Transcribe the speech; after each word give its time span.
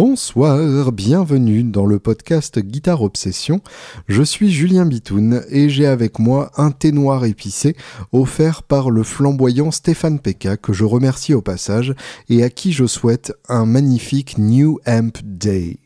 Bonsoir, 0.00 0.92
bienvenue 0.92 1.64
dans 1.64 1.84
le 1.84 1.98
podcast 1.98 2.60
Guitare 2.60 3.02
Obsession. 3.02 3.60
Je 4.06 4.22
suis 4.22 4.52
Julien 4.52 4.86
Bitoun 4.86 5.42
et 5.50 5.68
j'ai 5.68 5.86
avec 5.86 6.20
moi 6.20 6.52
un 6.56 6.70
thé 6.70 6.92
noir 6.92 7.24
épicé 7.24 7.74
offert 8.12 8.62
par 8.62 8.90
le 8.90 9.02
flamboyant 9.02 9.72
Stéphane 9.72 10.20
Pekka 10.20 10.56
que 10.56 10.72
je 10.72 10.84
remercie 10.84 11.34
au 11.34 11.42
passage 11.42 11.96
et 12.28 12.44
à 12.44 12.48
qui 12.48 12.70
je 12.70 12.86
souhaite 12.86 13.32
un 13.48 13.66
magnifique 13.66 14.38
New 14.38 14.78
Amp 14.86 15.18
Day. 15.24 15.80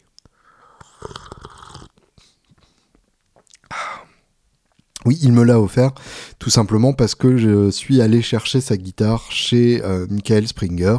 Oui, 5.05 5.19
il 5.23 5.33
me 5.33 5.43
l'a 5.43 5.59
offert 5.59 5.93
tout 6.39 6.51
simplement 6.51 6.93
parce 6.93 7.15
que 7.15 7.37
je 7.37 7.71
suis 7.71 8.01
allé 8.01 8.23
chercher 8.23 8.61
sa 8.61 8.77
guitare 8.77 9.27
chez 9.31 9.83
euh, 9.83 10.07
Michael 10.11 10.47
Springer, 10.47 10.99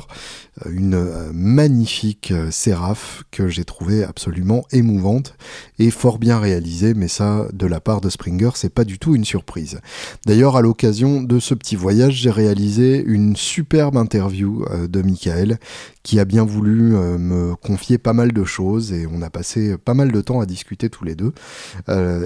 une 0.69 0.93
euh, 0.93 1.31
magnifique 1.33 2.31
euh, 2.31 2.51
Séraph 2.51 3.23
que 3.31 3.47
j'ai 3.47 3.65
trouvé 3.65 4.03
absolument 4.03 4.65
émouvante 4.71 5.35
et 5.79 5.89
fort 5.89 6.19
bien 6.19 6.39
réalisée, 6.39 6.93
mais 6.93 7.07
ça, 7.07 7.47
de 7.53 7.65
la 7.65 7.79
part 7.79 8.01
de 8.01 8.09
Springer, 8.09 8.51
c'est 8.55 8.73
pas 8.73 8.83
du 8.83 8.99
tout 8.99 9.15
une 9.15 9.25
surprise. 9.25 9.79
D'ailleurs, 10.25 10.55
à 10.55 10.61
l'occasion 10.61 11.21
de 11.21 11.39
ce 11.39 11.53
petit 11.53 11.75
voyage, 11.75 12.13
j'ai 12.13 12.29
réalisé 12.29 13.03
une 13.05 13.35
superbe 13.35 13.97
interview 13.97 14.65
de 14.87 15.01
Michael 15.01 15.57
qui 16.03 16.19
a 16.19 16.25
bien 16.25 16.43
voulu 16.43 16.93
me 16.93 17.55
confier 17.55 17.97
pas 17.97 18.13
mal 18.13 18.31
de 18.31 18.43
choses 18.43 18.93
et 18.93 19.07
on 19.07 19.21
a 19.21 19.29
passé 19.29 19.77
pas 19.77 19.93
mal 19.93 20.11
de 20.11 20.21
temps 20.21 20.41
à 20.41 20.45
discuter 20.45 20.89
tous 20.89 21.05
les 21.05 21.15
deux. 21.15 21.33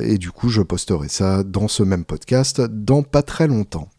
et 0.02 0.18
du 0.18 0.32
coup, 0.32 0.50
je 0.50 0.62
posterai 0.62 1.08
ça 1.08 1.44
dans 1.44 1.68
ce 1.68 1.84
même 1.84 2.06
podcast 2.06 2.62
dans 2.62 3.04
pas 3.04 3.24
très 3.24 3.48
longtemps. 3.48 3.90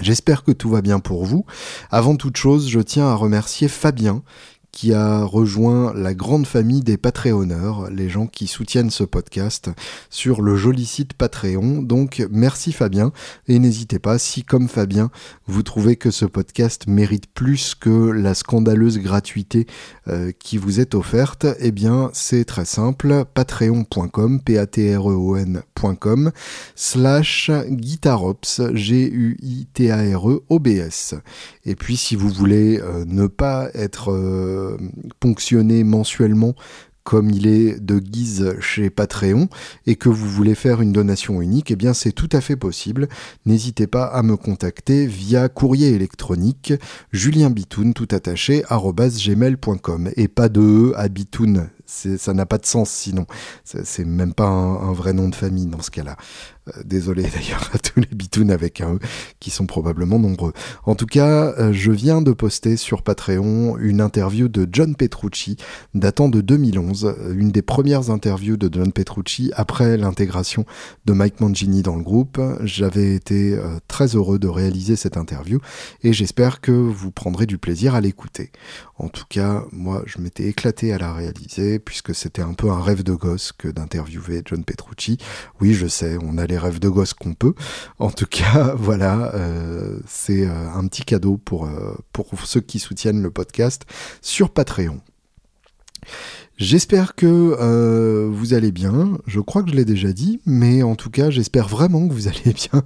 J'espère 0.00 0.44
que 0.44 0.52
tout 0.52 0.68
va 0.68 0.82
bien 0.82 1.00
pour 1.00 1.24
vous. 1.24 1.46
Avant 1.90 2.16
toute 2.16 2.36
chose, 2.36 2.68
je 2.68 2.80
tiens 2.80 3.06
à 3.06 3.14
remercier 3.14 3.68
Fabien 3.68 4.22
qui 4.76 4.92
a 4.92 5.24
rejoint 5.24 5.94
la 5.94 6.12
grande 6.12 6.46
famille 6.46 6.82
des 6.82 6.98
Patreonneurs, 6.98 7.88
les 7.90 8.10
gens 8.10 8.26
qui 8.26 8.46
soutiennent 8.46 8.90
ce 8.90 9.04
podcast 9.04 9.70
sur 10.10 10.42
le 10.42 10.54
joli 10.54 10.84
site 10.84 11.14
Patreon. 11.14 11.80
Donc 11.80 12.22
merci 12.30 12.72
Fabien 12.72 13.10
et 13.48 13.58
n'hésitez 13.58 13.98
pas 13.98 14.18
si 14.18 14.42
comme 14.42 14.68
Fabien 14.68 15.10
vous 15.46 15.62
trouvez 15.62 15.96
que 15.96 16.10
ce 16.10 16.26
podcast 16.26 16.88
mérite 16.88 17.24
plus 17.32 17.74
que 17.74 18.10
la 18.10 18.34
scandaleuse 18.34 18.98
gratuité 18.98 19.66
euh, 20.08 20.30
qui 20.38 20.58
vous 20.58 20.78
est 20.78 20.94
offerte, 20.94 21.46
eh 21.58 21.72
bien 21.72 22.10
c'est 22.12 22.44
très 22.44 22.66
simple, 22.66 23.24
patreon.com, 23.32 24.42
p 24.42 24.58
a 24.58 24.66
t 24.66 24.94
r 24.94 25.10
e 25.10 26.32
slash 26.74 27.50
guitarops, 27.70 28.60
G 28.74 29.08
U 29.10 29.38
I 29.40 29.66
T 29.72 29.90
A 29.90 30.18
R 30.18 30.30
E 30.30 30.44
O 30.50 30.58
B 30.58 30.66
S. 30.66 31.14
Et 31.66 31.74
puis 31.74 31.96
si 31.96 32.16
vous 32.16 32.30
voulez 32.30 32.80
euh, 32.80 33.04
ne 33.06 33.26
pas 33.26 33.68
être 33.74 34.12
euh, 34.12 34.78
ponctionner 35.20 35.84
mensuellement 35.84 36.54
comme 37.06 37.30
il 37.30 37.46
est 37.46 37.78
de 37.78 38.00
guise 38.00 38.56
chez 38.60 38.90
Patreon 38.90 39.48
et 39.86 39.94
que 39.94 40.08
vous 40.08 40.28
voulez 40.28 40.56
faire 40.56 40.82
une 40.82 40.92
donation 40.92 41.40
unique, 41.40 41.70
eh 41.70 41.76
bien 41.76 41.94
c'est 41.94 42.10
tout 42.10 42.28
à 42.32 42.40
fait 42.40 42.56
possible. 42.56 43.08
N'hésitez 43.46 43.86
pas 43.86 44.06
à 44.06 44.22
me 44.24 44.36
contacter 44.36 45.06
via 45.06 45.48
courrier 45.48 45.90
électronique 45.90 46.72
julienbitoun 47.12 47.94
tout 47.94 48.08
attaché 48.10 48.64
gmail.com 48.68 50.10
et 50.16 50.26
pas 50.26 50.48
de 50.48 50.60
e 50.60 50.92
à 50.96 51.08
bitoun, 51.08 51.68
ça 51.86 52.34
n'a 52.34 52.46
pas 52.46 52.58
de 52.58 52.66
sens 52.66 52.90
sinon. 52.90 53.26
C'est 53.64 54.04
même 54.04 54.34
pas 54.34 54.46
un, 54.46 54.92
vrai 54.92 55.12
nom 55.12 55.28
de 55.28 55.34
famille 55.34 55.66
dans 55.66 55.82
ce 55.82 55.90
cas-là. 55.90 56.16
Euh, 56.68 56.82
désolé 56.84 57.22
d'ailleurs 57.34 57.70
à 57.72 57.78
tous 57.78 58.00
les 58.00 58.08
bitounes 58.12 58.50
avec 58.50 58.80
un 58.80 58.94
E 58.94 58.98
qui 59.40 59.50
sont 59.50 59.66
probablement 59.66 60.18
nombreux. 60.18 60.52
En 60.84 60.94
tout 60.94 61.06
cas, 61.06 61.54
euh, 61.58 61.72
je 61.72 61.92
viens 61.92 62.22
de 62.22 62.32
poster 62.32 62.76
sur 62.76 63.02
Patreon 63.02 63.76
une 63.78 64.00
interview 64.00 64.48
de 64.48 64.68
John 64.70 64.96
Petrucci 64.96 65.56
datant 65.94 66.28
de 66.28 66.40
2011, 66.40 67.04
euh, 67.04 67.34
une 67.34 67.50
des 67.50 67.62
premières 67.62 68.10
interviews 68.10 68.56
de 68.56 68.68
John 68.72 68.92
Petrucci 68.92 69.52
après 69.54 69.96
l'intégration 69.96 70.66
de 71.04 71.12
Mike 71.12 71.40
Mangini 71.40 71.82
dans 71.82 71.96
le 71.96 72.02
groupe. 72.02 72.40
J'avais 72.62 73.14
été 73.14 73.58
très 73.88 74.16
heureux 74.16 74.38
de 74.38 74.48
réaliser 74.48 74.96
cette 74.96 75.16
interview 75.16 75.60
et 76.02 76.12
j'espère 76.12 76.60
que 76.60 76.72
vous 76.72 77.10
prendrez 77.10 77.46
du 77.46 77.58
plaisir 77.58 77.94
à 77.94 78.00
l'écouter. 78.00 78.50
En 78.98 79.08
tout 79.08 79.24
cas, 79.28 79.64
moi, 79.72 80.02
je 80.06 80.18
m'étais 80.18 80.44
éclaté 80.44 80.92
à 80.92 80.98
la 80.98 81.12
réaliser 81.12 81.75
puisque 81.78 82.14
c'était 82.14 82.42
un 82.42 82.54
peu 82.54 82.70
un 82.70 82.80
rêve 82.80 83.02
de 83.02 83.12
gosse 83.12 83.52
que 83.52 83.68
d'interviewer 83.68 84.42
John 84.44 84.64
Petrucci. 84.64 85.18
Oui, 85.60 85.74
je 85.74 85.86
sais, 85.86 86.16
on 86.22 86.38
a 86.38 86.46
les 86.46 86.58
rêves 86.58 86.78
de 86.78 86.88
gosse 86.88 87.14
qu'on 87.14 87.34
peut. 87.34 87.54
En 87.98 88.10
tout 88.10 88.26
cas, 88.26 88.74
voilà, 88.78 89.34
euh, 89.34 89.98
c'est 90.06 90.46
euh, 90.46 90.70
un 90.74 90.86
petit 90.86 91.02
cadeau 91.02 91.36
pour, 91.36 91.66
euh, 91.66 91.94
pour 92.12 92.26
ceux 92.44 92.60
qui 92.60 92.78
soutiennent 92.78 93.22
le 93.22 93.30
podcast 93.30 93.84
sur 94.20 94.50
Patreon. 94.50 95.00
J'espère 96.56 97.14
que 97.14 98.26
vous 98.32 98.54
allez 98.54 98.72
bien. 98.72 99.18
Je 99.26 99.40
crois 99.40 99.62
que 99.62 99.70
je 99.70 99.74
l'ai 99.74 99.84
déjà 99.84 100.12
dit, 100.12 100.40
mais 100.46 100.82
en 100.82 100.94
tout 100.94 101.10
cas, 101.10 101.28
j'espère 101.28 101.68
vraiment 101.68 102.08
que 102.08 102.14
vous 102.14 102.28
allez 102.28 102.54
bien. 102.54 102.82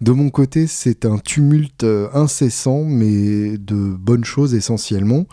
De 0.00 0.12
mon 0.12 0.30
côté, 0.30 0.66
c'est 0.66 1.04
un 1.04 1.18
tumulte 1.18 1.84
incessant, 2.14 2.84
mais 2.84 3.58
de 3.58 3.74
bonnes 3.74 4.24
choses 4.24 4.54
essentiellement. 4.54 5.26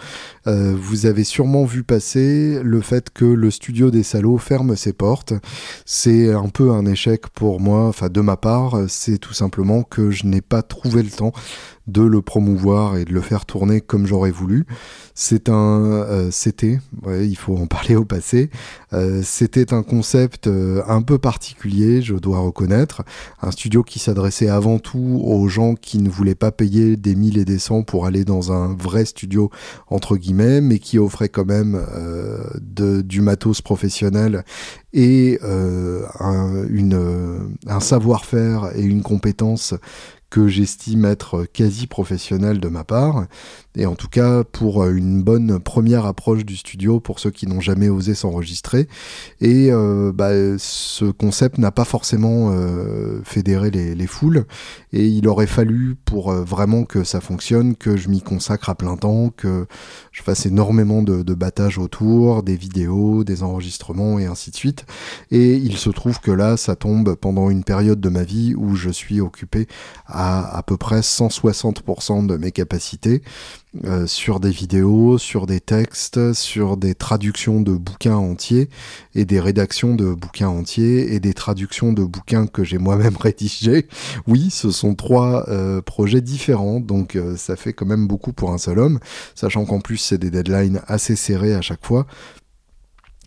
Euh, 0.49 0.75
vous 0.75 1.05
avez 1.05 1.23
sûrement 1.23 1.63
vu 1.63 1.83
passer 1.83 2.59
le 2.63 2.81
fait 2.81 3.11
que 3.11 3.25
le 3.25 3.51
studio 3.51 3.91
des 3.91 4.01
salauds 4.01 4.39
ferme 4.39 4.75
ses 4.75 4.93
portes. 4.93 5.33
C'est 5.85 6.33
un 6.33 6.49
peu 6.49 6.71
un 6.71 6.85
échec 6.85 7.27
pour 7.29 7.59
moi, 7.59 7.85
enfin 7.85 8.09
de 8.09 8.21
ma 8.21 8.35
part. 8.35 8.77
C'est 8.87 9.19
tout 9.19 9.33
simplement 9.33 9.83
que 9.83 10.09
je 10.09 10.25
n'ai 10.25 10.41
pas 10.41 10.63
trouvé 10.63 11.03
le 11.03 11.09
temps 11.09 11.33
de 11.87 12.01
le 12.01 12.21
promouvoir 12.21 12.97
et 12.97 13.05
de 13.05 13.13
le 13.13 13.21
faire 13.21 13.45
tourner 13.45 13.81
comme 13.81 14.05
j'aurais 14.05 14.31
voulu. 14.31 14.65
C'est 15.13 15.49
un, 15.49 15.53
euh, 15.53 16.29
c'était, 16.31 16.79
il 17.07 17.35
faut 17.35 17.57
en 17.57 17.67
parler 17.67 17.95
au 17.95 18.05
passé. 18.05 18.49
Euh, 18.93 19.21
c'était 19.23 19.73
un 19.73 19.83
concept 19.83 20.47
euh, 20.47 20.81
un 20.87 21.01
peu 21.01 21.17
particulier, 21.17 22.01
je 22.01 22.15
dois 22.15 22.39
reconnaître. 22.39 23.03
Un 23.41 23.51
studio 23.51 23.83
qui 23.83 23.99
s'adressait 23.99 24.49
avant 24.49 24.79
tout 24.79 25.21
aux 25.23 25.47
gens 25.47 25.75
qui 25.75 25.99
ne 25.99 26.09
voulaient 26.09 26.35
pas 26.35 26.51
payer 26.51 26.97
des 26.97 27.15
mille 27.15 27.37
et 27.37 27.45
des 27.45 27.59
cents 27.59 27.83
pour 27.83 28.05
aller 28.05 28.25
dans 28.25 28.51
un 28.51 28.75
vrai 28.75 29.05
studio 29.05 29.49
entre 29.87 30.17
guillemets, 30.17 30.61
mais 30.61 30.79
qui 30.79 30.97
offrait 30.97 31.29
quand 31.29 31.45
même 31.45 31.85
de, 32.61 33.01
du 33.01 33.21
matos 33.21 33.61
professionnel 33.61 34.43
et 34.93 35.39
un, 35.43 36.65
un 37.67 37.79
savoir-faire 37.79 38.71
et 38.75 38.81
une 38.81 39.03
compétence 39.03 39.75
que 40.29 40.47
j'estime 40.47 41.05
être 41.05 41.45
quasi 41.45 41.87
professionnel 41.87 42.59
de 42.59 42.67
ma 42.67 42.83
part, 42.83 43.25
et 43.79 43.85
en 43.85 43.95
tout 43.95 44.09
cas 44.09 44.43
pour 44.43 44.83
euh, 44.83 44.93
une 44.93 45.23
bonne 45.23 45.57
première 45.59 46.05
approche 46.05 46.45
du 46.45 46.57
studio 46.57 46.99
pour 46.99 47.19
ceux 47.19 47.31
qui 47.31 47.47
n'ont 47.47 47.61
jamais 47.61 47.87
osé 47.87 48.13
s'enregistrer. 48.13 48.87
Et 49.39 49.71
euh, 49.71 50.11
bah, 50.13 50.31
ce 50.57 51.05
concept 51.05 51.57
n'a 51.57 51.71
pas 51.71 51.85
forcément 51.85 52.51
euh, 52.51 53.21
fédéré 53.23 53.71
les, 53.71 53.95
les, 53.95 54.07
foules, 54.07 54.45
et 54.91 55.05
il 55.07 55.27
aurait 55.27 55.47
fallu 55.47 55.95
pour 56.03 56.31
vraiment 56.33 56.83
que 56.83 57.03
ça 57.03 57.21
fonctionne 57.21 57.75
que 57.75 57.95
je 57.95 58.09
m'y 58.09 58.21
consacre 58.21 58.69
à 58.69 58.75
plein 58.75 58.97
temps, 58.97 59.29
que 59.29 59.65
je 60.11 60.23
fasse 60.23 60.45
énormément 60.45 61.01
de, 61.01 61.23
de 61.23 61.33
battage 61.33 61.77
autour, 61.77 62.43
des 62.43 62.57
vidéos, 62.57 63.23
des 63.23 63.43
enregistrements 63.43 64.19
et 64.19 64.25
ainsi 64.25 64.51
de 64.51 64.55
suite. 64.55 64.85
Et 65.31 65.53
il 65.53 65.77
se 65.77 65.89
trouve 65.89 66.19
que 66.19 66.31
là, 66.31 66.57
ça 66.57 66.75
tombe 66.75 67.15
pendant 67.15 67.49
une 67.49 67.63
période 67.63 68.01
de 68.01 68.09
ma 68.09 68.23
vie 68.23 68.55
où 68.57 68.75
je 68.75 68.89
suis 68.89 69.21
occupé 69.21 69.67
à 70.05 70.57
à 70.57 70.63
peu 70.63 70.75
près 70.75 70.99
160% 70.99 72.25
de 72.25 72.35
mes 72.35 72.51
capacités 72.51 73.21
euh, 73.85 74.07
sur 74.07 74.39
des 74.39 74.49
vidéos, 74.49 75.19
sur 75.19 75.45
des 75.45 75.59
textes, 75.59 76.33
sur 76.33 76.75
des 76.75 76.95
traductions 76.95 77.61
de 77.61 77.73
bouquins 77.73 78.15
entiers 78.15 78.67
et 79.13 79.25
des 79.25 79.39
rédactions 79.39 79.93
de 79.93 80.11
bouquins 80.11 80.47
entiers 80.47 81.13
et 81.13 81.19
des 81.19 81.35
traductions 81.35 81.93
de 81.93 82.03
bouquins 82.03 82.47
que 82.47 82.63
j'ai 82.63 82.79
moi-même 82.79 83.15
rédigés. 83.19 83.87
Oui, 84.25 84.49
ce 84.49 84.71
sont 84.71 84.95
trois 84.95 85.47
euh, 85.49 85.83
projets 85.83 86.21
différents, 86.21 86.79
donc 86.79 87.15
euh, 87.15 87.37
ça 87.37 87.55
fait 87.55 87.73
quand 87.73 87.85
même 87.85 88.07
beaucoup 88.07 88.33
pour 88.33 88.51
un 88.51 88.57
seul 88.57 88.79
homme, 88.79 88.99
sachant 89.35 89.65
qu'en 89.65 89.81
plus 89.81 89.97
c'est 89.97 90.17
des 90.17 90.31
deadlines 90.31 90.81
assez 90.87 91.15
serrés 91.15 91.53
à 91.53 91.61
chaque 91.61 91.85
fois. 91.85 92.07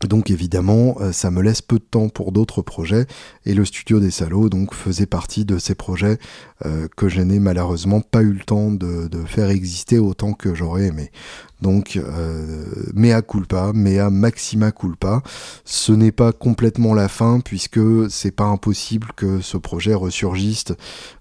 Donc 0.06 0.30
évidemment, 0.30 0.96
euh, 1.00 1.12
ça 1.12 1.30
me 1.30 1.42
laisse 1.42 1.62
peu 1.62 1.78
de 1.78 1.84
temps 1.84 2.08
pour 2.08 2.32
d'autres 2.32 2.62
projets 2.62 3.06
et 3.46 3.54
le 3.54 3.64
studio 3.64 4.00
des 4.00 4.10
salauds 4.10 4.48
donc 4.48 4.74
faisait 4.74 5.06
partie 5.06 5.44
de 5.44 5.58
ces 5.58 5.74
projets 5.74 6.18
euh, 6.64 6.86
que 6.96 7.08
je 7.08 7.20
n'ai 7.20 7.38
malheureusement 7.38 8.00
pas 8.00 8.22
eu 8.22 8.32
le 8.32 8.44
temps 8.44 8.70
de, 8.70 9.08
faire 9.26 9.50
exister 9.50 9.98
autant 9.98 10.32
que 10.32 10.54
j'aurais 10.54 10.86
aimé. 10.86 11.10
Donc 11.60 11.96
euh, 11.96 12.64
mea 12.94 13.22
culpa, 13.22 13.72
mea 13.72 14.10
maxima 14.10 14.72
culpa. 14.72 15.22
Ce 15.64 15.92
n'est 15.92 16.12
pas 16.12 16.32
complètement 16.32 16.94
la 16.94 17.08
fin 17.08 17.40
puisque 17.40 17.80
c'est 18.10 18.32
pas 18.32 18.44
impossible 18.44 19.08
que 19.16 19.40
ce 19.40 19.56
projet 19.56 19.94
ressurgisse, 19.94 20.72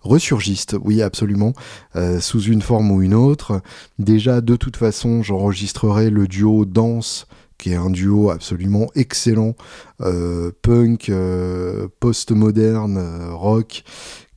ressurgisse, 0.01 0.67
oui 0.83 1.01
absolument, 1.01 1.53
euh, 1.95 2.19
sous 2.19 2.41
une 2.41 2.61
forme 2.61 2.91
ou 2.91 3.01
une 3.01 3.13
autre. 3.13 3.61
Déjà 3.99 4.41
de 4.41 4.55
toute 4.55 4.77
façon, 4.77 5.23
j'enregistrerai 5.23 6.09
le 6.09 6.27
duo 6.27 6.65
danse 6.65 7.27
qui 7.61 7.71
est 7.71 7.75
un 7.75 7.91
duo 7.91 8.31
absolument 8.31 8.87
excellent, 8.95 9.53
euh, 10.01 10.51
punk, 10.63 11.09
euh, 11.09 11.87
post-moderne, 11.99 12.97
euh, 12.97 13.33
rock, 13.33 13.83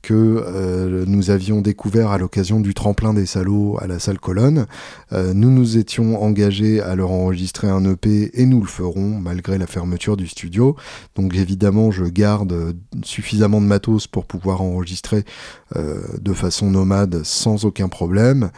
que 0.03 1.03
nous 1.07 1.31
avions 1.31 1.61
découvert 1.61 2.11
à 2.11 2.19
l'occasion 2.19 2.59
du 2.59 2.75
tremplin 2.75 3.11
des 3.11 3.25
salauds 3.25 3.79
à 3.81 3.87
la 3.87 3.97
salle 3.97 4.19
Colonne. 4.19 4.67
nous 5.11 5.49
nous 5.49 5.79
étions 5.79 6.21
engagés 6.21 6.79
à 6.79 6.93
leur 6.93 7.09
enregistrer 7.09 7.69
un 7.69 7.83
EP 7.85 8.29
et 8.39 8.45
nous 8.45 8.61
le 8.61 8.67
ferons 8.67 9.19
malgré 9.19 9.57
la 9.57 9.65
fermeture 9.65 10.15
du 10.15 10.27
studio. 10.27 10.75
Donc 11.15 11.33
évidemment, 11.35 11.89
je 11.89 12.03
garde 12.03 12.75
suffisamment 13.03 13.59
de 13.59 13.65
matos 13.65 14.05
pour 14.05 14.27
pouvoir 14.27 14.61
enregistrer 14.61 15.25
de 15.73 16.33
façon 16.33 16.69
nomade 16.69 17.23
sans 17.23 17.65
aucun 17.65 17.87
problème. 17.87 18.51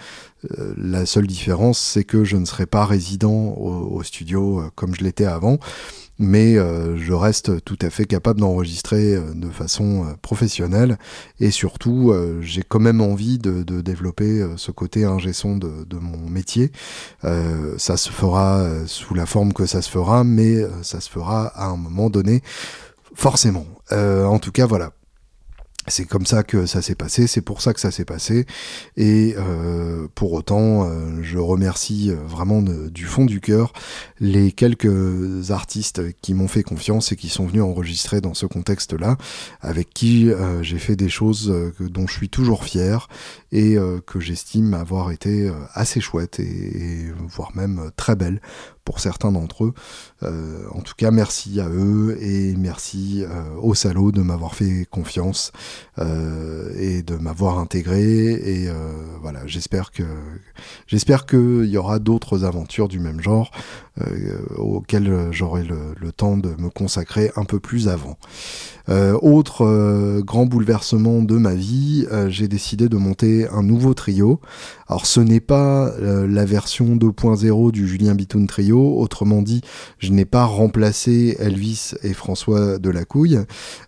Euh, 0.59 0.73
la 0.77 1.05
seule 1.05 1.27
différence, 1.27 1.79
c'est 1.79 2.03
que 2.03 2.23
je 2.23 2.37
ne 2.37 2.45
serai 2.45 2.65
pas 2.65 2.85
résident 2.85 3.55
au, 3.57 4.01
studio 4.03 4.59
euh, 4.59 4.69
comme 4.75 4.95
je 4.95 5.03
l'étais 5.03 5.25
avant, 5.25 5.57
mais 6.19 6.57
euh, 6.57 6.97
je 6.97 7.13
reste 7.13 7.63
tout 7.63 7.77
à 7.81 7.89
fait 7.89 8.05
capable 8.05 8.39
d'enregistrer 8.39 9.17
de 9.35 9.49
façon 9.49 10.15
professionnelle 10.21 10.97
et 11.39 11.51
surtout, 11.51 12.13
j'ai 12.41 12.63
quand 12.63 12.79
même 12.79 13.01
envie 13.01 13.37
de, 13.37 13.63
développer 13.81 14.45
ce 14.57 14.71
côté 14.71 15.05
ingé 15.05 15.33
son 15.33 15.57
de, 15.57 15.83
de, 15.85 15.97
mon 15.97 16.29
métier. 16.29 16.71
ça 17.21 17.97
se 17.97 18.09
fera 18.09 18.67
sous 18.87 19.13
la 19.13 19.25
forme 19.25 19.53
que 19.53 19.65
ça 19.65 19.81
se 19.81 19.89
fera, 19.89 20.23
mais 20.23 20.57
ça 20.81 20.99
se 21.01 21.09
fera 21.09 21.47
à 21.47 21.67
un 21.67 21.77
moment 21.77 22.09
donné, 22.09 22.41
forcément. 23.13 23.65
en 23.91 24.39
tout 24.39 24.51
cas, 24.51 24.65
voilà 24.65 24.91
c'est 25.87 26.05
comme 26.05 26.25
ça 26.25 26.43
que 26.43 26.65
ça 26.65 26.81
s'est 26.81 26.95
passé, 26.95 27.27
c'est 27.27 27.41
pour 27.41 27.61
ça 27.61 27.73
que 27.73 27.79
ça 27.79 27.91
s'est 27.91 28.05
passé. 28.05 28.45
Et 28.97 29.35
euh, 29.37 30.07
pour 30.15 30.33
autant, 30.33 30.83
euh, 30.83 31.21
je 31.21 31.37
remercie 31.37 32.11
euh, 32.11 32.15
vraiment 32.25 32.61
du 32.61 33.05
fond 33.05 33.25
du 33.25 33.39
cœur 33.39 33.73
les 34.19 34.51
quelques 34.51 35.51
artistes 35.51 36.01
qui 36.21 36.33
m'ont 36.33 36.47
fait 36.47 36.63
confiance 36.63 37.11
et 37.11 37.15
qui 37.15 37.29
sont 37.29 37.45
venus 37.45 37.61
enregistrer 37.61 38.19
dans 38.21 38.33
ce 38.33 38.45
contexte-là, 38.45 39.17
avec 39.61 39.93
qui 39.93 40.29
j'ai 40.61 40.79
fait 40.79 40.95
des 40.95 41.09
choses 41.09 41.53
dont 41.79 42.07
je 42.07 42.13
suis 42.13 42.29
toujours 42.29 42.63
fier 42.63 43.07
et 43.51 43.77
que 44.05 44.19
j'estime 44.19 44.73
avoir 44.73 45.11
été 45.11 45.51
assez 45.73 46.01
chouettes 46.01 46.39
et, 46.39 47.05
voire 47.27 47.55
même 47.55 47.91
très 47.95 48.15
belles 48.15 48.41
pour 48.87 49.01
certains 49.01 49.33
d'entre 49.33 49.65
eux. 49.65 49.73
Euh, 50.23 50.65
en 50.71 50.79
tout 50.79 50.93
cas, 50.95 51.11
merci 51.11 51.59
à 51.59 51.67
eux 51.67 52.17
et 52.21 52.55
merci 52.55 53.21
euh, 53.21 53.43
au 53.61 53.73
salaud 53.73 54.13
de 54.13 54.21
m'avoir 54.21 54.55
fait 54.55 54.87
confiance 54.89 55.51
euh, 55.99 56.71
et 56.79 57.03
de 57.03 57.15
m'avoir 57.15 57.59
intégré. 57.59 58.31
Et 58.31 58.69
voilà, 59.21 59.45
j'espère 59.45 59.91
que 59.91 60.03
j'espère 60.87 61.25
qu'il 61.25 61.65
y 61.65 61.75
aura 61.75 61.99
d'autres 61.99 62.45
aventures 62.45 62.87
du 62.87 62.99
même 62.99 63.19
genre 63.19 63.51
auxquelles 64.55 65.29
j'aurai 65.31 65.63
le, 65.63 66.11
temps 66.13 66.37
de 66.37 66.49
me 66.57 66.69
consacrer 66.69 67.31
un 67.35 67.43
peu 67.43 67.59
plus 67.59 67.89
avant. 67.89 68.17
Autre 68.89 70.21
grand 70.21 70.45
bouleversement 70.45 71.21
de 71.21 71.35
ma 71.35 71.55
vie, 71.55 72.05
j'ai 72.29 72.47
décidé 72.47 72.89
de 72.89 72.97
monter 72.97 73.47
un 73.49 73.63
nouveau 73.63 73.93
trio. 73.93 74.39
Alors 74.87 75.05
ce 75.05 75.19
n'est 75.19 75.41
pas 75.41 75.91
la 75.99 76.45
version 76.45 76.95
2.0 76.95 77.71
du 77.71 77.87
Julien 77.87 78.15
Bitoun 78.15 78.47
Trio, 78.47 78.99
autrement 78.99 79.41
dit, 79.41 79.61
je 79.99 80.11
n'ai 80.11 80.25
pas 80.25 80.45
remplacé 80.45 81.35
Elvis 81.39 81.93
et 82.03 82.13
François 82.13 82.79
de 82.79 82.89
la 82.89 83.05
Couille. 83.05 83.39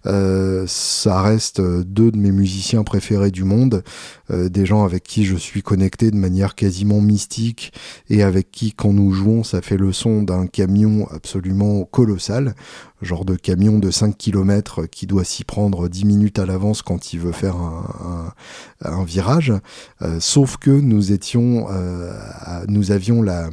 Euh, 0.05 0.65
ça 0.67 1.21
reste 1.21 1.61
deux 1.61 2.11
de 2.11 2.17
mes 2.17 2.31
musiciens 2.31 2.83
préférés 2.83 3.31
du 3.31 3.43
monde, 3.43 3.83
euh, 4.31 4.49
des 4.49 4.65
gens 4.65 4.83
avec 4.83 5.03
qui 5.03 5.25
je 5.25 5.35
suis 5.35 5.61
connecté 5.61 6.11
de 6.11 6.15
manière 6.15 6.55
quasiment 6.55 7.01
mystique 7.01 7.73
et 8.09 8.23
avec 8.23 8.51
qui 8.51 8.73
quand 8.73 8.93
nous 8.93 9.11
jouons 9.11 9.43
ça 9.43 9.61
fait 9.61 9.77
le 9.77 9.91
son 9.91 10.23
d'un 10.23 10.47
camion 10.47 11.07
absolument 11.11 11.83
colossal 11.85 12.55
genre 13.01 13.25
de 13.25 13.35
camion 13.35 13.79
de 13.79 13.91
5 13.91 14.17
km 14.17 14.85
qui 14.85 15.07
doit 15.07 15.23
s'y 15.23 15.43
prendre 15.43 15.87
10 15.87 16.05
minutes 16.05 16.39
à 16.39 16.45
l'avance 16.45 16.81
quand 16.81 17.13
il 17.13 17.19
veut 17.19 17.31
faire 17.31 17.55
un, 17.55 19.03
virage. 19.03 19.53
Euh, 20.01 20.19
sauf 20.19 20.57
que 20.57 20.71
nous 20.71 21.11
étions, 21.11 21.67
euh, 21.69 22.13
nous 22.67 22.91
avions 22.91 23.21
la 23.21 23.49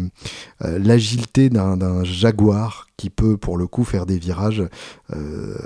euh, 0.64 0.78
l'agilité 0.78 1.50
d'un 1.50 2.04
jaguar 2.04 2.88
qui 2.96 3.10
peut 3.10 3.36
pour 3.36 3.58
le 3.58 3.66
coup 3.66 3.84
faire 3.84 4.06
des 4.06 4.18
virages 4.18 4.64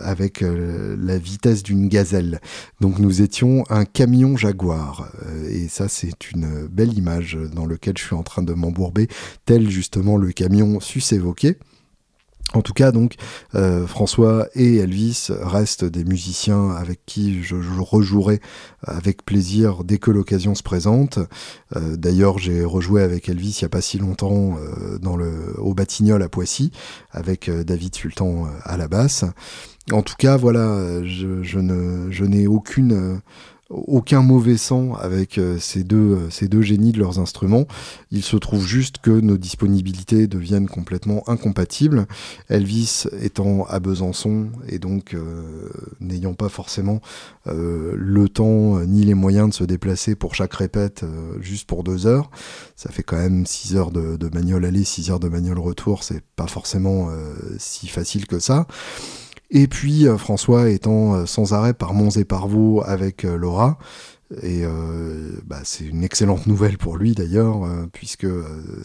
avec 0.02 0.40
la 0.42 1.18
vitesse 1.18 1.62
d'une 1.62 1.88
gazelle. 1.88 2.40
Donc 2.80 2.98
nous 2.98 3.22
étions 3.22 3.64
un 3.70 3.84
camion 3.84 4.36
jaguar 4.36 5.08
et 5.48 5.68
ça 5.68 5.88
c'est 5.88 6.32
une 6.32 6.66
belle 6.66 6.92
image 6.92 7.38
dans 7.54 7.66
laquelle 7.66 7.96
je 7.96 8.04
suis 8.04 8.16
en 8.16 8.24
train 8.24 8.42
de 8.42 8.52
m'embourber, 8.52 9.06
tel 9.46 9.70
justement 9.70 10.16
le 10.16 10.32
camion 10.32 10.80
sus 10.80 11.12
évoqué. 11.12 11.56
En 12.52 12.62
tout 12.62 12.72
cas, 12.72 12.90
donc, 12.90 13.14
euh, 13.54 13.86
François 13.86 14.48
et 14.54 14.78
Elvis 14.78 15.28
restent 15.30 15.84
des 15.84 16.04
musiciens 16.04 16.70
avec 16.70 17.00
qui 17.06 17.44
je, 17.44 17.54
rejouerai 17.54 18.40
avec 18.82 19.24
plaisir 19.24 19.84
dès 19.84 19.98
que 19.98 20.10
l'occasion 20.10 20.56
se 20.56 20.64
présente. 20.64 21.20
Euh, 21.76 21.96
d'ailleurs, 21.96 22.38
j'ai 22.38 22.64
rejoué 22.64 23.02
avec 23.02 23.28
Elvis 23.28 23.58
il 23.60 23.64
n'y 23.64 23.66
a 23.66 23.68
pas 23.68 23.80
si 23.80 23.98
longtemps 23.98 24.56
euh, 24.58 24.98
dans 24.98 25.16
le, 25.16 25.54
au 25.58 25.74
Batignolles 25.74 26.22
à 26.22 26.28
Poissy, 26.28 26.72
avec 27.12 27.48
David 27.48 27.94
Sultan 27.94 28.48
à 28.64 28.76
la 28.76 28.88
basse. 28.88 29.24
En 29.92 30.02
tout 30.02 30.16
cas, 30.18 30.36
voilà, 30.36 31.04
je, 31.04 31.42
je 31.42 32.24
n'ai 32.24 32.46
aucune 32.48 33.20
aucun 33.70 34.20
mauvais 34.20 34.56
sang 34.56 34.94
avec 34.94 35.38
euh, 35.38 35.58
ces, 35.60 35.84
deux, 35.84 35.96
euh, 35.96 36.30
ces 36.30 36.48
deux 36.48 36.60
génies 36.60 36.90
de 36.90 36.98
leurs 36.98 37.20
instruments. 37.20 37.66
Il 38.10 38.22
se 38.22 38.36
trouve 38.36 38.66
juste 38.66 38.98
que 38.98 39.10
nos 39.12 39.38
disponibilités 39.38 40.26
deviennent 40.26 40.68
complètement 40.68 41.22
incompatibles. 41.28 42.06
Elvis 42.48 43.06
étant 43.22 43.64
à 43.66 43.78
Besançon 43.78 44.48
et 44.68 44.80
donc 44.80 45.14
euh, 45.14 45.70
n'ayant 46.00 46.34
pas 46.34 46.48
forcément 46.48 47.00
le 47.46 48.28
temps 48.28 48.80
ni 48.80 49.04
les 49.04 49.14
moyens 49.14 49.48
de 49.48 49.54
se 49.54 49.64
déplacer 49.64 50.14
pour 50.14 50.34
chaque 50.34 50.54
répète 50.54 51.04
juste 51.40 51.66
pour 51.66 51.82
deux 51.82 52.06
heures. 52.06 52.30
Ça 52.76 52.90
fait 52.90 53.02
quand 53.02 53.16
même 53.16 53.46
six 53.46 53.76
heures 53.76 53.90
de, 53.90 54.16
de 54.16 54.64
aller, 54.64 54.84
six 54.84 55.10
heures 55.10 55.20
de 55.20 55.28
manuel 55.28 55.58
retour. 55.58 56.02
C'est 56.04 56.22
pas 56.36 56.46
forcément 56.46 57.08
si 57.58 57.88
facile 57.88 58.26
que 58.26 58.38
ça. 58.38 58.66
Et 59.50 59.66
puis 59.66 60.06
euh, 60.06 60.16
François 60.16 60.70
étant 60.70 61.14
euh, 61.14 61.26
sans 61.26 61.52
arrêt 61.52 61.74
par 61.74 61.92
Mons 61.92 62.10
et 62.10 62.24
par 62.24 62.46
Vaux 62.46 62.82
avec 62.84 63.24
euh, 63.24 63.36
Laura. 63.36 63.78
Et 64.42 64.62
bah, 65.44 65.60
c'est 65.64 65.84
une 65.84 66.04
excellente 66.04 66.46
nouvelle 66.46 66.78
pour 66.78 66.96
lui 66.96 67.14
d'ailleurs, 67.14 67.66
puisque 67.92 68.28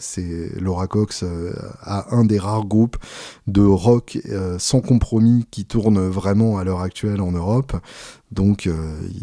c'est 0.00 0.50
Laura 0.60 0.88
Cox 0.88 1.24
a 1.82 2.14
un 2.14 2.24
des 2.24 2.38
rares 2.38 2.66
groupes 2.66 2.96
de 3.46 3.62
rock 3.62 4.18
sans 4.58 4.80
compromis 4.80 5.46
qui 5.50 5.64
tourne 5.64 6.08
vraiment 6.08 6.58
à 6.58 6.64
l'heure 6.64 6.80
actuelle 6.80 7.20
en 7.20 7.30
Europe. 7.30 7.76
Donc 8.32 8.66
euh, 8.66 8.74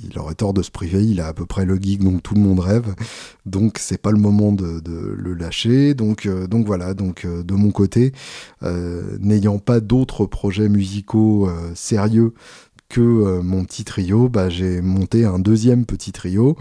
il 0.09 0.17
aurait 0.17 0.35
tort 0.35 0.53
de 0.53 0.61
se 0.61 0.71
priver, 0.71 1.03
il 1.03 1.19
a 1.19 1.27
à 1.27 1.33
peu 1.33 1.45
près 1.45 1.65
le 1.65 1.75
geek 1.75 2.03
donc 2.03 2.23
tout 2.23 2.35
le 2.35 2.41
monde 2.41 2.59
rêve. 2.59 2.95
Donc 3.45 3.77
c'est 3.77 4.01
pas 4.01 4.11
le 4.11 4.17
moment 4.17 4.51
de, 4.51 4.81
le 4.85 5.33
lâcher. 5.33 5.93
Donc, 5.93 6.25
euh, 6.25 6.47
donc 6.47 6.65
voilà, 6.65 6.93
donc 6.93 7.25
euh, 7.25 7.43
de 7.43 7.53
mon 7.53 7.71
côté, 7.71 8.13
n'ayant 9.19 9.59
pas 9.59 9.79
d'autres 9.79 10.25
projets 10.25 10.69
musicaux 10.69 11.49
sérieux 11.75 12.33
que 12.93 13.41
mon 13.41 13.65
petit 13.65 13.83
trio, 13.83 14.29
bah, 14.29 14.49
j'ai 14.49 14.81
monté 14.81 15.25
un 15.25 15.39
deuxième 15.39 15.85
petit 15.85 16.11
trio. 16.11 16.55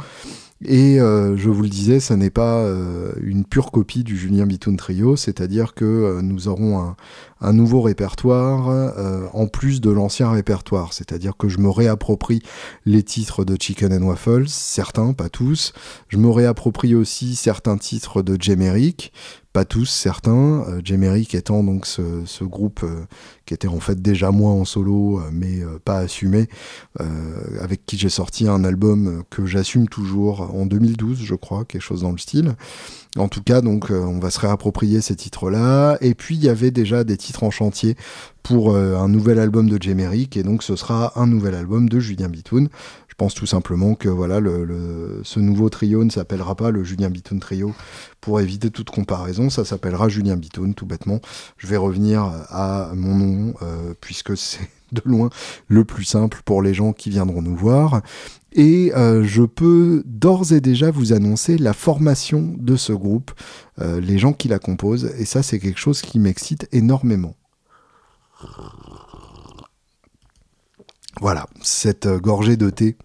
Et 0.64 1.00
euh, 1.00 1.36
je 1.36 1.48
vous 1.48 1.62
le 1.62 1.68
disais, 1.68 1.98
ce 1.98 2.14
n'est 2.14 2.30
pas 2.30 2.58
euh, 2.58 3.12
une 3.20 3.44
pure 3.44 3.72
copie 3.72 4.04
du 4.04 4.16
Julien 4.16 4.46
Bitoun 4.46 4.76
Trio, 4.76 5.16
c'est-à-dire 5.16 5.74
que 5.74 5.84
euh, 5.84 6.22
nous 6.22 6.46
aurons 6.46 6.78
un, 6.78 6.96
un 7.42 7.52
nouveau 7.52 7.80
répertoire 7.80 9.32
en 9.32 9.46
plus 9.46 9.80
de 9.80 9.90
l'ancien 9.90 10.30
répertoire, 10.30 10.92
c'est-à-dire 10.92 11.36
que 11.36 11.48
je 11.48 11.58
me 11.58 11.68
réapproprie 11.68 12.42
les 12.86 13.02
titres 13.02 13.44
de 13.44 13.56
Chicken 13.60 13.92
and 13.92 14.06
Waffles, 14.06 14.48
certains, 14.48 15.12
pas 15.12 15.28
tous. 15.28 15.72
Je 16.08 16.16
me 16.18 16.30
réapproprie 16.30 16.94
aussi 16.94 17.36
certains 17.36 17.76
titres 17.76 18.22
de 18.22 18.36
Jemerick, 18.40 19.12
pas 19.52 19.64
tous, 19.64 19.86
certains. 19.86 20.64
Euh, 20.68 20.80
étant 21.32 21.62
donc 21.62 21.86
ce, 21.86 22.24
ce 22.24 22.44
groupe 22.44 22.82
euh, 22.82 23.04
qui 23.46 23.54
était 23.54 23.68
en 23.68 23.80
fait 23.80 24.00
déjà 24.00 24.30
moi 24.30 24.50
en 24.50 24.64
solo, 24.64 25.20
euh, 25.20 25.30
mais 25.32 25.60
euh, 25.60 25.78
pas 25.84 25.98
assumé, 25.98 26.48
avec 27.60 27.84
qui 27.86 27.96
j'ai 27.96 28.08
sorti 28.08 28.48
un 28.48 28.64
album 28.64 29.22
que 29.30 29.46
j'assume 29.46 29.88
toujours 29.88 30.54
en 30.54 30.66
2012, 30.66 31.20
je 31.22 31.34
crois, 31.34 31.64
quelque 31.64 31.82
chose 31.82 32.02
dans 32.02 32.12
le 32.12 32.18
style. 32.18 32.54
En 33.18 33.28
tout 33.28 33.42
cas, 33.42 33.60
donc, 33.60 33.90
on 33.90 34.18
va 34.18 34.30
se 34.30 34.40
réapproprier 34.40 35.02
ces 35.02 35.14
titres-là. 35.16 35.98
Et 36.00 36.14
puis, 36.14 36.34
il 36.34 36.42
y 36.42 36.48
avait 36.48 36.70
déjà 36.70 37.04
des 37.04 37.18
titres 37.18 37.44
en 37.44 37.50
chantier 37.50 37.94
pour 38.42 38.74
un 38.76 39.08
nouvel 39.08 39.38
album 39.38 39.68
de 39.68 39.80
Jemerick, 39.80 40.36
et 40.36 40.42
donc 40.42 40.62
ce 40.62 40.74
sera 40.74 41.12
un 41.14 41.26
nouvel 41.26 41.54
album 41.54 41.88
de 41.88 42.00
Julien 42.00 42.28
Bitoun. 42.28 42.68
Je 43.12 43.14
pense 43.14 43.34
tout 43.34 43.44
simplement 43.44 43.94
que 43.94 44.08
voilà, 44.08 44.40
le, 44.40 45.20
ce 45.22 45.38
nouveau 45.38 45.68
trio 45.68 46.02
ne 46.02 46.08
s'appellera 46.08 46.54
pas 46.54 46.70
le 46.70 46.82
Julien 46.82 47.10
Bitoun 47.10 47.40
Trio 47.40 47.74
pour 48.22 48.40
éviter 48.40 48.70
toute 48.70 48.88
comparaison. 48.88 49.50
Ça 49.50 49.66
s'appellera 49.66 50.08
Julien 50.08 50.34
Bitoun, 50.36 50.72
tout 50.72 50.86
bêtement. 50.86 51.20
Je 51.58 51.66
vais 51.66 51.76
revenir 51.76 52.22
à 52.48 52.90
mon 52.96 53.14
nom, 53.14 53.54
euh, 53.60 53.92
puisque 54.00 54.34
c'est 54.34 54.66
de 54.92 55.02
loin 55.04 55.28
le 55.68 55.84
plus 55.84 56.04
simple 56.04 56.40
pour 56.46 56.62
les 56.62 56.72
gens 56.72 56.94
qui 56.94 57.10
viendront 57.10 57.42
nous 57.42 57.54
voir. 57.54 58.00
Et 58.54 58.92
euh, 58.94 59.24
je 59.24 59.42
peux 59.42 60.02
d'ores 60.06 60.52
et 60.52 60.60
déjà 60.60 60.90
vous 60.90 61.12
annoncer 61.12 61.56
la 61.58 61.72
formation 61.72 62.54
de 62.58 62.76
ce 62.76 62.92
groupe, 62.92 63.32
euh, 63.80 64.00
les 64.00 64.18
gens 64.18 64.32
qui 64.32 64.48
la 64.48 64.58
composent, 64.58 65.10
et 65.18 65.24
ça 65.24 65.42
c'est 65.42 65.58
quelque 65.58 65.80
chose 65.80 66.02
qui 66.02 66.18
m'excite 66.18 66.68
énormément. 66.72 67.34
Voilà, 71.20 71.46
cette 71.62 72.08
gorgée 72.08 72.56
de 72.56 72.68
thé 72.70 72.96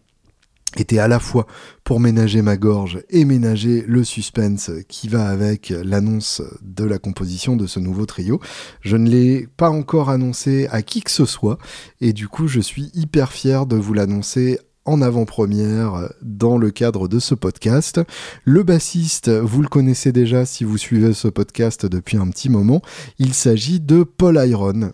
était 0.76 1.00
à 1.00 1.08
la 1.08 1.20
fois 1.20 1.48
pour 1.84 2.00
ménager 2.00 2.42
ma 2.42 2.58
gorge 2.58 3.00
et 3.10 3.26
ménager 3.26 3.84
le 3.88 4.04
suspense 4.04 4.72
qui 4.88 5.08
va 5.08 5.28
avec 5.28 5.70
l'annonce 5.70 6.42
de 6.62 6.84
la 6.84 7.00
composition 7.00 7.56
de 7.56 7.68
ce 7.68 7.80
nouveau 7.80 8.06
trio. 8.06 8.40
Je 8.82 8.98
ne 8.98 9.10
l'ai 9.10 9.48
pas 9.58 9.70
encore 9.70 10.10
annoncé 10.10 10.68
à 10.72 10.82
qui 10.82 11.02
que 11.02 11.12
ce 11.12 11.26
soit 11.26 11.58
et 12.02 12.14
du 12.14 12.28
coup 12.28 12.48
je 12.48 12.60
suis 12.60 12.92
hyper 12.94 13.32
fier 13.32 13.66
de 13.66 13.76
vous 13.76 13.94
l'annoncer 13.94 14.60
en 14.88 15.02
avant-première 15.02 16.10
dans 16.22 16.58
le 16.58 16.72
cadre 16.72 17.08
de 17.08 17.20
ce 17.20 17.36
podcast. 17.36 18.02
Le 18.46 18.64
bassiste, 18.64 19.30
vous 19.30 19.62
le 19.62 19.68
connaissez 19.68 20.12
déjà 20.12 20.46
si 20.46 20.64
vous 20.64 20.78
suivez 20.78 21.14
ce 21.14 21.28
podcast 21.28 21.86
depuis 21.86 22.18
un 22.18 22.28
petit 22.30 22.50
moment, 22.50 22.82
il 23.20 23.34
s'agit 23.34 23.80
de 23.80 24.04
Paul 24.04 24.42
Iron. 24.48 24.94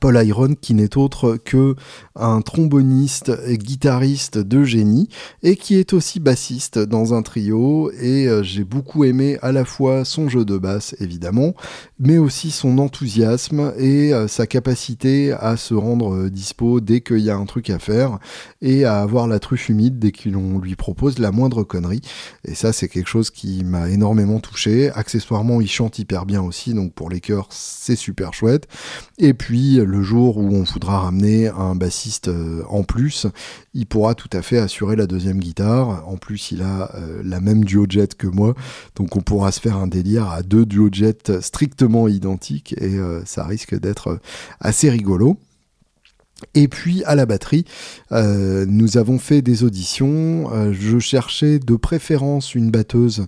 Paul 0.00 0.20
Iron 0.26 0.54
qui 0.60 0.74
n'est 0.74 0.96
autre 0.96 1.38
que 1.42 1.74
un 2.16 2.42
tromboniste 2.42 3.32
et 3.46 3.56
guitariste 3.56 4.36
de 4.36 4.64
génie 4.64 5.08
et 5.42 5.56
qui 5.56 5.76
est 5.76 5.92
aussi 5.92 6.20
bassiste 6.20 6.78
dans 6.78 7.14
un 7.14 7.22
trio 7.22 7.90
et 7.92 8.26
euh, 8.26 8.42
j'ai 8.42 8.64
beaucoup 8.64 9.04
aimé 9.04 9.38
à 9.42 9.52
la 9.52 9.64
fois 9.64 10.04
son 10.04 10.28
jeu 10.28 10.44
de 10.44 10.58
basse 10.58 10.96
évidemment 11.00 11.54
mais 11.98 12.18
aussi 12.18 12.50
son 12.50 12.78
enthousiasme 12.78 13.72
et 13.78 14.12
euh, 14.12 14.28
sa 14.28 14.46
capacité 14.46 15.32
à 15.32 15.56
se 15.56 15.72
rendre 15.72 16.14
euh, 16.14 16.30
dispo 16.30 16.80
dès 16.80 17.00
qu'il 17.00 17.20
y 17.20 17.30
a 17.30 17.36
un 17.36 17.46
truc 17.46 17.70
à 17.70 17.78
faire 17.78 18.18
et 18.60 18.84
à 18.84 19.00
avoir 19.00 19.26
la 19.26 19.38
truffe 19.38 19.70
humide 19.70 19.98
dès 19.98 20.12
qu'on 20.12 20.58
lui 20.58 20.76
propose 20.76 21.18
la 21.18 21.32
moindre 21.32 21.62
connerie. 21.62 22.02
Et 22.44 22.54
ça 22.54 22.72
c'est 22.72 22.88
quelque 22.88 23.08
chose 23.08 23.30
qui 23.30 23.64
m'a 23.64 23.88
énormément 23.88 24.40
touché. 24.40 24.90
Accessoirement 24.90 25.60
il 25.60 25.70
chante 25.70 25.98
hyper 25.98 26.26
bien 26.26 26.42
aussi 26.42 26.74
donc 26.74 26.92
pour 26.92 27.08
les 27.08 27.20
chœurs 27.20 27.48
c'est 27.50 27.96
super 27.96 28.34
chouette. 28.34 28.68
Et 29.18 29.32
puis 29.32 29.76
le 29.76 30.02
jour 30.02 30.36
où 30.36 30.54
on 30.54 30.64
voudra 30.64 31.00
ramener 31.00 31.48
un 31.48 31.74
bassiste 31.74 32.28
euh, 32.28 32.62
en 32.68 32.82
plus, 32.82 33.26
il 33.72 33.86
pourra 33.86 34.14
tout 34.14 34.30
à 34.32 34.42
fait 34.42 34.58
assurer 34.58 34.96
la 34.96 35.06
deuxième 35.06 35.38
guitare. 35.38 36.06
En 36.06 36.16
plus, 36.16 36.50
il 36.50 36.62
a 36.62 36.90
la 37.22 37.40
même 37.40 37.64
duo 37.64 37.86
jet 37.88 38.14
que 38.14 38.26
moi, 38.26 38.54
donc 38.94 39.16
on 39.16 39.20
pourra 39.20 39.52
se 39.52 39.60
faire 39.60 39.76
un 39.76 39.86
délire 39.86 40.28
à 40.28 40.42
deux 40.42 40.64
duo 40.64 40.88
jet 40.90 41.40
strictement 41.40 41.85
identiques 42.08 42.74
et 42.78 42.96
euh, 42.96 43.22
ça 43.24 43.44
risque 43.44 43.78
d'être 43.78 44.18
assez 44.60 44.90
rigolo. 44.90 45.38
Et 46.54 46.68
puis 46.68 47.02
à 47.04 47.14
la 47.14 47.24
batterie, 47.24 47.64
nous 48.10 48.98
avons 48.98 49.18
fait 49.18 49.40
des 49.40 49.64
auditions. 49.64 50.70
je 50.70 50.98
cherchais 50.98 51.58
de 51.58 51.76
préférence 51.76 52.54
une 52.54 52.70
batteuse 52.70 53.26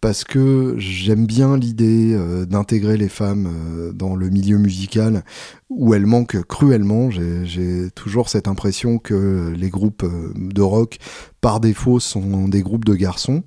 parce 0.00 0.24
que 0.24 0.74
j'aime 0.78 1.26
bien 1.26 1.56
l'idée 1.56 2.12
euh, 2.14 2.44
d'intégrer 2.44 2.96
les 2.96 3.08
femmes 3.08 3.48
euh, 3.48 3.92
dans 3.92 4.14
le 4.14 4.28
milieu 4.28 4.58
musical 4.58 5.24
où 5.70 5.94
elles 5.94 6.06
manquent 6.06 6.42
cruellement. 6.42 7.10
J'ai 7.10 7.90
toujours 7.94 8.28
cette 8.28 8.46
impression 8.46 8.98
que 8.98 9.52
les 9.56 9.70
groupes 9.70 10.04
euh, 10.04 10.32
de 10.36 10.62
rock, 10.62 10.98
par 11.40 11.60
défaut, 11.60 11.98
sont 11.98 12.46
des 12.48 12.62
groupes 12.62 12.84
de 12.84 12.94
garçons. 12.94 13.42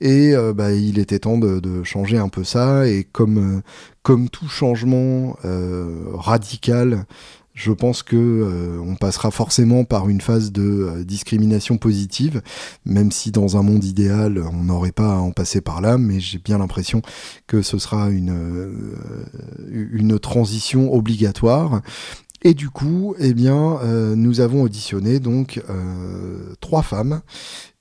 Et 0.00 0.34
bah, 0.54 0.72
il 0.72 0.98
était 0.98 1.20
temps 1.20 1.38
de, 1.38 1.60
de, 1.60 1.82
changer 1.84 2.16
un 2.16 2.28
peu 2.28 2.44
ça. 2.44 2.88
Et 2.88 3.04
comme, 3.04 3.62
comme 4.02 4.30
tout 4.30 4.48
changement 4.48 5.36
radical, 6.14 7.04
je 7.54 7.72
pense 7.72 8.02
que 8.02 8.16
euh, 8.16 8.80
on 8.80 8.96
passera 8.96 9.30
forcément 9.30 9.84
par 9.84 10.08
une 10.08 10.20
phase 10.20 10.52
de 10.52 10.62
euh, 10.62 11.04
discrimination 11.04 11.76
positive, 11.76 12.42
même 12.86 13.12
si 13.12 13.30
dans 13.30 13.56
un 13.56 13.62
monde 13.62 13.84
idéal, 13.84 14.42
on 14.52 14.64
n'aurait 14.64 14.92
pas 14.92 15.12
à 15.12 15.18
en 15.18 15.32
passer 15.32 15.60
par 15.60 15.80
là, 15.80 15.98
mais 15.98 16.18
j'ai 16.18 16.38
bien 16.38 16.58
l'impression 16.58 17.02
que 17.46 17.60
ce 17.60 17.78
sera 17.78 18.08
une, 18.08 18.30
euh, 18.30 19.88
une 19.92 20.18
transition 20.18 20.94
obligatoire. 20.94 21.82
Et 22.42 22.54
du 22.54 22.70
coup, 22.70 23.14
eh 23.20 23.34
bien, 23.34 23.78
nous 24.16 24.40
avons 24.40 24.62
auditionné 24.62 25.20
donc 25.20 25.62
trois 26.58 26.82
femmes 26.82 27.20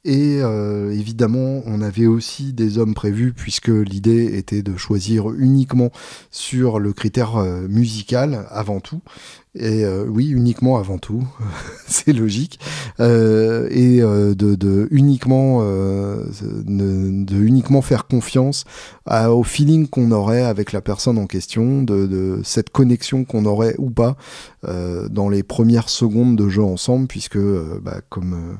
et 0.05 0.35
évidemment, 0.37 1.63
on 1.65 1.81
avait 1.81 2.05
aussi 2.05 2.53
des 2.53 2.77
hommes 2.77 2.93
prévus 2.93 3.33
puisque 3.33 3.69
l'idée 3.69 4.37
était 4.37 4.61
de 4.61 4.77
choisir 4.77 5.31
uniquement 5.31 5.89
sur 6.29 6.77
le 6.77 6.93
critère 6.93 7.37
musical 7.69 8.45
avant 8.51 8.81
tout. 8.81 9.01
Et 9.53 9.83
euh, 9.83 10.05
oui, 10.07 10.29
uniquement 10.29 10.77
avant 10.77 10.97
tout, 10.97 11.27
c'est 11.87 12.13
logique. 12.13 12.59
et 12.99 13.03
de, 14.01 14.33
de, 14.33 14.87
uniquement, 14.91 15.61
de, 15.61 17.35
uniquement 17.35 17.81
faire 17.81 18.07
confiance 18.07 18.63
au 19.09 19.43
feeling 19.43 19.87
qu'on 19.87 20.11
aurait 20.11 20.43
avec 20.43 20.71
la 20.71 20.81
personne 20.81 21.17
en 21.17 21.27
question, 21.27 21.83
de, 21.83 22.07
de 22.07 22.41
cette 22.43 22.69
connexion 22.69 23.25
qu'on 23.25 23.45
aurait 23.45 23.75
ou 23.77 23.89
pas 23.89 24.15
dans 24.63 25.29
les 25.29 25.43
premières 25.43 25.89
secondes 25.89 26.37
de 26.37 26.47
jeu 26.47 26.63
ensemble, 26.63 27.07
puisque 27.07 27.39
bah, 27.39 27.99
comme 28.09 28.57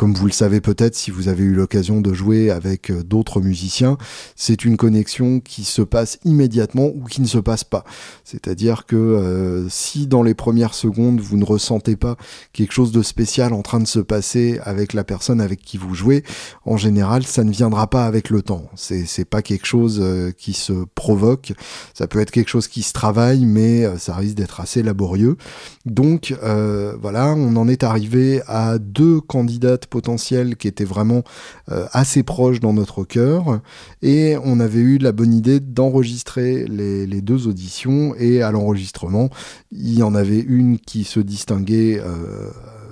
comme 0.00 0.14
vous 0.14 0.24
le 0.24 0.32
savez 0.32 0.62
peut-être 0.62 0.94
si 0.94 1.10
vous 1.10 1.28
avez 1.28 1.44
eu 1.44 1.52
l'occasion 1.52 2.00
de 2.00 2.14
jouer 2.14 2.50
avec 2.50 2.90
euh, 2.90 3.02
d'autres 3.02 3.42
musiciens, 3.42 3.98
c'est 4.34 4.64
une 4.64 4.78
connexion 4.78 5.40
qui 5.40 5.62
se 5.62 5.82
passe 5.82 6.18
immédiatement 6.24 6.86
ou 6.86 7.04
qui 7.04 7.20
ne 7.20 7.26
se 7.26 7.36
passe 7.36 7.64
pas. 7.64 7.84
C'est-à-dire 8.24 8.86
que 8.86 8.96
euh, 8.96 9.68
si 9.68 10.06
dans 10.06 10.22
les 10.22 10.32
premières 10.32 10.72
secondes 10.72 11.20
vous 11.20 11.36
ne 11.36 11.44
ressentez 11.44 11.96
pas 11.96 12.16
quelque 12.54 12.72
chose 12.72 12.92
de 12.92 13.02
spécial 13.02 13.52
en 13.52 13.60
train 13.60 13.78
de 13.78 13.86
se 13.86 13.98
passer 13.98 14.58
avec 14.64 14.94
la 14.94 15.04
personne 15.04 15.38
avec 15.38 15.60
qui 15.60 15.76
vous 15.76 15.94
jouez, 15.94 16.24
en 16.64 16.78
général 16.78 17.24
ça 17.24 17.44
ne 17.44 17.50
viendra 17.50 17.90
pas 17.90 18.06
avec 18.06 18.30
le 18.30 18.40
temps. 18.40 18.70
C'est 18.76 19.04
c'est 19.04 19.26
pas 19.26 19.42
quelque 19.42 19.66
chose 19.66 20.00
euh, 20.00 20.30
qui 20.30 20.54
se 20.54 20.86
provoque. 20.94 21.52
Ça 21.92 22.06
peut 22.06 22.20
être 22.20 22.30
quelque 22.30 22.48
chose 22.48 22.68
qui 22.68 22.80
se 22.80 22.94
travaille, 22.94 23.44
mais 23.44 23.86
ça 23.98 24.14
risque 24.14 24.36
d'être 24.36 24.60
assez 24.60 24.82
laborieux. 24.82 25.36
Donc 25.84 26.34
voilà, 26.40 27.34
on 27.36 27.56
en 27.56 27.68
est 27.68 27.84
arrivé 27.84 28.40
à 28.46 28.78
deux 28.78 29.20
candidates 29.20 29.89
potentiel 29.90 30.56
qui 30.56 30.68
était 30.68 30.84
vraiment 30.84 31.22
euh, 31.70 31.86
assez 31.92 32.22
proche 32.22 32.60
dans 32.60 32.72
notre 32.72 33.04
cœur. 33.04 33.60
Et 34.02 34.36
on 34.42 34.60
avait 34.60 34.80
eu 34.80 34.98
la 34.98 35.12
bonne 35.12 35.34
idée 35.34 35.60
d'enregistrer 35.60 36.64
les, 36.66 37.20
deux 37.20 37.48
auditions. 37.48 38.14
Et 38.16 38.42
à 38.42 38.50
l'enregistrement, 38.50 39.28
il 39.72 39.98
y 39.98 40.02
en 40.02 40.14
avait 40.14 40.40
une 40.40 40.78
qui 40.78 41.04
se 41.04 41.20
distinguait. 41.20 42.00
Euh, 42.00 42.50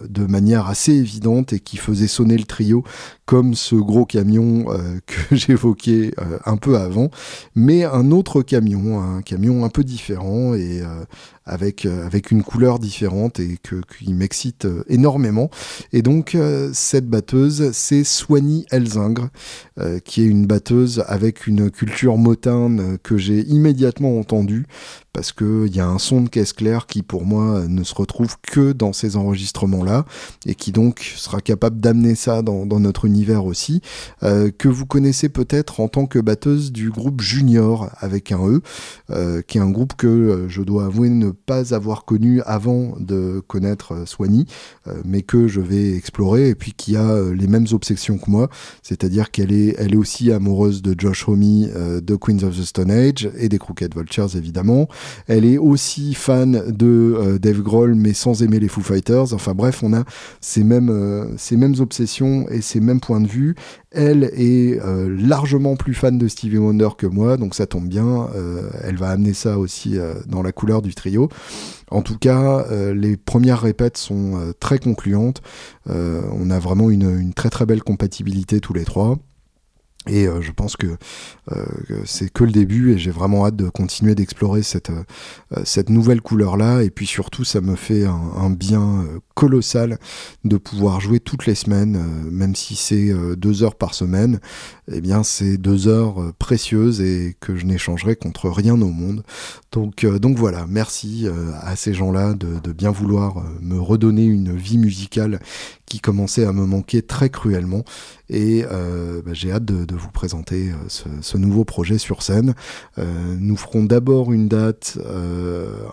de 0.09 0.26
manière 0.26 0.69
assez 0.69 0.93
évidente 0.93 1.52
et 1.52 1.61
qui 1.61 1.76
faisait 1.76 2.07
sonner 2.07 2.37
le 2.37 2.45
trio 2.45 2.85
comme 3.26 3.55
ce 3.55 3.75
gros 3.75 4.07
camion 4.07 4.67
euh, 4.69 4.99
que 5.07 5.37
j'évoquais 5.37 6.12
un 6.45 6.57
peu 6.57 6.76
avant, 6.76 7.11
mais 7.55 7.85
un 7.85 8.11
autre 8.11 8.43
camion, 8.43 9.00
un 9.00 9.23
camion 9.23 9.64
un 9.64 9.69
peu 9.69 9.85
différent 9.85 10.55
et 10.55 10.83
avec, 11.49 11.87
euh, 11.87 12.07
avec 12.07 12.31
une 12.31 12.43
couleur 12.43 12.78
différente 12.78 13.40
et 13.40 13.59
qui 13.99 14.12
m'excite 14.12 14.67
euh, 14.67 14.85
énormément. 14.88 15.50
Et 15.93 16.02
donc, 16.02 16.35
euh, 16.35 16.71
cette 16.73 17.09
batteuse, 17.09 17.71
c'est 17.73 18.05
Swanny 18.05 18.67
Elzingre, 18.71 19.31
qui 20.05 20.23
est 20.23 20.26
une 20.26 20.47
batteuse 20.47 21.05
avec 21.07 21.47
une 21.47 21.71
culture 21.71 22.19
motane 22.19 22.99
que 23.02 23.17
j'ai 23.17 23.40
immédiatement 23.47 24.19
entendue 24.19 24.67
parce 25.12 25.33
qu'il 25.33 25.75
y 25.75 25.78
a 25.78 25.87
un 25.87 25.99
son 25.99 26.23
de 26.23 26.28
caisse 26.28 26.52
claire 26.52 26.87
qui 26.87 27.02
pour 27.02 27.25
moi 27.25 27.64
ne 27.69 27.85
se 27.85 27.95
retrouve 27.95 28.37
que 28.43 28.73
dans 28.73 28.93
ces 28.93 29.17
enregistrements-là 29.17 29.88
et 30.47 30.54
qui 30.54 30.73
donc 30.73 31.00
sera 31.16 31.40
capable 31.40 31.80
d'amener 31.80 32.14
ça 32.14 32.42
dans, 32.42 32.66
notre 32.78 33.04
univers 33.04 33.45
aussi, 33.45 33.80
que 34.23 34.68
vous 34.68 34.87
connaissez 34.87 35.28
peut-être 35.28 35.80
en 35.80 35.88
tant 35.88 36.07
que 36.07 36.18
batteuse 36.18 36.71
du 36.73 36.90
groupe 36.90 37.21
Junior 37.21 37.90
avec 37.99 38.33
un 38.33 38.40
E, 38.47 39.42
qui 39.42 39.59
est 39.59 39.61
un 39.61 39.71
groupe 39.71 39.95
que 39.97 40.47
je 40.49 40.62
dois 40.62 40.87
avouer 40.87 41.09
ne 41.11 41.30
pas 41.30 41.75
avoir 41.75 42.04
connu 42.04 42.42
avant 42.42 42.95
de 42.99 43.42
connaître 43.47 43.92
euh, 43.92 44.07
Swanny, 44.07 44.47
euh, 44.87 44.95
mais 45.04 45.23
que 45.23 45.49
je 45.49 45.61
vais 45.61 45.95
explorer 45.95 46.49
et 46.49 46.54
puis 46.54 46.73
qui 46.73 46.97
a 46.97 47.11
euh, 47.11 47.35
les 47.35 47.47
mêmes 47.47 47.66
obsessions 47.73 48.18
que 48.18 48.30
moi, 48.30 48.49
c'est-à-dire 48.83 49.30
qu'elle 49.30 49.52
est, 49.52 49.75
elle 49.78 49.95
est 49.95 49.97
aussi 49.97 50.33
amoureuse 50.33 50.83
de 50.83 50.95
Josh 50.99 51.28
Homme, 51.28 51.38
de 51.38 52.16
Queens 52.16 52.42
of 52.42 52.57
the 52.57 52.64
Stone 52.64 52.90
Age 52.90 53.30
et 53.38 53.49
des 53.49 53.59
Crooked 53.59 53.95
Vultures 53.95 54.35
évidemment. 54.37 54.88
Elle 55.26 55.45
est 55.45 55.59
aussi 55.59 56.14
fan 56.14 56.64
de 56.68 57.38
Dave 57.40 57.61
Grohl, 57.61 57.95
mais 57.95 58.12
sans 58.12 58.42
aimer 58.42 58.59
les 58.59 58.68
Foo 58.68 58.80
Fighters. 58.80 59.33
Enfin 59.33 59.54
bref, 59.54 59.77
on 59.82 59.92
a 59.92 60.04
ces 60.40 60.64
mêmes, 60.64 61.35
ces 61.37 61.56
mêmes 61.56 61.76
obsessions 61.78 62.47
et 62.49 62.61
ces 62.61 62.80
mêmes 62.80 63.00
points 63.00 63.20
de 63.20 63.28
vue. 63.28 63.54
Elle 63.90 64.25
est 64.35 64.78
euh, 64.80 65.08
largement 65.18 65.75
plus 65.75 65.94
fan 65.94 66.18
de 66.18 66.28
Stevie 66.28 66.58
Wonder 66.58 66.90
que 66.97 67.06
moi, 67.06 67.38
donc 67.38 67.54
ça 67.54 67.66
tombe 67.66 67.88
bien. 67.88 68.28
Euh, 68.35 68.68
elle 68.82 68.97
va 68.97 69.08
amener 69.08 69.32
ça 69.32 69.58
aussi 69.58 69.99
euh, 69.99 70.14
dans 70.26 70.42
la 70.42 70.52
couleur 70.52 70.82
du 70.82 70.94
trio. 70.94 71.28
En 71.90 72.02
tout 72.02 72.18
cas, 72.18 72.66
les 72.92 73.16
premières 73.16 73.62
répètes 73.62 73.97
sont 73.97 74.52
très 74.61 74.78
concluantes. 74.78 75.40
on 75.87 76.50
a 76.50 76.58
vraiment 76.58 76.90
une, 76.90 77.32
très 77.32 77.49
très 77.49 77.64
belle 77.64 77.82
compatibilité 77.82 78.61
tous 78.61 78.75
les 78.75 78.85
trois. 78.85 79.16
Et 80.07 80.26
euh, 80.26 80.40
je 80.40 80.52
pense 80.52 80.76
que, 80.76 80.87
euh, 81.52 81.67
c'est 82.05 82.33
que 82.33 82.45
le 82.45 82.52
début 82.52 82.93
et 82.93 82.99
j'ai 82.99 83.11
vraiment 83.11 83.47
hâte 83.47 83.57
de 83.57 83.69
continuer 83.69 84.14
d'explorer 84.14 84.62
cette, 84.62 84.90
euh, 84.90 85.02
cette 85.64 85.90
nouvelle 85.90 86.23
couleur-là. 86.23 86.83
Et 86.83 86.90
puis 86.90 87.07
surtout, 87.07 87.45
ça 87.45 87.61
me 87.61 87.75
fait 87.76 88.05
un, 88.05 88.50
bien 88.50 89.05
colossal 89.35 89.99
de 90.45 90.57
pouvoir 90.57 91.00
jouer 91.00 91.21
toutes 91.21 91.47
les 91.47 91.55
semaines, 91.55 92.02
même 92.31 92.55
si 92.55 92.75
c'est 92.75 93.12
deux 93.37 93.62
heures 93.62 93.76
par 93.76 93.95
semaine. 93.95 94.40
Eh 94.90 95.00
bien 95.00 95.23
c'est 95.23 95.59
deux 95.59 95.88
heures 95.88 96.21
euh, 96.21 96.33
précieuses 96.38 97.00
et 97.00 97.37
que 97.40 97.57
je 97.57 97.66
n'échangerai 97.66 98.16
contre 98.16 98.49
rien 98.49 98.80
au 98.80 98.88
monde. 98.88 99.23
Donc, 99.73 100.04
euh, 100.04 100.18
donc 100.18 100.38
voilà, 100.38 100.66
merci 100.68 101.26
euh, 101.26 101.52
à 101.61 101.76
ces 101.76 101.92
gens-là 101.92 102.35
de, 102.35 102.73
bien 102.73 102.90
vouloir 102.90 103.45
me 103.61 103.78
redonner 103.80 104.25
une 104.25 104.57
vie 104.57 104.78
musicale 104.78 105.40
qui 105.87 106.00
commençait 106.00 106.45
à 106.45 106.52
me 106.52 106.64
manquer 106.64 107.02
très 107.02 107.30
cruellement. 107.30 107.85
Et 108.30 108.62
bah, 108.62 109.33
j'ai 109.33 109.50
hâte 109.50 109.64
de, 109.64 109.95
vous 109.97 110.11
présenter 110.11 110.71
ce, 110.88 111.38
nouveau 111.38 111.64
projet 111.64 111.97
sur 111.97 112.23
scène. 112.23 112.54
nous 112.99 113.57
ferons 113.57 113.85
d'abord 113.85 114.33
une 114.33 114.49
date 114.49 114.99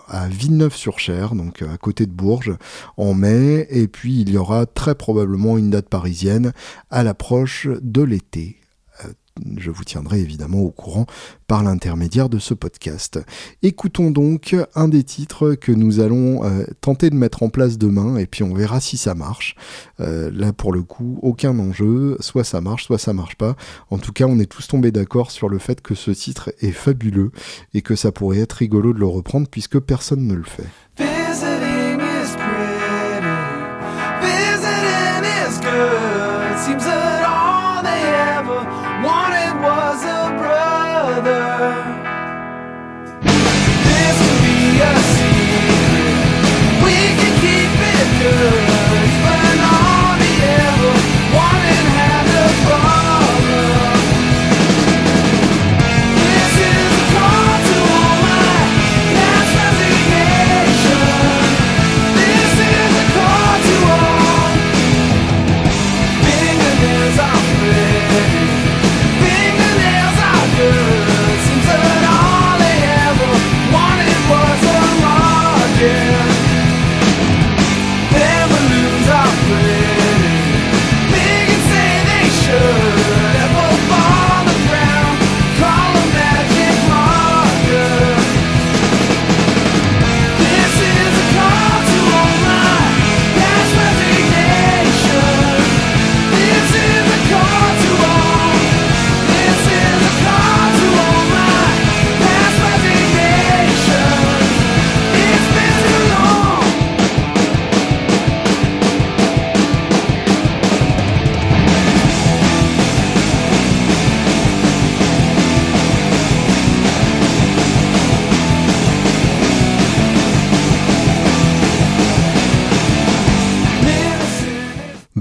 à 0.06 0.28
Villeneuve-sur-Cher, 0.28 1.34
donc 1.34 1.62
à 1.62 1.78
côté 1.78 2.04
de 2.04 2.12
Bourges, 2.12 2.56
en 2.98 3.14
mai. 3.14 3.66
Et 3.70 3.88
puis 3.88 4.20
il 4.20 4.30
y 4.30 4.36
aura 4.36 4.66
très 4.66 4.94
probablement 4.94 5.56
une 5.56 5.70
date 5.70 5.88
parisienne 5.88 6.52
à 6.90 7.02
l'approche 7.02 7.66
de 7.80 8.02
l'été 8.02 8.58
je 9.56 9.70
vous 9.70 9.84
tiendrai 9.84 10.20
évidemment 10.20 10.60
au 10.60 10.70
courant 10.70 11.06
par 11.46 11.62
l'intermédiaire 11.62 12.28
de 12.28 12.38
ce 12.38 12.54
podcast. 12.54 13.20
Écoutons 13.62 14.10
donc 14.10 14.56
un 14.74 14.88
des 14.88 15.04
titres 15.04 15.54
que 15.54 15.72
nous 15.72 16.00
allons 16.00 16.44
euh, 16.44 16.64
tenter 16.80 17.10
de 17.10 17.14
mettre 17.14 17.42
en 17.42 17.48
place 17.48 17.78
demain 17.78 18.16
et 18.16 18.26
puis 18.26 18.42
on 18.42 18.54
verra 18.54 18.80
si 18.80 18.96
ça 18.96 19.14
marche. 19.14 19.54
Euh, 20.00 20.30
là 20.32 20.52
pour 20.52 20.72
le 20.72 20.82
coup, 20.82 21.18
aucun 21.22 21.58
enjeu, 21.58 22.16
soit 22.20 22.44
ça 22.44 22.60
marche, 22.60 22.86
soit 22.86 22.98
ça 22.98 23.12
marche 23.12 23.36
pas. 23.36 23.56
En 23.90 23.98
tout 23.98 24.12
cas, 24.12 24.26
on 24.26 24.38
est 24.38 24.50
tous 24.50 24.68
tombés 24.68 24.92
d'accord 24.92 25.30
sur 25.30 25.48
le 25.48 25.58
fait 25.58 25.80
que 25.80 25.94
ce 25.94 26.10
titre 26.10 26.52
est 26.60 26.72
fabuleux 26.72 27.30
et 27.74 27.82
que 27.82 27.96
ça 27.96 28.12
pourrait 28.12 28.40
être 28.40 28.54
rigolo 28.54 28.92
de 28.92 28.98
le 28.98 29.06
reprendre 29.06 29.48
puisque 29.48 29.78
personne 29.78 30.26
ne 30.26 30.34
le 30.34 30.44
fait. 30.44 30.66
This 41.26 41.34
will 44.22 44.40
be 44.46 44.78
a 44.78 44.92
secret. 45.14 46.22
We 46.84 46.96
can 47.18 47.34
keep 47.40 47.72
it 47.90 48.08
good. 48.22 48.65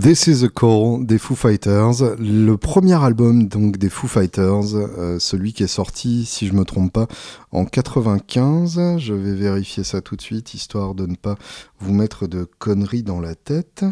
Is 0.06 0.44
a 0.44 0.50
Call 0.50 1.04
des 1.04 1.18
Foo 1.18 1.34
Fighters, 1.34 2.16
le 2.20 2.56
premier 2.58 2.94
album 2.94 3.48
donc 3.48 3.78
des 3.78 3.90
Foo 3.90 4.08
Fighters, 4.08 4.76
euh, 4.76 5.18
celui 5.18 5.52
qui 5.52 5.64
est 5.64 5.68
sorti, 5.68 6.26
si 6.26 6.46
je 6.46 6.54
me 6.54 6.64
trompe 6.64 6.94
pas, 6.94 7.08
en 7.52 7.66
95. 7.66 9.00
Je 9.00 9.14
vais 9.16 9.34
vérifier 9.34 9.84
ça 9.84 10.02
tout 10.02 10.16
de 10.16 10.22
suite, 10.22 10.54
histoire 10.54 10.94
de 10.94 11.08
ne 11.08 11.16
pas 11.16 11.38
vous 11.80 11.92
mettre 11.92 12.28
de 12.28 12.48
conneries 12.60 13.02
dans 13.02 13.20
la 13.20 13.34
tête. 13.34 13.84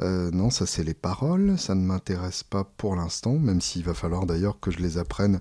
Euh, 0.00 0.30
non, 0.32 0.50
ça 0.50 0.66
c'est 0.66 0.84
les 0.84 0.94
paroles, 0.94 1.58
ça 1.58 1.74
ne 1.74 1.82
m'intéresse 1.82 2.44
pas 2.44 2.64
pour 2.76 2.94
l'instant, 2.94 3.34
même 3.34 3.60
s'il 3.60 3.84
va 3.84 3.94
falloir 3.94 4.26
d'ailleurs 4.26 4.60
que 4.60 4.70
je 4.70 4.78
les 4.78 4.98
apprenne, 4.98 5.40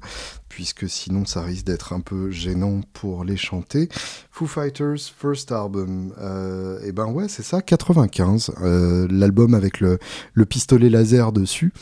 puisque 0.50 0.90
sinon 0.90 1.26
ça 1.26 1.42
risque 1.42 1.66
d'être 1.66 1.94
un 1.94 2.00
peu 2.00 2.32
gênant 2.32 2.82
pour 2.94 3.24
les 3.24 3.38
chanter. 3.38 3.90
Foo 4.32 4.48
Fighters 4.48 4.98
First 5.18 5.52
Album, 5.52 6.14
euh, 6.20 6.80
et 6.84 6.92
ben 6.92 7.06
ouais 7.06 7.28
c'est 7.28 7.44
ça, 7.44 7.62
95, 7.62 8.52
euh, 8.62 9.08
l'album 9.12 9.54
avec 9.54 9.80
le, 9.80 10.00
pistolet 10.46 10.90
laser 10.90 11.32
dessus. 11.32 11.74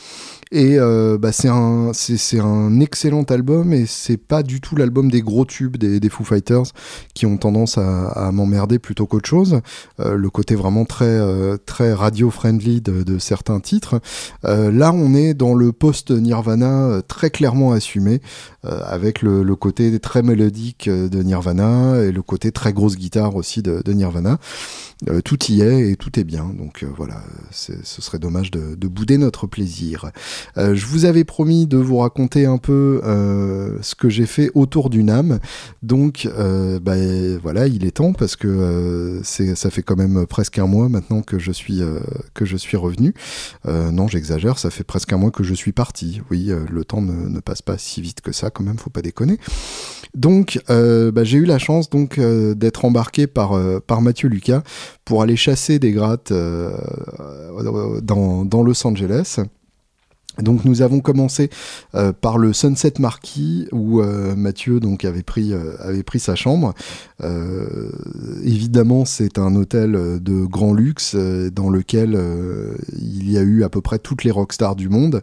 Et 0.52 0.78
euh, 0.78 1.18
bah, 1.18 1.32
c'est 1.32 1.48
un, 1.48 2.80
excellent 2.80 3.24
album 3.24 3.72
et 3.72 3.84
c'est 3.86 4.16
pas 4.16 4.44
du 4.44 4.60
tout 4.60 4.76
l'album 4.76 5.10
des 5.10 5.20
gros 5.20 5.44
tubes 5.44 5.76
des, 5.76 5.98
des 5.98 6.08
Foo 6.08 6.22
Fighters 6.22 6.66
qui 7.14 7.26
ont 7.26 7.36
tendance 7.36 7.78
à, 7.78 8.30
m'emmerder 8.32 8.78
plutôt 8.78 9.06
qu'autre 9.06 9.28
chose. 9.28 9.60
Euh, 9.98 10.16
le 10.16 10.30
côté 10.30 10.54
vraiment 10.54 10.84
très, 10.84 11.04
euh, 11.04 11.56
très 11.56 11.92
radio-friendly 11.92 12.80
de, 12.80 13.02
de, 13.02 13.18
certains 13.18 13.60
titres. 13.60 14.00
Là, 14.44 14.92
on 14.92 15.14
est 15.14 15.34
dans 15.34 15.54
le 15.54 15.72
post-Nirvana 15.72 17.02
très 17.08 17.30
clairement 17.30 17.72
assumé 17.72 18.20
avec 18.84 19.22
le, 19.22 19.56
côté 19.56 19.98
très 20.00 20.22
mélodique 20.22 20.88
de 20.88 21.22
Nirvana 21.22 22.02
et 22.02 22.12
le 22.12 22.22
côté 22.22 22.52
très 22.52 22.72
grosse 22.72 22.96
guitare 22.96 23.36
aussi 23.36 23.62
de, 23.62 23.92
Nirvana. 23.92 24.38
Euh, 25.10 25.20
tout 25.20 25.38
y 25.52 25.60
est 25.60 25.90
et 25.90 25.96
tout 25.96 26.18
est 26.18 26.24
bien. 26.24 26.54
Donc 26.56 26.82
euh, 26.82 26.88
voilà, 26.96 27.22
ce 27.50 27.74
serait 27.82 28.18
dommage 28.18 28.50
de, 28.50 28.74
de, 28.74 28.88
bouder 28.88 29.18
notre 29.18 29.46
plaisir. 29.46 30.10
Euh, 30.56 30.74
je 30.74 30.86
vous 30.86 31.04
avais 31.04 31.24
promis 31.24 31.66
de 31.66 31.76
vous 31.76 31.98
raconter 31.98 32.46
un 32.46 32.56
peu 32.56 33.00
ce 33.82 33.94
que 33.94 34.08
j'ai 34.08 34.26
fait 34.26 34.50
autour 34.54 34.88
du 34.88 35.04
NAM. 35.04 35.38
Donc 35.82 36.28
bah, 36.34 36.94
voilà, 37.42 37.66
il 37.66 37.84
est 37.84 37.96
temps 37.96 38.12
parce 38.12 38.36
que 38.36 39.20
ça 39.22 39.70
fait 39.70 39.82
quand 39.82 39.96
même 39.96 40.26
presque 40.26 40.58
un 40.58 40.66
mois 40.66 40.88
maintenant 40.88 41.22
que 41.22 41.38
je 41.38 41.52
suis 41.52 41.82
que 42.34 42.44
je 42.44 42.56
suis 42.56 42.76
revenu. 42.76 43.14
non, 43.66 44.08
j'exagère, 44.08 44.58
ça 44.58 44.70
fait 44.70 44.84
presque 44.84 45.12
un 45.12 45.18
mois 45.18 45.30
que 45.30 45.44
je 45.44 45.54
suis 45.54 45.72
parti. 45.72 46.20
Oui, 46.30 46.50
le 46.70 46.84
temps 46.84 47.02
ne, 47.02 47.40
passe 47.40 47.62
pas 47.62 47.76
si 47.78 48.00
vite 48.00 48.22
que 48.22 48.32
ça 48.32 48.50
quand 48.56 48.64
même, 48.64 48.78
faut 48.78 48.90
pas 48.90 49.02
déconner. 49.02 49.38
Donc 50.14 50.58
bah, 50.68 51.24
j'ai 51.24 51.38
eu 51.38 51.44
la 51.44 51.58
chance 51.58 51.90
donc 51.90 52.18
d'être 52.18 52.84
embarqué 52.84 53.26
par 53.26 53.58
par 53.86 54.00
Mathieu 54.00 54.28
Lucas 54.28 54.62
pour 55.04 55.22
aller 55.22 55.36
chasser 55.36 55.78
des 55.78 55.92
grattes 55.92 56.32
euh, 56.32 58.00
dans, 58.02 58.44
dans 58.44 58.62
Los 58.62 58.86
Angeles. 58.86 59.38
Donc 60.42 60.64
nous 60.64 60.82
avons 60.82 61.00
commencé 61.00 61.50
euh, 61.94 62.12
par 62.12 62.38
le 62.38 62.52
Sunset 62.52 62.94
Marquis 62.98 63.68
où 63.72 64.00
euh, 64.00 64.34
Mathieu 64.36 64.80
donc 64.80 65.04
avait 65.04 65.22
pris 65.22 65.52
euh, 65.52 65.76
avait 65.80 66.02
pris 66.02 66.20
sa 66.20 66.34
chambre. 66.34 66.74
évidemment 68.44 69.04
c'est 69.04 69.38
un 69.38 69.54
hôtel 69.56 69.92
de 69.92 70.44
grand 70.44 70.74
luxe 70.74 71.14
dans 71.14 71.70
lequel 71.70 72.18
il 72.98 73.30
y 73.30 73.38
a 73.38 73.42
eu 73.42 73.64
à 73.64 73.68
peu 73.68 73.80
près 73.80 73.98
toutes 73.98 74.24
les 74.24 74.30
rockstars 74.30 74.76
du 74.76 74.88
monde, 74.88 75.22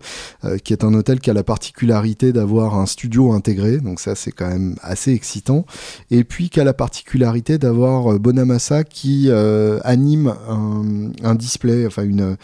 qui 0.64 0.74
est 0.74 0.84
un 0.84 0.94
hôtel 0.94 1.20
qui 1.20 1.30
a 1.30 1.34
la 1.34 1.44
particularité 1.44 2.34
d'avoir 2.34 2.78
un 2.78 2.86
studio 2.86 3.32
intégré, 3.34 3.78
donc 3.78 4.00
ça 4.00 4.16
c'est 4.16 4.32
quand 4.32 4.50
même 4.50 4.76
assez 4.82 5.14
excitant. 5.14 5.66
Et 6.10 6.24
puis 6.24 6.50
qui 6.50 6.60
a 6.60 6.64
la 6.64 6.74
particularité 6.74 7.58
d'avoir 7.58 8.20
Bonamassa 8.20 8.84
qui 8.84 9.30
anime 9.32 10.34
un, 10.50 11.12
un 11.24 11.36
display, 11.36 11.86
enfin 11.86 12.04
une 12.04 12.38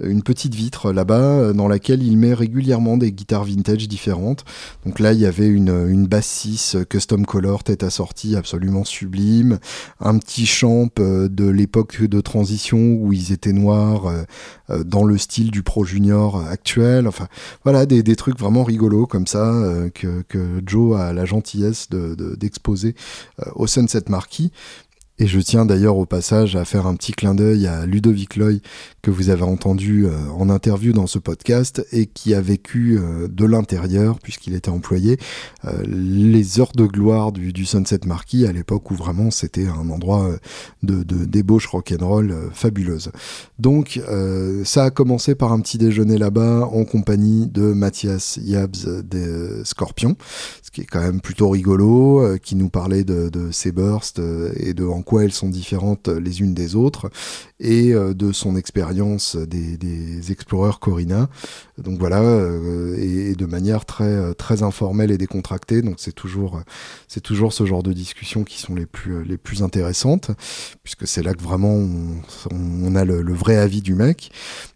une 0.00 0.22
petite 0.22 0.54
vitre 0.54 0.92
là-bas 0.92 1.14
euh, 1.14 1.52
dans 1.52 1.68
laquelle 1.68 2.02
il 2.02 2.16
met 2.16 2.34
régulièrement 2.34 2.96
des 2.96 3.12
guitares 3.12 3.44
vintage 3.44 3.88
différentes. 3.88 4.44
Donc 4.86 5.00
là, 5.00 5.12
il 5.12 5.20
y 5.20 5.26
avait 5.26 5.48
une, 5.48 5.88
une 5.88 6.06
basse 6.06 6.26
6 6.26 6.76
custom 6.88 7.26
color 7.26 7.64
tête 7.64 7.82
assortie 7.82 8.36
absolument 8.36 8.84
sublime, 8.84 9.58
un 10.00 10.18
petit 10.18 10.46
champ 10.46 10.88
euh, 10.98 11.28
de 11.28 11.48
l'époque 11.48 12.02
de 12.02 12.20
transition 12.20 12.78
où 12.78 13.12
ils 13.12 13.32
étaient 13.32 13.52
noirs 13.52 14.06
euh, 14.06 14.84
dans 14.84 15.04
le 15.04 15.18
style 15.18 15.50
du 15.50 15.62
Pro 15.62 15.84
Junior 15.84 16.44
actuel. 16.46 17.08
Enfin, 17.08 17.26
voilà, 17.64 17.86
des, 17.86 18.02
des 18.02 18.16
trucs 18.16 18.38
vraiment 18.38 18.64
rigolos 18.64 19.06
comme 19.06 19.26
ça 19.26 19.52
que, 19.94 20.22
que 20.28 20.62
Joe 20.66 20.98
a 21.00 21.12
la 21.12 21.24
gentillesse 21.24 21.88
d'exposer 21.90 22.94
de, 23.38 23.50
au 23.54 23.66
Sunset 23.66 24.04
Marquis. 24.08 24.52
Et 25.20 25.26
je 25.26 25.40
tiens 25.40 25.66
d'ailleurs 25.66 25.96
au 25.96 26.06
passage 26.06 26.54
à 26.54 26.64
faire 26.64 26.86
un 26.86 26.94
petit 26.94 27.10
clin 27.10 27.34
d'œil 27.34 27.66
à 27.66 27.86
Ludovic 27.86 28.36
Loy 28.36 28.58
que 29.02 29.10
vous 29.10 29.30
avez 29.30 29.42
entendu 29.42 30.06
euh, 30.06 30.12
en 30.36 30.48
interview 30.48 30.92
dans 30.92 31.08
ce 31.08 31.18
podcast 31.18 31.84
et 31.90 32.06
qui 32.06 32.34
a 32.34 32.40
vécu 32.40 32.98
euh, 32.98 33.26
de 33.26 33.44
l'intérieur, 33.44 34.20
puisqu'il 34.20 34.54
était 34.54 34.70
employé, 34.70 35.18
euh, 35.64 35.82
les 35.86 36.60
heures 36.60 36.70
de 36.76 36.84
gloire 36.84 37.32
du, 37.32 37.66
Sunset 37.66 38.00
Marquis 38.06 38.46
à 38.46 38.52
l'époque 38.52 38.90
où 38.92 38.94
vraiment 38.94 39.32
c'était 39.32 39.66
un 39.66 39.90
endroit 39.90 40.30
de, 40.82 41.02
de 41.02 41.24
débauche 41.24 41.66
rock'n'roll 41.66 42.50
fabuleuse. 42.52 43.10
Donc 43.58 44.00
ça 44.64 44.84
a 44.84 44.90
commencé 44.90 45.34
par 45.34 45.52
un 45.52 45.60
petit 45.60 45.76
déjeuner 45.76 46.16
là-bas 46.16 46.68
en 46.72 46.84
compagnie 46.84 47.46
de 47.46 47.72
Mathias 47.72 48.38
Yabs 48.40 49.02
des 49.04 49.64
Scorpions, 49.64 50.16
ce 50.62 50.70
qui 50.70 50.82
est 50.82 50.86
quand 50.86 51.00
même 51.00 51.20
plutôt 51.20 51.50
rigolo, 51.50 52.38
qui 52.42 52.54
nous 52.54 52.70
parlait 52.70 53.04
de, 53.04 53.28
de 53.28 53.50
ses 53.50 53.72
bursts 53.72 54.20
et 54.56 54.72
de 54.72 54.84
elles 55.16 55.32
sont 55.32 55.48
différentes 55.48 56.08
les 56.08 56.40
unes 56.40 56.54
des 56.54 56.74
autres 56.74 57.10
et 57.60 57.92
euh, 57.92 58.14
de 58.14 58.32
son 58.32 58.56
expérience 58.56 59.36
des, 59.36 60.30
exploreurs 60.30 60.80
Corina. 60.80 61.28
Donc 61.78 61.98
voilà, 61.98 62.20
euh, 62.20 62.96
et, 62.98 63.34
de 63.34 63.46
manière 63.46 63.84
très 63.84 64.34
très 64.34 64.62
informelle 64.62 65.10
et 65.10 65.18
décontractée. 65.18 65.82
Donc 65.82 65.96
c'est 65.98 66.12
toujours 66.12 66.60
c'est 67.06 67.22
toujours 67.22 67.52
ce 67.52 67.64
genre 67.64 67.82
de 67.82 67.92
discussions 67.92 68.44
qui 68.44 68.58
sont 68.58 68.74
les 68.74 68.86
plus 68.86 69.24
les 69.24 69.38
plus 69.38 69.62
intéressantes, 69.62 70.30
puisque 70.82 71.06
c'est 71.06 71.22
là 71.22 71.34
que 71.34 71.42
vraiment 71.42 71.74
on, 72.50 72.94
a 72.94 73.04
le, 73.04 73.32
vrai 73.32 73.56
avis 73.56 73.80
du 73.80 73.94
mec. 73.94 74.30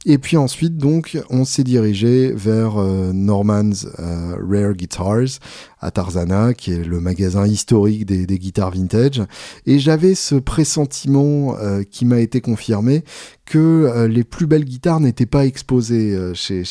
Et 0.06 0.18
puis 0.18 0.36
ensuite 0.36 0.76
donc 0.76 1.18
on 1.30 1.44
s'est 1.44 1.64
dirigé 1.64 2.32
vers 2.32 2.80
euh, 2.80 3.12
Norman's 3.12 3.86
Rare 3.98 4.74
Guitars 4.74 5.38
à 5.82 5.90
Tarzana, 5.90 6.54
qui 6.54 6.72
est 6.72 6.84
le 6.84 7.00
magasin 7.00 7.46
historique 7.46 8.06
des, 8.06 8.38
guitares 8.38 8.70
vintage. 8.70 9.22
Et 9.66 9.78
j'avais 9.78 10.14
ce 10.14 10.36
pressentiment 10.36 11.56
qui 11.90 12.04
m'a 12.04 12.20
été 12.20 12.40
confirmé 12.40 13.04
que 13.52 13.58
euh, 13.58 14.08
les 14.08 14.24
plus 14.24 14.46
belles 14.46 14.64
guitares 14.64 15.00
n'étaient 15.00 15.26
pas 15.26 15.44
exposées 15.44 16.14
euh, 16.14 16.32
chez, 16.32 16.64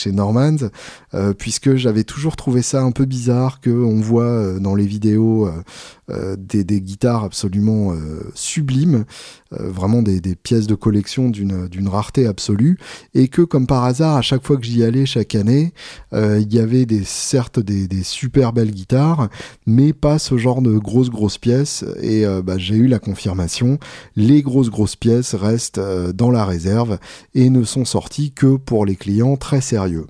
euh, 1.14 1.34
puisque 1.34 1.76
j'avais 1.76 2.04
toujours 2.04 2.36
trouvé 2.36 2.64
ça 2.64 2.82
un 2.82 2.92
peu 2.92 3.06
bizarre 3.06 3.62
qu'on 3.62 4.00
voit 4.00 4.60
dans 4.60 4.74
les 4.76 4.86
vidéos 4.86 5.50
des, 6.38 6.82
guitares 6.82 7.24
absolument 7.24 7.94
sublimes, 8.34 9.06
vraiment 9.52 10.02
des, 10.02 10.22
pièces 10.36 10.68
de 10.68 10.76
collection 10.76 11.30
d'une 11.30 11.88
rareté 11.88 12.28
absolue, 12.28 12.78
et 13.14 13.28
que 13.28 13.42
comme 13.42 13.68
par 13.68 13.84
hasard, 13.84 14.18
à 14.18 14.22
chaque 14.22 14.46
fois 14.46 14.58
que 14.58 14.66
j'y 14.66 14.84
allais 14.84 15.06
chaque 15.06 15.36
année, 15.36 15.74
il 16.14 16.54
y 16.54 16.60
avait 16.60 16.86
des, 16.86 17.04
certes 17.04 17.60
des, 17.60 18.04
super 18.04 18.54
belles 18.54 18.72
guitares, 18.72 19.30
mais 19.66 19.94
pas 19.94 20.20
ce 20.20 20.38
genre 20.38 20.62
de 20.62 20.78
grosses 20.78 21.10
grosses 21.10 21.38
pièces, 21.38 21.84
et 22.02 22.26
bah, 22.44 22.58
j'ai 22.58 22.76
eu 22.76 22.88
la 22.88 23.00
confirmation, 23.00 23.78
les 24.16 24.42
grosses 24.42 24.70
grosses 24.70 24.96
pièces 24.96 25.36
restent 25.36 25.82
dans 26.14 26.32
la 26.32 26.46
réserve 26.46 26.98
et 27.34 27.50
ne 27.50 27.64
sont 27.64 27.86
sortis 27.86 28.32
que 28.32 28.56
pour 28.56 28.86
les 28.86 28.96
clients 28.96 29.38
très 29.38 29.62
sérieux. 29.62 30.06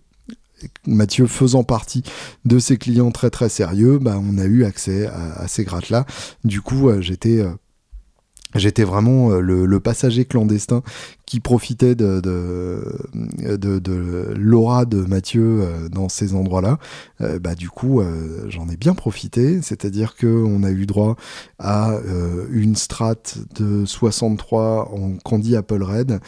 Mathieu 0.85 1.27
faisant 1.27 1.63
partie 1.63 2.03
de 2.45 2.59
ces 2.59 2.77
clients 2.77 3.11
très 3.11 3.29
très 3.29 3.49
sérieux, 3.49 3.99
bah, 3.99 4.19
on 4.21 4.37
a 4.37 4.45
eu 4.45 4.63
accès 4.63 5.07
à, 5.07 5.47
ces 5.47 5.63
grattes-là. 5.63 6.05
Du 6.43 6.61
coup, 6.61 6.89
euh, 6.89 7.01
j'étais 7.01 7.39
euh, 7.39 7.49
J'étais 8.55 8.83
vraiment 8.83 9.31
euh, 9.31 9.39
le, 9.39 9.79
passager 9.79 10.25
clandestin 10.25 10.83
qui 11.31 11.39
profitait 11.39 11.95
de, 11.95 12.19
de, 12.19 14.33
l'aura 14.35 14.83
de 14.83 14.97
Mathieu 14.97 15.61
euh, 15.61 15.87
dans 15.87 16.09
ces 16.09 16.35
endroits-là. 16.35 16.77
Euh, 17.21 17.39
bah, 17.39 17.55
du 17.55 17.69
coup, 17.69 18.01
j'en 18.49 18.67
ai 18.67 18.75
bien 18.75 18.93
profité, 18.93 19.61
c'est-à-dire 19.61 20.17
qu'on 20.17 20.63
a 20.63 20.71
eu 20.71 20.85
droit 20.85 21.15
à 21.57 21.93
une 22.51 22.75
strat 22.75 23.15
de 23.55 23.85
63 23.85 24.91
en 24.93 25.13
Candy 25.23 25.55
Apple 25.55 25.83
Red, 25.83 26.19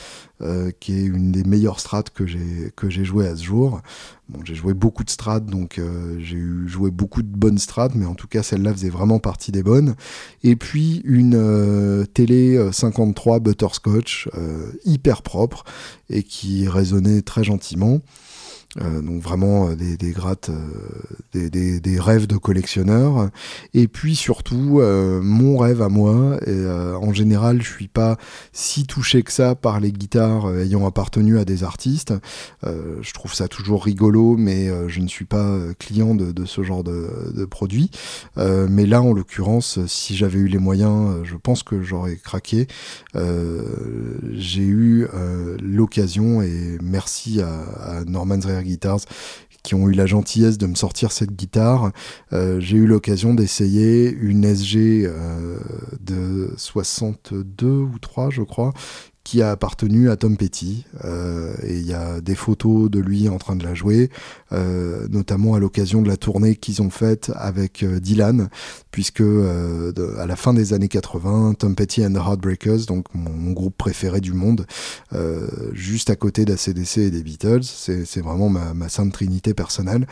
qui 0.79 0.93
est 0.93 1.05
une 1.05 1.33
des 1.33 1.43
meilleures 1.43 1.81
strats 1.81 2.03
que 2.03 2.25
j'ai 2.25 3.03
joué 3.03 3.27
à 3.27 3.35
ce 3.35 3.43
jour. 3.43 3.81
Bon, 4.29 4.39
j'ai 4.45 4.55
joué 4.55 4.73
beaucoup 4.73 5.03
de 5.03 5.09
strats, 5.09 5.41
donc 5.41 5.81
j'ai 6.19 6.41
joué 6.65 6.91
beaucoup 6.91 7.21
de 7.21 7.27
bonnes 7.27 7.57
strats, 7.57 7.89
mais 7.93 8.05
en 8.05 8.15
tout 8.15 8.27
cas 8.27 8.41
celle-là 8.41 8.73
faisait 8.73 8.89
vraiment 8.89 9.19
partie 9.19 9.51
des 9.51 9.63
bonnes. 9.63 9.95
Et 10.43 10.55
puis 10.55 11.01
une 11.03 12.05
télé 12.13 12.57
53 12.71 13.35
euh, 13.35 13.39
butterscotch, 13.39 14.29
euh, 14.37 14.71
hyper 14.93 15.21
propre 15.21 15.63
et 16.09 16.23
qui 16.23 16.67
résonnait 16.67 17.21
très 17.21 17.43
gentiment. 17.43 17.99
Euh, 18.81 19.01
donc 19.01 19.21
vraiment 19.21 19.69
euh, 19.69 19.75
des, 19.75 19.97
des 19.97 20.11
grattes, 20.11 20.49
euh, 20.49 20.55
des, 21.31 21.49
des, 21.49 21.79
des, 21.79 21.99
rêves 21.99 22.25
de 22.25 22.37
collectionneur. 22.37 23.29
Et 23.73 23.87
puis 23.87 24.15
surtout, 24.15 24.81
mon 24.81 25.57
rêve 25.57 25.81
à 25.81 25.89
moi, 25.89 26.37
et, 26.45 26.65
en 26.67 27.13
général, 27.13 27.61
je 27.61 27.71
suis 27.71 27.87
pas 27.87 28.17
si 28.51 28.85
touché 28.85 29.23
que 29.23 29.31
ça 29.31 29.55
par 29.55 29.79
les 29.79 29.91
guitares 29.91 30.53
ayant 30.57 30.85
appartenu 30.85 31.37
à 31.37 31.45
des 31.45 31.63
artistes. 31.63 32.13
je 32.63 33.13
trouve 33.13 33.33
ça 33.33 33.47
toujours 33.47 33.83
rigolo, 33.83 34.35
mais 34.37 34.69
je 34.87 34.99
ne 34.99 35.07
suis 35.07 35.25
pas 35.25 35.57
client 35.79 36.15
de, 36.15 36.31
de 36.31 36.45
ce 36.45 36.63
genre 36.63 36.83
de, 36.83 37.31
de 37.35 37.45
produit. 37.45 37.91
mais 38.37 38.85
là, 38.85 39.01
en 39.01 39.13
l'occurrence, 39.13 39.79
si 39.87 40.15
j'avais 40.15 40.39
eu 40.39 40.47
les 40.47 40.59
moyens, 40.59 41.23
je 41.23 41.35
pense 41.35 41.63
que 41.63 41.81
j'aurais 41.81 42.17
craqué. 42.17 42.67
J'ai 43.13 44.65
eu 44.65 45.07
l'occasion, 45.61 46.41
et 46.41 46.77
merci 46.81 47.41
à, 47.41 47.61
à 47.99 48.03
Norman's 48.05 48.45
Rare 48.63 48.69
Guitars 48.69 49.05
qui 49.63 49.75
ont 49.75 49.87
eu 49.87 49.93
la 49.93 50.05
gentillesse 50.05 50.57
de 50.57 50.67
me 50.67 50.75
sortir 50.75 51.11
cette 51.13 51.31
guitare. 51.31 51.91
Euh, 52.33 52.59
j'ai 52.59 52.77
eu 52.77 52.85
l'occasion 52.85 53.33
d'essayer 53.33 54.11
une 54.11 54.43
SG 54.43 55.05
euh, 55.05 55.57
de 56.01 56.53
62 56.57 57.67
ou 57.67 57.97
3, 57.99 58.29
je 58.29 58.41
crois, 58.41 58.73
qui 59.23 59.41
a 59.41 59.51
appartenu 59.51 60.09
à 60.09 60.17
Tom 60.17 60.35
Petty. 60.35 60.85
Euh, 61.05 61.55
et 61.63 61.77
il 61.77 61.85
y 61.85 61.93
a 61.93 62.19
des 62.19 62.35
photos 62.35 62.89
de 62.89 62.99
lui 62.99 63.29
en 63.29 63.37
train 63.37 63.55
de 63.55 63.63
la 63.63 63.73
jouer, 63.73 64.09
euh, 64.51 65.07
notamment 65.09 65.55
à 65.55 65.59
l'occasion 65.59 66.01
de 66.01 66.09
la 66.09 66.17
tournée 66.17 66.55
qu'ils 66.55 66.81
ont 66.81 66.89
faite 66.89 67.31
avec 67.35 67.83
euh, 67.83 67.99
Dylan, 67.99 68.49
puisque 68.91 69.21
euh, 69.21 69.93
à 70.19 70.25
la 70.25 70.35
fin 70.35 70.53
des 70.53 70.73
années 70.73 70.89
80, 70.89 71.55
Tom 71.59 71.75
Petty 71.75 72.05
and 72.05 72.13
the 72.13 72.17
Heartbreakers, 72.17 72.85
donc 72.85 73.05
mon, 73.13 73.53
groupe 73.53 73.77
préféré 73.77 74.19
du 74.19 74.33
monde, 74.33 74.65
euh, 75.13 75.47
juste 75.73 76.09
à 76.09 76.15
côté 76.15 76.43
d'ACDC 76.43 76.97
et 76.97 77.11
des 77.11 77.21
Beatles, 77.21 77.63
c'est 77.63 78.21
vraiment 78.21 78.49
ma, 78.49 78.73
ma 78.73 78.89
sainte 78.89 79.13
trinité 79.13 79.53
personnelle. 79.53 80.07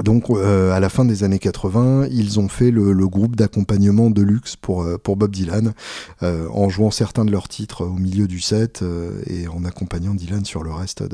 Donc 0.00 0.30
euh, 0.30 0.72
à 0.72 0.80
la 0.80 0.88
fin 0.88 1.04
des 1.04 1.22
années 1.22 1.38
80, 1.38 2.06
ils 2.10 2.40
ont 2.40 2.48
fait 2.48 2.70
le, 2.70 3.06
groupe 3.06 3.36
d'accompagnement 3.36 4.10
de 4.10 4.22
luxe 4.22 4.56
pour, 4.56 4.82
euh, 4.82 4.96
pour 4.96 5.16
Bob 5.16 5.30
Dylan, 5.30 5.74
euh, 6.22 6.48
en 6.50 6.70
jouant 6.70 6.90
certains 6.90 7.26
de 7.26 7.30
leurs 7.30 7.48
titres 7.48 7.84
au 7.84 7.94
milieu 7.94 8.26
du 8.26 8.40
set 8.40 8.82
et 9.26 9.48
en 9.48 9.64
accompagnant 9.64 10.14
Dylan 10.14 10.44
sur 10.44 10.62
le 10.62 10.72
reste 10.72 11.04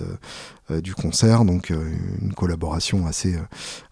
du 0.82 0.94
concert, 0.94 1.46
donc 1.46 1.70
une 1.70 2.34
collaboration 2.34 3.06
assez, 3.06 3.36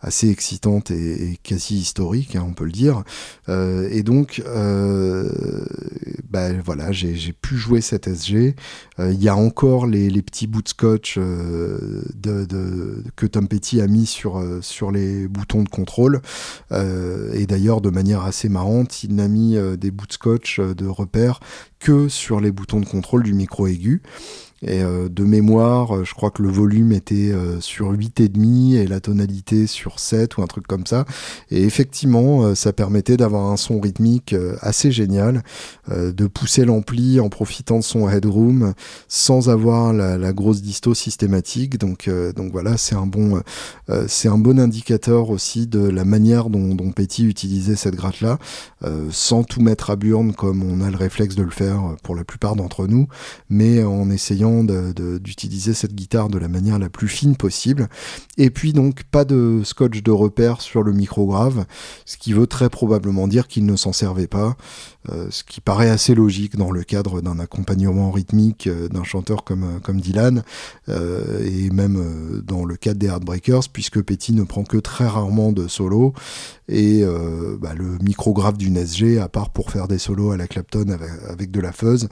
assez 0.01 0.29
excitante 0.29 0.91
et, 0.91 1.39
quasi 1.43 1.77
historique, 1.77 2.37
hein, 2.37 2.45
on 2.47 2.53
peut 2.53 2.67
le 2.67 2.73
dire. 2.73 3.03
et 3.49 4.03
donc, 4.03 4.43
bah, 6.29 6.53
voilà, 6.65 6.93
j'ai 6.93 7.33
pu 7.33 7.57
jouer 7.57 7.81
cette 7.81 8.09
SG. 8.09 8.57
Il 8.99 9.23
y 9.23 9.29
a 9.29 9.37
encore 9.37 9.87
les, 9.87 10.23
petits 10.23 10.47
bouts 10.47 10.63
de 10.63 10.69
scotch 10.69 11.15
que 11.15 13.27
Tom 13.27 13.49
Petty 13.49 13.81
a 13.81 13.87
mis 13.87 14.07
sur 14.07 14.43
les 14.85 15.29
boutons 15.29 15.63
de 15.63 15.69
contrôle. 15.69 16.21
et 16.71 17.47
d'ailleurs, 17.47 17.81
de 17.81 17.91
manière 17.91 18.23
assez 18.23 18.49
marrante, 18.49 19.03
il 19.05 19.15
n'a 19.15 19.29
mis 19.29 19.57
des 19.79 19.91
bouts 19.91 20.07
de 20.07 20.13
scotch 20.13 20.61
de 20.61 20.87
repère 20.87 21.41
que 21.79 22.09
sur 22.09 22.41
les 22.41 22.53
boutons 22.53 22.81
de 22.81 22.87
contrôle 22.87 23.23
du 23.23 23.35
micro 23.35 23.67
aigu. 23.67 24.03
Et 24.63 24.83
euh, 24.83 25.09
de 25.11 25.23
mémoire, 25.23 25.95
euh, 25.95 26.05
je 26.05 26.15
crois 26.15 26.31
que 26.31 26.43
le 26.43 26.49
volume 26.49 26.93
était 26.93 27.31
euh, 27.31 27.61
sur 27.61 27.93
8,5 27.93 28.75
et 28.77 28.87
la 28.87 29.01
tonalité 29.01 29.67
sur 29.67 30.01
7 30.01 30.39
ou 30.39 30.43
un 30.43 30.47
truc 30.47 30.67
comme 30.67 30.87
ça. 30.87 31.05
Et 31.51 31.63
effectivement, 31.65 32.55
ça 32.55 32.73
permettait 32.73 33.19
d'avoir 33.19 33.51
un 33.51 33.57
son 33.57 33.81
rythmique 33.81 34.35
assez 34.61 34.91
génial, 34.91 35.43
de 35.89 36.27
pousser 36.27 36.65
l'ampli 36.65 37.21
en 37.21 37.29
profitant 37.29 37.79
de 37.79 37.85
son 37.85 38.09
headroom 38.09 38.75
sans 39.09 39.49
avoir 39.49 39.93
la, 39.93 40.33
grosse 40.33 40.63
disto 40.63 40.95
systématique. 40.95 41.79
Donc, 41.79 42.11
donc 42.35 42.53
voilà, 42.53 42.77
c'est 42.77 42.95
un 42.95 43.07
bon, 43.07 43.41
c'est 44.07 44.29
un 44.29 44.39
bon 44.39 44.59
indicateur 44.59 45.31
aussi 45.31 45.67
de 45.67 45.81
la 45.81 46.05
manière 46.05 46.51
dont, 46.51 46.75
dont 46.75 46.91
Petty 46.93 47.27
utilisait 47.27 47.77
cette 47.77 47.97
gratte 47.97 48.21
là, 48.21 48.39
sans 49.11 49.45
tout 49.45 49.61
mettre 49.61 49.91
à 49.91 49.97
burn 49.97 50.33
comme 50.35 50.63
on 50.63 50.85
a 50.85 50.91
le 50.91 50.97
réflexe 50.97 51.35
de 51.35 51.43
le 51.43 51.51
faire 51.51 51.97
pour 52.03 52.15
la 52.15 52.25
plupart 52.25 52.57
d'entre 52.57 52.87
nous, 52.87 53.09
mais 53.49 53.83
en 53.83 54.11
essayant 54.11 54.56
vraiment 54.63 55.19
d'utiliser 55.19 55.75
cette 55.75 55.95
guitare 55.95 56.29
de 56.29 56.39
la 56.39 56.49
manière 56.49 56.79
la 56.79 56.89
plus 56.89 57.09
fine 57.09 57.37
possible. 57.37 57.89
Et 58.39 58.51
puis 58.51 58.73
donc 58.73 59.05
pas 59.05 59.25
de 59.25 59.63
scotch 59.65 60.03
de 60.03 60.11
repère 60.11 60.61
sur 60.61 60.83
le 60.83 60.93
micro 60.93 61.27
grave, 61.27 61.67
ce 62.05 62.17
qui 62.17 62.33
veut 62.33 62.47
très 62.47 62.71
probablement 62.71 63.29
dire 63.29 63.49
qu'il 63.49 63.67
ne 63.67 63.77
s'en 63.77 63.93
servait 63.93 64.27
pas. 64.27 64.57
Euh, 65.11 65.27
ce 65.31 65.45
qui 65.45 65.61
paraît 65.61 65.89
assez 65.89 66.15
logique 66.15 66.57
dans 66.57 66.71
le 66.71 66.83
cadre 66.83 67.21
d'un 67.21 67.39
accompagnement 67.39 68.11
rythmique 68.11 68.67
euh, 68.67 68.89
d'un 68.89 69.05
chanteur 69.05 69.45
comme, 69.45 69.65
euh, 69.65 69.93
Dylan, 69.93 70.43
et 70.89 71.71
même 71.71 72.43
dans 72.45 72.65
le 72.65 72.77
cadre 72.77 72.99
des 72.99 73.07
Heartbreakers, 73.07 73.69
puisque 73.73 74.03
Petty 74.03 74.33
ne 74.33 74.43
prend 74.43 74.65
que 74.65 74.77
très 74.77 75.07
rarement 75.07 75.53
de 75.53 75.69
solo, 75.69 76.13
et 76.69 77.03
bah, 77.61 77.73
le 77.75 77.97
micrographe 78.03 78.59
d'une 78.59 78.77
SG, 78.77 79.19
à 79.19 79.29
part 79.29 79.51
pour 79.51 79.71
faire 79.71 79.89
des 79.89 79.99
solos 79.99 80.33
à 80.33 80.37
la 80.37 80.47
Clapton 80.47 80.97
avec, 81.29 81.51
de 81.51 81.61
la 81.61 81.73
fuzz, 81.73 82.09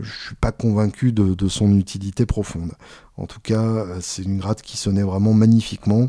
je 0.00 0.10
suis 0.26 0.34
pas 0.34 0.52
convaincu 0.52 1.12
de, 1.12 1.48
son 1.48 1.76
utilité 1.76 2.26
profonde. 2.26 2.72
En 3.16 3.26
tout 3.26 3.40
cas, 3.40 3.84
c'est 4.00 4.22
une 4.22 4.38
gratte 4.38 4.62
qui 4.62 4.76
sonnait 4.76 5.02
vraiment 5.02 5.32
magnifiquement. 5.32 6.08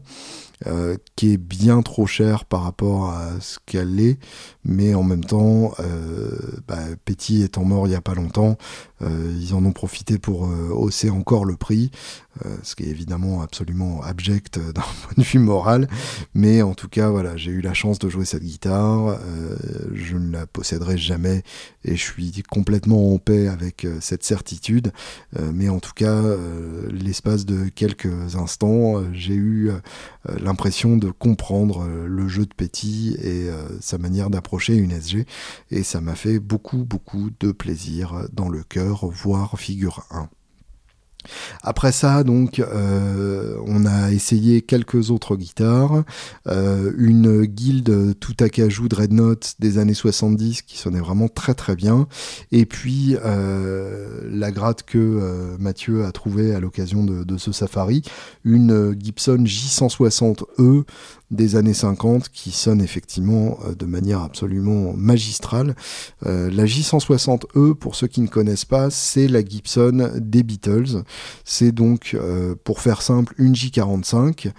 Euh, 0.67 0.95
qui 1.17 1.33
est 1.33 1.37
bien 1.37 1.81
trop 1.81 2.05
cher 2.05 2.45
par 2.45 2.63
rapport 2.63 3.09
à 3.09 3.31
ce 3.41 3.57
qu'elle 3.65 3.99
est, 3.99 4.17
mais 4.63 4.95
en 4.95 5.03
même 5.03 5.25
temps, 5.25 5.73
euh, 5.79 6.37
bah, 6.67 6.77
Petit 7.03 7.43
étant 7.43 7.65
mort 7.65 7.85
il 7.85 7.89
n'y 7.89 7.95
a 7.97 8.01
pas 8.01 8.13
longtemps, 8.13 8.57
euh, 8.92 8.92
ils 9.03 9.53
en 9.53 9.65
ont 9.65 9.71
profité 9.71 10.17
pour 10.17 10.43
hausser 10.43 11.09
encore 11.09 11.45
le 11.45 11.55
prix, 11.55 11.91
ce 12.63 12.75
qui 12.75 12.83
est 12.83 12.87
évidemment 12.87 13.41
absolument 13.41 14.01
abject 14.01 14.59
d'un 14.73 14.81
point 14.81 15.13
de 15.17 15.23
vue 15.23 15.39
moral, 15.39 15.87
mais 16.33 16.61
en 16.61 16.73
tout 16.73 16.87
cas, 16.87 17.09
voilà, 17.09 17.35
j'ai 17.37 17.51
eu 17.51 17.61
la 17.61 17.73
chance 17.73 17.99
de 17.99 18.09
jouer 18.09 18.25
cette 18.25 18.43
guitare, 18.43 19.19
je 19.93 20.17
ne 20.17 20.31
la 20.31 20.47
posséderai 20.47 20.97
jamais 20.97 21.43
et 21.83 21.95
je 21.95 22.01
suis 22.01 22.43
complètement 22.49 23.13
en 23.13 23.17
paix 23.17 23.47
avec 23.47 23.87
cette 23.99 24.23
certitude, 24.23 24.91
mais 25.53 25.69
en 25.69 25.79
tout 25.79 25.93
cas, 25.93 26.21
l'espace 26.89 27.45
de 27.45 27.69
quelques 27.69 28.35
instants, 28.35 29.03
j'ai 29.13 29.35
eu 29.35 29.71
l'impression 30.39 30.97
de 30.97 31.11
comprendre 31.11 31.83
euh, 31.83 32.07
le 32.07 32.27
jeu 32.27 32.45
de 32.45 32.53
Petit 32.53 33.15
et 33.19 33.49
euh, 33.49 33.79
sa 33.79 33.97
manière 33.97 34.29
d'approcher 34.29 34.75
une 34.75 34.91
SG. 34.91 35.25
Et 35.71 35.83
ça 35.83 36.01
m'a 36.01 36.15
fait 36.15 36.39
beaucoup, 36.39 36.83
beaucoup 36.85 37.29
de 37.39 37.51
plaisir 37.51 38.27
dans 38.31 38.49
le 38.49 38.63
cœur, 38.63 38.92
voire 39.01 39.59
figure 39.59 40.05
1. 40.11 40.29
Après 41.61 41.91
ça, 41.91 42.23
donc, 42.23 42.59
euh, 42.59 43.57
on 43.65 43.85
a 43.85 44.11
essayé 44.11 44.61
quelques 44.61 45.11
autres 45.11 45.35
guitares. 45.35 46.03
Euh, 46.47 46.91
une 46.97 47.45
guilde 47.45 48.17
tout 48.19 48.35
à 48.39 48.49
cajou 48.49 48.87
Dreadnought 48.87 49.55
des 49.59 49.77
années 49.77 49.93
70 49.93 50.63
qui 50.63 50.77
sonnait 50.77 50.99
vraiment 50.99 51.27
très 51.27 51.53
très 51.53 51.75
bien. 51.75 52.07
Et 52.51 52.65
puis, 52.65 53.15
euh, 53.23 54.21
la 54.29 54.51
gratte 54.51 54.83
que 54.83 55.55
Mathieu 55.59 56.05
a 56.05 56.11
trouvée 56.11 56.53
à 56.53 56.59
l'occasion 56.59 57.03
de, 57.03 57.23
de, 57.23 57.37
ce 57.37 57.51
safari, 57.51 58.01
une 58.43 58.95
Gibson 58.99 59.43
J160E 59.45 60.83
des 61.33 61.55
années 61.55 61.73
50 61.73 62.29
qui 62.29 62.51
sonne 62.51 62.81
effectivement 62.81 63.57
euh, 63.65 63.75
de 63.75 63.85
manière 63.85 64.21
absolument 64.21 64.93
magistrale. 64.95 65.75
Euh, 66.25 66.49
la 66.51 66.65
J160E, 66.65 67.73
pour 67.73 67.95
ceux 67.95 68.07
qui 68.07 68.21
ne 68.21 68.27
connaissent 68.27 68.65
pas, 68.65 68.89
c'est 68.89 69.27
la 69.27 69.43
Gibson 69.43 70.11
des 70.15 70.43
Beatles. 70.43 71.03
C'est 71.43 71.71
donc, 71.71 72.11
euh, 72.13 72.55
pour 72.63 72.81
faire 72.81 73.01
simple, 73.01 73.33
une 73.37 73.53
J45 73.53 74.51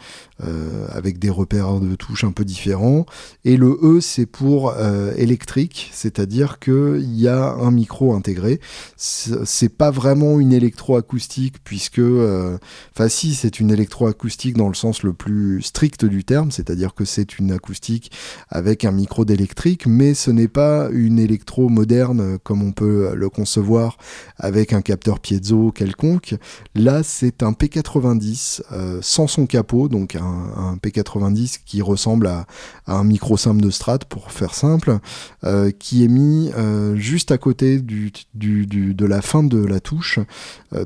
avec 0.91 1.21
des 1.21 1.31
repères 1.31 1.79
de 1.79 1.95
touches 1.95 2.25
un 2.25 2.33
peu 2.33 2.45
différents. 2.45 3.07
Et 3.45 3.57
le 3.57 3.79
E, 3.83 4.01
c'est 4.01 4.27
pour 4.27 4.75
électrique, 5.17 5.91
c'est-à-dire 5.93 6.59
qu'il 6.59 7.15
y 7.15 7.29
a 7.29 7.53
un 7.53 7.71
micro 7.71 8.15
intégré. 8.15 8.61
C'est 8.97 9.69
pas 9.69 9.93
vraiment 9.93 10.41
une 10.41 10.53
électroacoustique 10.53 11.63
puisque, 11.63 12.01
enfin 12.01 13.09
si, 13.09 13.35
c'est 13.35 13.61
une 13.61 13.71
électroacoustique 13.71 14.57
dans 14.57 14.69
le 14.69 14.75
sens 14.75 15.05
le 15.05 15.13
plus 15.13 15.63
strict 15.63 16.05
du 16.05 16.25
terme, 16.25 16.51
c'est-à-dire 16.65 16.95
que 16.95 17.05
c'est 17.05 17.39
une 17.39 17.53
acoustique 17.53 18.11
avec 18.49 18.85
un 18.85 18.93
micro 18.93 19.25
d'électrique, 19.25 19.87
mais 19.87 20.15
ce 20.15 20.31
n'est 20.31 20.49
pas 20.49 20.89
une 20.93 21.19
électro 21.19 21.69
moderne 21.69 22.39
comme 22.43 22.63
on 22.63 22.73
peut 22.73 23.15
le 23.15 23.29
concevoir 23.29 23.99
avec 24.39 24.73
un 24.73 24.83
capteur 24.83 25.21
piezo 25.21 25.73
quelconque. 25.73 26.37
Là, 26.75 27.03
c'est 27.03 27.43
un 27.43 27.53
P90 27.53 28.63
euh, 28.73 28.99
sans 29.03 29.27
son 29.27 29.47
capot, 29.47 29.89
donc 29.89 30.17
un, 30.17 30.77
P90 30.83 31.59
qui 31.65 31.83
ressemble 31.83 32.27
à, 32.27 32.47
un 32.87 33.05
micro 33.05 33.37
simple 33.37 33.61
de 33.61 33.71
Strat, 33.71 33.99
pour 34.09 34.33
faire 34.33 34.55
simple, 34.55 34.99
euh, 35.45 35.71
qui 35.71 36.05
est 36.05 36.09
mis 36.09 36.51
euh, 36.57 36.97
juste 36.97 37.31
à 37.33 37.39
côté 37.39 37.81
de 37.81 39.07
la 39.07 39.23
fin 39.23 39.43
de 39.43 39.65
la 39.65 39.81
touche, 39.81 40.19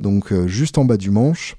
donc 0.01 0.33
juste 0.47 0.79
en 0.79 0.85
bas 0.85 0.97
du 0.97 1.11
manche 1.11 1.57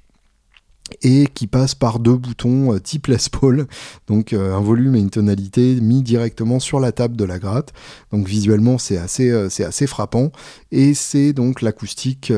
et 1.01 1.27
qui 1.33 1.47
passe 1.47 1.75
par 1.75 1.99
deux 1.99 2.15
boutons 2.15 2.73
euh, 2.73 2.79
type 2.79 3.07
Les 3.07 3.17
Paul, 3.31 3.67
donc 4.07 4.33
euh, 4.33 4.55
un 4.55 4.61
volume 4.61 4.95
et 4.95 4.99
une 4.99 5.09
tonalité 5.09 5.75
mis 5.81 6.01
directement 6.01 6.59
sur 6.59 6.79
la 6.79 6.91
table 6.91 7.15
de 7.15 7.23
la 7.23 7.39
gratte. 7.39 7.73
Donc 8.11 8.27
visuellement 8.27 8.77
c'est 8.77 8.97
assez, 8.97 9.29
euh, 9.29 9.49
c'est 9.49 9.63
assez 9.63 9.87
frappant 9.87 10.31
et 10.71 10.93
c'est 10.93 11.33
donc 11.33 11.61
l'acoustique 11.61 12.31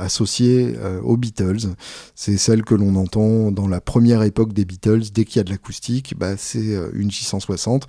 associée 0.00 0.74
aux 1.02 1.16
Beatles. 1.16 1.74
C'est 2.14 2.36
celle 2.36 2.64
que 2.64 2.74
l'on 2.74 2.96
entend 2.96 3.50
dans 3.52 3.68
la 3.68 3.80
première 3.80 4.22
époque 4.22 4.52
des 4.52 4.64
Beatles. 4.64 5.02
Dès 5.12 5.24
qu'il 5.24 5.36
y 5.36 5.40
a 5.40 5.44
de 5.44 5.50
l'acoustique, 5.50 6.14
bah, 6.18 6.36
c'est 6.36 6.76
une 6.92 7.10
J160, 7.10 7.82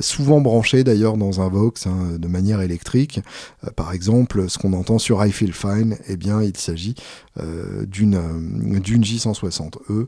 souvent 0.00 0.40
branchée 0.40 0.84
d'ailleurs 0.84 1.16
dans 1.16 1.40
un 1.40 1.48
Vox 1.48 1.86
hein, 1.86 2.16
de 2.18 2.28
manière 2.28 2.60
électrique. 2.60 3.20
par 3.76 3.92
exemple, 3.92 4.48
ce 4.48 4.58
qu'on 4.58 4.72
entend 4.72 4.98
sur 4.98 5.24
I 5.24 5.32
Feel 5.32 5.52
Fine, 5.52 5.96
eh 6.08 6.16
bien 6.16 6.42
il 6.42 6.56
s'agit 6.56 6.94
d'une 7.36 8.80
d'une 8.80 9.04
160 9.04 9.78
e 9.88 10.06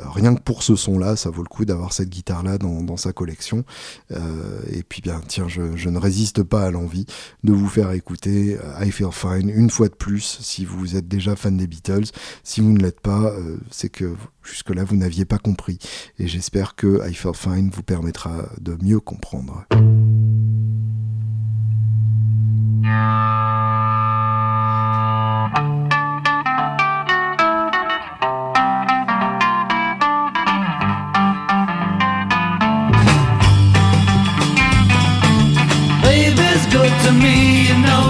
euh, 0.00 0.02
rien 0.10 0.34
que 0.34 0.40
pour 0.40 0.62
ce 0.62 0.76
son-là, 0.76 1.16
ça 1.16 1.30
vaut 1.30 1.42
le 1.42 1.48
coup 1.48 1.64
d'avoir 1.64 1.92
cette 1.92 2.08
guitare-là 2.08 2.58
dans, 2.58 2.96
sa 2.96 3.12
collection. 3.12 3.64
Euh, 4.12 4.60
et 4.70 4.82
puis 4.82 5.00
bien, 5.00 5.20
tiens, 5.26 5.48
je, 5.48 5.88
ne 5.88 5.98
résiste 5.98 6.42
pas 6.42 6.64
à 6.64 6.70
l'envie 6.70 7.06
de 7.42 7.52
vous 7.52 7.68
faire 7.68 7.90
écouter 7.92 8.58
euh, 8.62 8.84
I 8.84 8.90
Feel 8.90 9.12
Fine 9.12 9.50
une 9.50 9.70
fois 9.70 9.88
de 9.88 9.94
plus 9.94 10.38
si 10.40 10.64
vous 10.64 10.96
êtes 10.96 11.08
déjà 11.08 11.36
fan 11.36 11.56
des 11.56 11.66
Beatles. 11.66 12.06
Si 12.42 12.60
vous 12.60 12.72
ne 12.72 12.80
l'êtes 12.80 13.00
pas, 13.00 13.32
c'est 13.70 13.88
que 13.88 14.14
jusque-là 14.42 14.84
vous 14.84 14.96
n'aviez 14.96 15.24
pas 15.24 15.38
compris. 15.38 15.78
Et 16.18 16.28
j'espère 16.28 16.74
que 16.74 17.08
I 17.08 17.14
Feel 17.14 17.34
Fine 17.34 17.70
vous 17.70 17.82
permettra 17.82 18.48
de 18.60 18.76
mieux 18.82 19.00
comprendre. 19.00 19.66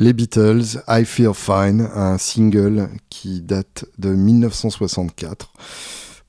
Les 0.00 0.14
Beatles, 0.14 0.82
I 0.88 1.04
Feel 1.04 1.34
Fine, 1.34 1.86
un 1.94 2.16
single 2.16 2.88
qui 3.10 3.42
date 3.42 3.84
de 3.98 4.08
1964. 4.14 5.52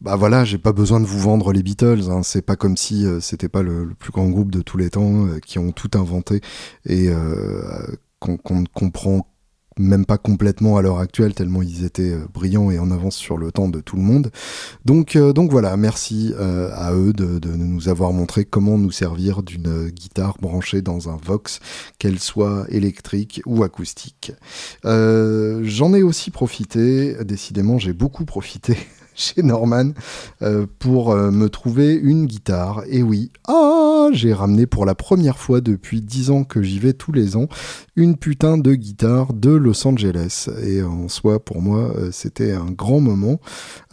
bah 0.02 0.18
voilà, 0.18 0.44
j'ai 0.44 0.58
pas 0.58 0.74
besoin 0.74 1.00
de 1.00 1.06
vous 1.06 1.20
vendre 1.20 1.54
les 1.54 1.64
Beatles. 1.64 2.10
Hein. 2.10 2.22
C'est 2.22 2.42
pas 2.42 2.58
comme 2.58 2.76
si 2.76 3.06
c'était 3.22 3.48
pas 3.48 3.62
le, 3.62 3.94
plus 3.98 4.12
grand 4.12 4.28
groupe 4.28 4.52
de 4.52 4.60
tous 4.60 4.76
les 4.76 4.90
temps 4.90 5.26
qui 5.46 5.58
ont 5.58 5.72
tout 5.72 5.92
inventé 5.94 6.42
et 6.86 7.12
qu'on 8.20 8.60
ne 8.60 8.68
comprend 8.74 9.31
même 9.80 10.06
pas 10.06 10.18
complètement 10.18 10.78
à 10.78 10.82
l'heure 10.82 11.00
actuelle, 11.00 11.34
tellement 11.34 11.62
ils 11.62 11.86
étaient 11.86 12.12
euh, 12.12 12.28
brillants 12.34 12.72
et 12.72 12.80
en 12.80 12.92
avance 12.92 13.16
sur 13.16 13.38
le 13.38 13.52
temps 13.52 13.70
de 13.70 13.80
tout 13.80 13.96
le 13.96 14.02
monde. 14.02 14.32
Donc, 14.86 15.16
euh, 15.16 15.34
donc 15.34 15.52
voilà, 15.52 15.78
merci 15.78 16.34
euh, 16.38 16.70
à 16.74 16.94
eux 16.94 17.14
de, 17.14 17.40
nous 17.56 17.90
avoir 17.90 18.12
montré 18.12 18.46
comment 18.46 18.78
nous 18.78 18.92
servir 18.92 19.44
d'une 19.44 19.90
guitare 19.90 20.38
branchée 20.42 20.82
dans 20.82 21.10
un 21.10 21.18
Vox, 21.24 21.60
qu'elle 22.00 22.20
soit 22.20 22.66
électrique 22.70 23.42
ou 23.46 23.64
acoustique. 23.64 24.32
J'en 24.84 25.94
ai 25.94 26.04
aussi 26.04 26.32
profité, 26.32 27.16
décidément 27.24 27.78
j'ai 27.78 27.94
beaucoup 27.94 28.26
profité 28.26 28.78
chez 29.36 29.44
Norman 29.44 29.92
euh, 30.42 30.66
pour 30.80 31.12
euh, 31.12 31.32
me 31.32 31.50
trouver 31.50 31.94
une 31.94 32.26
guitare. 32.26 32.84
Et 32.90 33.04
oui, 33.04 33.32
ah, 33.48 34.10
j'ai 34.12 34.34
ramené 34.34 34.66
pour 34.66 34.86
la 34.86 34.96
première 34.96 35.38
fois 35.38 35.62
depuis 35.62 36.02
10 36.02 36.32
ans 36.32 36.44
que 36.44 36.62
j'y 36.62 36.80
vais 36.80 36.94
tous 36.94 37.12
les 37.12 37.36
ans 37.36 37.48
une 37.96 38.18
putain 38.18 38.58
de 38.58 38.74
guitare 38.74 39.34
de 39.34 39.52
Los 39.52 39.86
Angeles. 39.88 40.50
Et 40.64 40.82
en 40.82 41.08
soi, 41.08 41.44
pour 41.44 41.62
moi, 41.62 41.94
euh, 41.96 42.10
c'était 42.12 42.52
un 42.52 42.72
grand 42.72 43.00
moment. 43.00 43.40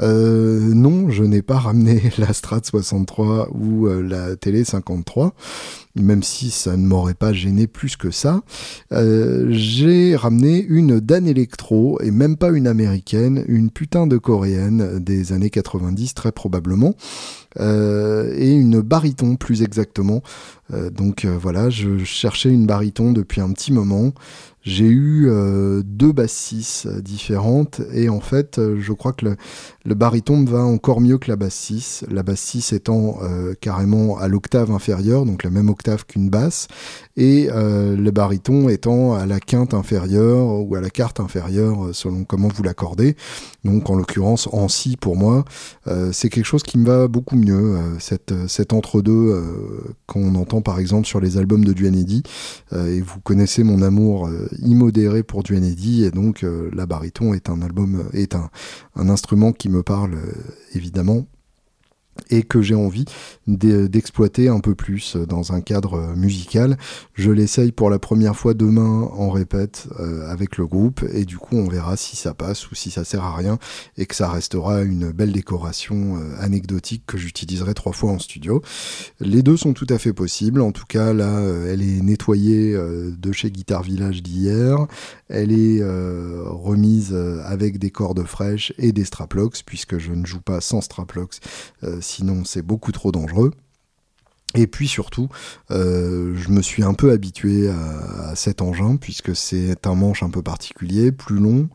non, 0.01 1.11
je 1.11 1.25
n'ai 1.25 1.43
pas 1.43 1.59
ramené 1.59 2.03
la 2.19 2.33
Strat 2.33 2.61
63 2.65 3.51
ou 3.53 3.87
la 3.87 4.37
Télé 4.37 4.65
53 4.65 5.35
même 6.01 6.23
si 6.23 6.51
ça 6.51 6.77
ne 6.77 6.87
m'aurait 6.87 7.15
pas 7.15 7.33
gêné 7.33 7.67
plus 7.67 7.97
que 7.97 8.11
ça. 8.11 8.43
Euh, 8.93 9.47
j'ai 9.51 10.17
ramené 10.17 10.65
une 10.69 11.01
Dan 11.01 11.27
Electro, 11.27 11.99
et 12.03 12.11
même 12.11 12.37
pas 12.37 12.51
une 12.51 12.67
américaine, 12.67 13.45
une 13.49 13.71
putain 13.71 14.07
de 14.07 14.17
coréenne 14.17 14.99
des 14.99 15.33
années 15.33 15.51
90 15.51 16.15
très 16.15 16.33
probablement, 16.33 16.95
euh, 17.61 18.33
et 18.37 18.53
une 18.53 18.81
baryton 18.81 19.37
plus 19.37 19.63
exactement. 19.63 20.23
Euh, 20.73 20.91
donc 20.91 21.25
voilà, 21.25 21.71
je 21.71 22.05
cherchais 22.05 22.51
une 22.51 22.67
baryton 22.67 23.13
depuis 23.13 23.41
un 23.41 23.53
petit 23.53 23.73
moment. 23.73 24.13
J'ai 24.63 24.89
eu 24.89 25.31
deux 25.83 26.13
basses 26.13 26.87
différentes 27.01 27.81
et 27.95 28.11
en 28.11 28.21
fait, 28.21 28.61
je 28.77 28.93
crois 28.93 29.15
que 29.15 29.25
le, 29.25 29.37
le 29.89 29.95
baryton 29.95 30.45
va 30.45 30.63
encore 30.63 31.01
mieux 31.01 31.17
que 31.17 31.31
la 31.31 31.37
basse 31.37 31.55
6, 31.55 32.05
la 32.11 32.23
basse 32.23 32.41
6 32.41 32.75
étant 32.75 33.21
euh, 33.23 33.55
carrément 33.59 34.19
à 34.19 34.29
l'octave 34.29 34.71
inférieure, 34.71 35.25
donc 35.25 35.45
la 35.45 35.51
même 35.51 35.71
octave 35.71 36.05
qu'une 36.05 36.29
basse, 36.29 36.69
et 37.17 37.49
euh, 37.51 37.97
le 37.97 38.11
baryton 38.11 38.69
étant 38.69 39.15
à 39.15 39.25
la 39.25 39.41
quinte 39.41 39.73
inférieure 39.73 40.61
ou 40.61 40.75
à 40.75 40.83
la 40.83 40.91
quarte 40.91 41.21
inférieure 41.21 41.87
euh, 41.87 41.93
selon 41.95 42.25
comment 42.25 42.49
vous 42.49 42.63
l'accordez. 42.63 43.17
Donc 43.65 43.89
en 43.89 43.97
l'occurrence 43.97 44.47
en 44.53 44.69
si 44.69 44.99
pour 44.99 45.17
moi, 45.17 45.45
c'est 46.13 46.29
quelque 46.29 46.45
chose 46.45 46.63
qui 46.63 46.79
me 46.79 46.87
va 46.87 47.09
beaucoup 47.09 47.37
mieux, 47.37 47.77
cet 47.99 48.73
entre-deux 48.73 49.43
qu'on 50.07 50.35
entend 50.37 50.63
par 50.63 50.79
exemple 50.79 51.07
sur 51.07 51.21
les 51.21 51.39
albums 51.39 51.65
de 51.65 51.73
Duanedi, 51.73 52.23
et 52.75 53.01
vous 53.01 53.21
connaissez 53.21 53.65
mon 53.65 53.83
amour 53.83 54.31
immodéré 54.63 55.23
pour 55.23 55.43
Duanedi, 55.43 56.05
et 56.05 56.11
donc 56.11 56.47
la 56.73 56.87
baryton 56.87 57.35
est 57.35 57.51
un 57.51 57.61
album, 57.61 58.05
est 58.13 58.35
un 58.35 59.09
instrument 59.09 59.53
qui 59.53 59.69
me 59.69 59.78
parle 59.83 60.15
euh, 60.15 60.33
évidemment 60.75 61.27
et 62.31 62.43
que 62.43 62.63
j'ai 62.63 62.75
envie 62.75 63.05
d'exploiter 63.47 64.49
un 64.49 64.61
peu 64.61 64.75
plus 64.75 65.17
dans 65.17 65.53
un 65.53 65.61
cadre 65.61 66.15
musical. 66.17 66.77
Je 67.15 67.31
l'essaye 67.31 67.73
pour 67.73 67.91
la 67.91 67.99
première 67.99 68.37
fois 68.37 68.55
demain 68.55 69.09
en 69.13 69.31
répète 69.31 69.89
euh, 70.01 70.29
avec 70.29 70.57
le 70.57 70.67
groupe 70.67 71.05
et 71.13 71.25
du 71.25 71.39
coup 71.39 71.57
on 71.57 71.69
verra 71.69 71.97
si 71.97 72.17
ça 72.17 72.35
passe 72.35 72.71
ou 72.71 72.75
si 72.75 72.91
ça 72.91 73.05
sert 73.05 73.25
à 73.25 73.35
rien 73.35 73.59
et 73.97 74.07
que 74.07 74.15
ça 74.15 74.29
restera 74.29 74.83
une 74.83 75.11
belle 75.11 75.33
décoration 75.33 76.17
euh, 76.17 76.37
anecdotique 76.41 77.05
que 77.07 77.19
j'utiliserai 77.19 77.75
trois 77.75 77.93
fois 77.93 78.13
en 78.13 78.19
studio. 78.19 78.63
Les 79.21 79.43
deux 79.43 79.57
sont 79.57 79.73
tout 79.73 79.87
à 79.91 79.99
fait 79.99 80.13
possibles. 80.13 80.61
En 80.61 80.73
tout 80.73 80.87
cas 80.89 81.13
là 81.13 81.39
euh, 81.39 81.73
elle 81.73 81.83
est 81.83 82.03
nettoyée 82.03 82.77
de 82.77 83.33
chez 83.33 83.51
Guitar 83.51 83.83
Village 83.83 84.23
d'hier. 84.23 84.87
Elle 85.29 85.53
est 85.53 85.83
remise 85.83 87.15
avec 87.45 87.79
des 87.79 87.91
cordes 87.91 88.25
fraîches 88.25 88.73
et 88.79 88.93
des 88.93 89.05
straplocks 89.05 89.63
puisque 89.65 89.99
je 89.99 90.13
ne 90.13 90.25
joue 90.25 90.41
pas 90.41 90.61
sans 90.61 90.81
straplocks 90.81 91.41
sinon 92.09 92.45
c'est 92.45 92.63
beaucoup 92.63 92.93
trop 92.93 93.13
dangereux. 93.13 93.53
Et 94.55 94.67
puis 94.67 94.89
surtout, 94.89 95.29
euh, 95.71 96.35
je 96.35 96.49
me 96.49 96.63
suis 96.63 96.83
un 96.83 96.95
peu 96.95 97.13
habitué 97.13 97.69
à, 97.69 98.35
cet 98.35 98.63
engin 98.63 98.97
puisque 98.97 99.37
c'est 99.37 99.87
un 99.87 99.95
manche 99.95 100.23
un 100.23 100.31
peu 100.31 100.43
particulier, 100.43 101.13
plus 101.13 101.39
long, 101.39 101.69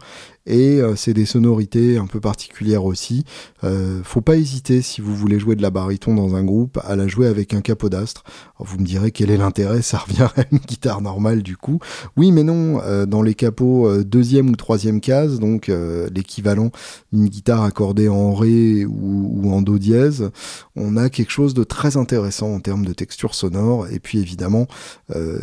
et 0.45 0.81
euh, 0.81 0.95
c'est 0.95 1.13
des 1.13 1.25
sonorités 1.25 1.97
un 1.97 2.05
peu 2.05 2.19
particulières 2.19 2.83
aussi. 2.83 3.23
Euh, 3.63 4.01
faut 4.03 4.21
pas 4.21 4.35
hésiter 4.35 4.81
si 4.81 4.99
vous 4.99 5.15
voulez 5.15 5.39
jouer 5.39 5.55
de 5.55 5.61
la 5.61 5.69
baryton 5.69 6.13
dans 6.13 6.35
un 6.35 6.43
groupe 6.43 6.79
à 6.83 6.95
la 6.95 7.07
jouer 7.07 7.27
avec 7.27 7.53
un 7.53 7.61
capodastre. 7.61 8.23
Vous 8.59 8.77
me 8.77 8.83
direz 8.83 9.11
quel 9.11 9.31
est 9.31 9.37
l'intérêt, 9.37 9.81
ça 9.81 9.99
revient 9.99 10.27
à 10.35 10.43
une 10.51 10.59
guitare 10.59 11.01
normale 11.01 11.43
du 11.43 11.55
coup. 11.55 11.79
Oui 12.17 12.31
mais 12.31 12.43
non, 12.43 12.81
euh, 12.81 13.05
dans 13.05 13.21
les 13.21 13.35
capots 13.35 14.03
deuxième 14.03 14.49
ou 14.49 14.55
troisième 14.55 14.99
case, 14.99 15.39
donc 15.39 15.71
l'équivalent 16.13 16.71
d'une 17.11 17.27
guitare 17.27 17.63
accordée 17.63 18.09
en 18.09 18.33
ré 18.33 18.85
ou, 18.85 19.31
ou, 19.33 19.53
en 19.53 19.61
do 19.61 19.77
dièse, 19.77 20.29
on 20.75 20.97
a 20.97 21.09
quelque 21.09 21.31
chose 21.31 21.53
de 21.53 21.63
très 21.63 21.97
intéressant 21.97 22.53
en 22.53 22.59
termes 22.59 22.85
de 22.85 22.93
texture 22.93 23.35
sonore. 23.35 23.87
Et 23.91 23.99
puis 23.99 24.19
évidemment, 24.19 24.67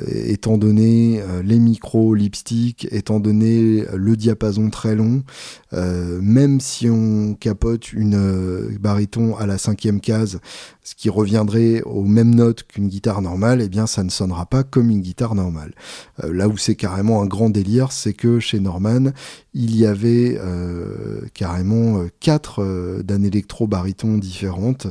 étant 0.09 0.59
donné 0.59 1.23
les 1.45 1.59
micros 1.59 2.15
lipstick, 2.15 2.89
étant 2.91 3.21
donné 3.21 3.85
le 3.95 4.17
diapason 4.17 4.71
très 4.71 4.90
long. 4.95 5.23
Euh, 5.73 6.19
même 6.23 6.61
si 6.61 6.89
on 6.89 7.35
capote 7.35 7.93
une 7.93 8.15
euh, 8.15 8.77
baryton 8.81 9.37
à 9.37 9.47
la 9.47 9.59
cinquième 9.59 10.01
case, 10.01 10.41
ce 10.83 10.95
qui 10.95 11.09
reviendrait 11.09 11.83
aux 11.83 12.05
mêmes 12.05 12.35
notes 12.35 12.65
qu'une 12.65 12.89
guitare 12.89 13.23
normale, 13.23 13.61
eh 13.63 13.69
bien 13.69 13.87
ça 13.87 14.03
ne 14.03 14.11
sonnera 14.11 14.47
pas 14.47 14.65
comme 14.65 14.91
une 14.91 15.03
guitare 15.03 15.35
normale. 15.35 15.73
Euh, 16.25 16.33
là 16.33 16.49
où 16.49 16.57
c'est 16.57 16.75
carrément 16.75 17.23
un 17.23 17.27
grand 17.27 17.51
délire, 17.51 17.93
c'est 17.93 18.15
que 18.15 18.41
chez 18.41 18.61
Norman, 18.61 19.13
il 19.55 19.77
y 19.77 19.87
avait 19.87 20.39
carrément 21.35 22.07
quatre 22.21 23.03
d'un 23.03 23.23
électro 23.23 23.67
baryton 23.67 24.19
différentes, 24.19 24.87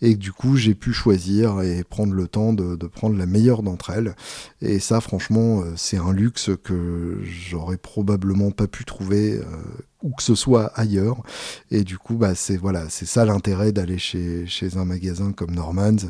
et 0.00 0.14
du 0.14 0.32
coup 0.32 0.56
j'ai 0.56 0.74
pu 0.74 0.92
choisir 0.92 1.62
et 1.62 1.84
prendre 1.84 2.12
le 2.12 2.28
temps 2.28 2.52
de, 2.52 2.86
prendre 2.86 3.16
la 3.16 3.26
meilleure 3.26 3.62
d'entre 3.62 3.90
elles. 3.90 4.14
Et 4.60 4.78
ça, 4.78 5.00
franchement, 5.00 5.62
c'est 5.76 5.96
un 5.96 6.12
luxe 6.12 6.50
que 6.62 7.20
j'aurais 7.24 7.76
probablement 7.76 8.50
pas 8.50 8.66
pu 8.66 8.84
trouver 8.84 9.34
euh, 9.34 9.42
où 10.04 10.12
que 10.14 10.22
ce 10.22 10.36
soit 10.36 10.66
ailleurs. 10.78 11.22
Et 11.72 11.82
du 11.82 11.98
coup, 11.98 12.14
bah, 12.14 12.34
c'est 12.36 12.56
voilà, 12.56 12.88
c'est 12.90 13.06
ça 13.06 13.24
l'intérêt 13.24 13.72
d'aller 13.72 13.98
chez, 13.98 14.46
chez 14.46 14.76
un 14.76 14.84
magasin 14.84 15.32
comme 15.32 15.52
Norman's. 15.54 16.06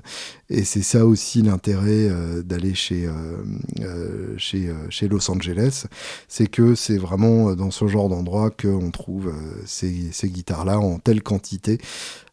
Et 0.50 0.64
c'est 0.64 0.82
ça 0.82 1.06
aussi 1.06 1.40
l'intérêt 1.40 2.08
euh, 2.10 2.42
d'aller 2.42 2.74
chez, 2.74 3.06
euh, 3.06 4.34
chez, 4.36 4.70
chez 4.90 5.08
Los 5.08 5.30
Angeles. 5.30 5.86
C'est 6.28 6.48
que 6.48 6.74
c'est 6.74 6.98
vraiment 6.98 7.54
dans 7.54 7.70
ce 7.70 7.86
genre 7.86 8.08
d'endroit 8.08 8.50
qu'on 8.50 8.90
trouve 8.90 9.32
ces, 9.64 10.10
ces 10.12 10.28
guitares-là 10.28 10.78
en 10.78 10.98
telle 10.98 11.22
quantité. 11.22 11.78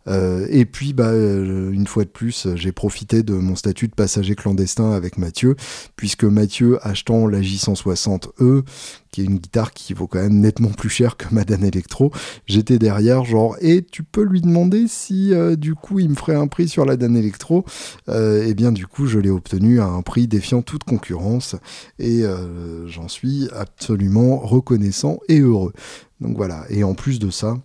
Euh, 0.07 0.47
et 0.49 0.65
puis, 0.65 0.93
bah, 0.93 1.09
euh, 1.09 1.71
une 1.71 1.87
fois 1.87 2.03
de 2.03 2.09
plus, 2.09 2.47
j'ai 2.55 2.71
profité 2.71 3.23
de 3.23 3.33
mon 3.33 3.55
statut 3.55 3.87
de 3.87 3.93
passager 3.93 4.35
clandestin 4.35 4.91
avec 4.91 5.17
Mathieu, 5.17 5.55
puisque 5.95 6.23
Mathieu, 6.23 6.79
achetant 6.85 7.27
la 7.27 7.41
J160E, 7.41 8.63
qui 9.11 9.21
est 9.21 9.25
une 9.25 9.39
guitare 9.39 9.73
qui 9.73 9.93
vaut 9.93 10.07
quand 10.07 10.21
même 10.21 10.39
nettement 10.39 10.69
plus 10.69 10.89
cher 10.89 11.17
que 11.17 11.25
Madame 11.31 11.63
Electro, 11.65 12.11
j'étais 12.47 12.79
derrière, 12.79 13.25
genre, 13.25 13.57
et 13.61 13.83
tu 13.83 14.03
peux 14.03 14.23
lui 14.23 14.41
demander 14.41 14.87
si 14.87 15.33
euh, 15.33 15.55
du 15.55 15.75
coup 15.75 15.99
il 15.99 16.09
me 16.09 16.15
ferait 16.15 16.35
un 16.35 16.47
prix 16.47 16.69
sur 16.69 16.85
la 16.85 16.95
Dan 16.95 17.15
Electro. 17.17 17.65
et 18.07 18.53
bien, 18.53 18.71
du 18.71 18.87
coup, 18.87 19.07
je 19.07 19.19
l'ai 19.19 19.29
obtenu 19.29 19.81
à 19.81 19.85
un 19.85 20.01
prix 20.01 20.27
défiant 20.27 20.61
toute 20.61 20.83
concurrence, 20.83 21.55
et 21.99 22.23
j'en 22.87 23.07
suis 23.07 23.49
absolument 23.53 24.37
reconnaissant 24.37 25.19
et 25.27 25.39
heureux. 25.39 25.73
Donc 26.19 26.37
voilà, 26.37 26.65
et 26.69 26.83
en 26.83 26.93
plus 26.93 27.19
de 27.19 27.29
ça, 27.29 27.57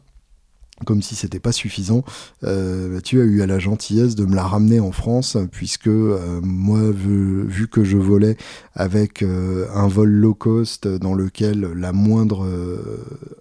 comme 0.85 1.01
si 1.01 1.15
c'était 1.15 1.41
pas 1.41 1.53
suffisant, 1.53 2.05
euh, 2.45 2.89
Mathieu 2.89 3.23
a 3.23 3.25
eu 3.25 3.41
à 3.41 3.47
la 3.47 3.59
gentillesse 3.59 4.15
de 4.15 4.27
me 4.27 4.35
la 4.35 4.43
ramener 4.43 4.79
en 4.79 4.93
France, 4.93 5.39
puisque 5.51 5.87
euh, 5.87 6.41
moi, 6.43 6.81
vu, 6.91 7.69
que 7.69 7.83
je 7.83 7.97
volais 7.97 8.37
avec 8.75 9.23
euh, 9.23 9.67
un 9.75 9.89
vol 9.89 10.11
low 10.11 10.35
cost 10.35 10.87
dans 10.87 11.15
lequel 11.15 11.61
la 11.61 11.93
moindre 11.93 12.47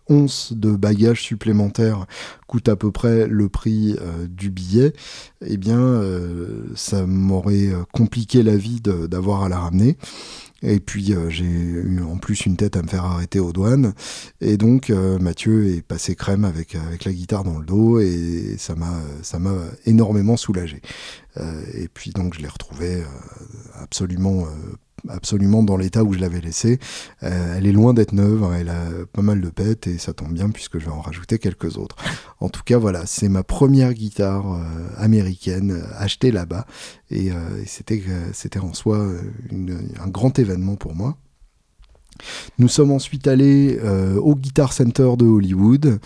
once 0.08 0.54
de 0.54 0.72
bagages 0.72 1.22
supplémentaires 1.22 2.06
coûte 2.48 2.70
à 2.70 2.76
peu 2.76 2.92
près 2.92 3.28
le 3.28 3.50
prix 3.50 3.98
du 4.30 4.50
billet, 4.50 4.94
eh 5.46 5.58
bien, 5.58 6.02
ça 6.76 7.06
m'aurait 7.06 7.72
compliqué 7.92 8.44
la 8.44 8.56
vie 8.56 8.82
d'avoir 8.82 9.44
à 9.44 9.50
la 9.50 9.60
ramener. 9.60 9.98
Et 10.68 10.80
puis 10.80 11.14
euh, 11.14 11.30
j'ai 11.30 11.46
eu 11.46 12.02
en 12.02 12.18
plus 12.18 12.46
une 12.48 12.58
tête 12.58 12.76
à 12.76 12.82
me 12.82 12.88
faire 12.88 13.06
arrêter 13.06 13.40
aux 13.40 13.54
douanes. 13.54 13.94
Et 14.42 14.58
donc 14.58 14.90
euh, 14.90 15.20
Mathieu 15.20 15.68
est 15.68 15.84
passé 15.84 16.16
crème 16.16 16.44
avec, 16.44 16.74
avec 16.76 17.06
la 17.06 17.14
guitare 17.14 17.44
dans 17.44 17.60
le 17.60 17.66
dos 17.66 18.00
et 18.00 18.56
ça 18.58 18.74
m'a 18.76 18.92
ça 19.22 19.38
m'a 19.38 19.56
énormément 19.86 20.38
soulagé. 20.38 20.82
Euh, 21.38 21.62
et 21.74 21.88
puis 21.88 22.12
donc 22.12 22.34
je 22.34 22.42
l'ai 22.42 22.48
retrouvé 22.48 23.04
absolument 23.76 24.48
absolument 25.10 25.64
dans 25.64 25.78
l'état 25.78 26.04
où 26.04 26.14
je 26.14 26.20
l'avais 26.20 26.42
laissée. 26.42 26.80
elle 27.22 27.66
est 27.66 27.72
loin 27.72 27.94
d'être 27.94 28.14
neuve, 28.14 28.44
hein, 28.44 28.56
elle 28.60 28.70
a 28.70 28.82
pas 29.12 29.22
mal 29.22 29.42
de 29.42 29.50
pètes 29.50 29.88
et 29.88 29.98
ça 29.98 30.14
tombe 30.14 30.34
bien 30.34 30.50
puisque 30.50 30.80
je 30.80 30.86
vais 30.86 30.92
en 30.92 31.02
rajouter 31.02 31.40
quelques 31.40 31.78
autres. 31.78 31.96
En 32.40 32.50
tout 32.50 32.64
cas, 32.64 32.78
voilà, 32.78 33.06
c'est 33.06 33.30
ma 33.30 33.44
première 33.44 33.94
guitare 33.94 34.60
américaine 34.98 35.84
achetée 35.98 36.32
là-bas 36.32 36.66
et, 37.12 37.32
c'était 37.66 38.60
en 38.60 38.74
soi 38.74 39.08
un 39.52 40.08
grand 40.08 40.38
événement 40.40 40.76
pour 40.76 40.96
moi. 40.96 41.18
Nous 42.58 42.68
sommes 42.68 42.92
ensuite 42.92 43.28
allés 43.28 43.80
euh, 43.84 44.16
au 44.18 44.36
Guitar 44.36 44.74
Center 44.74 45.12
de 45.18 45.26
Hollywood, 45.26 46.00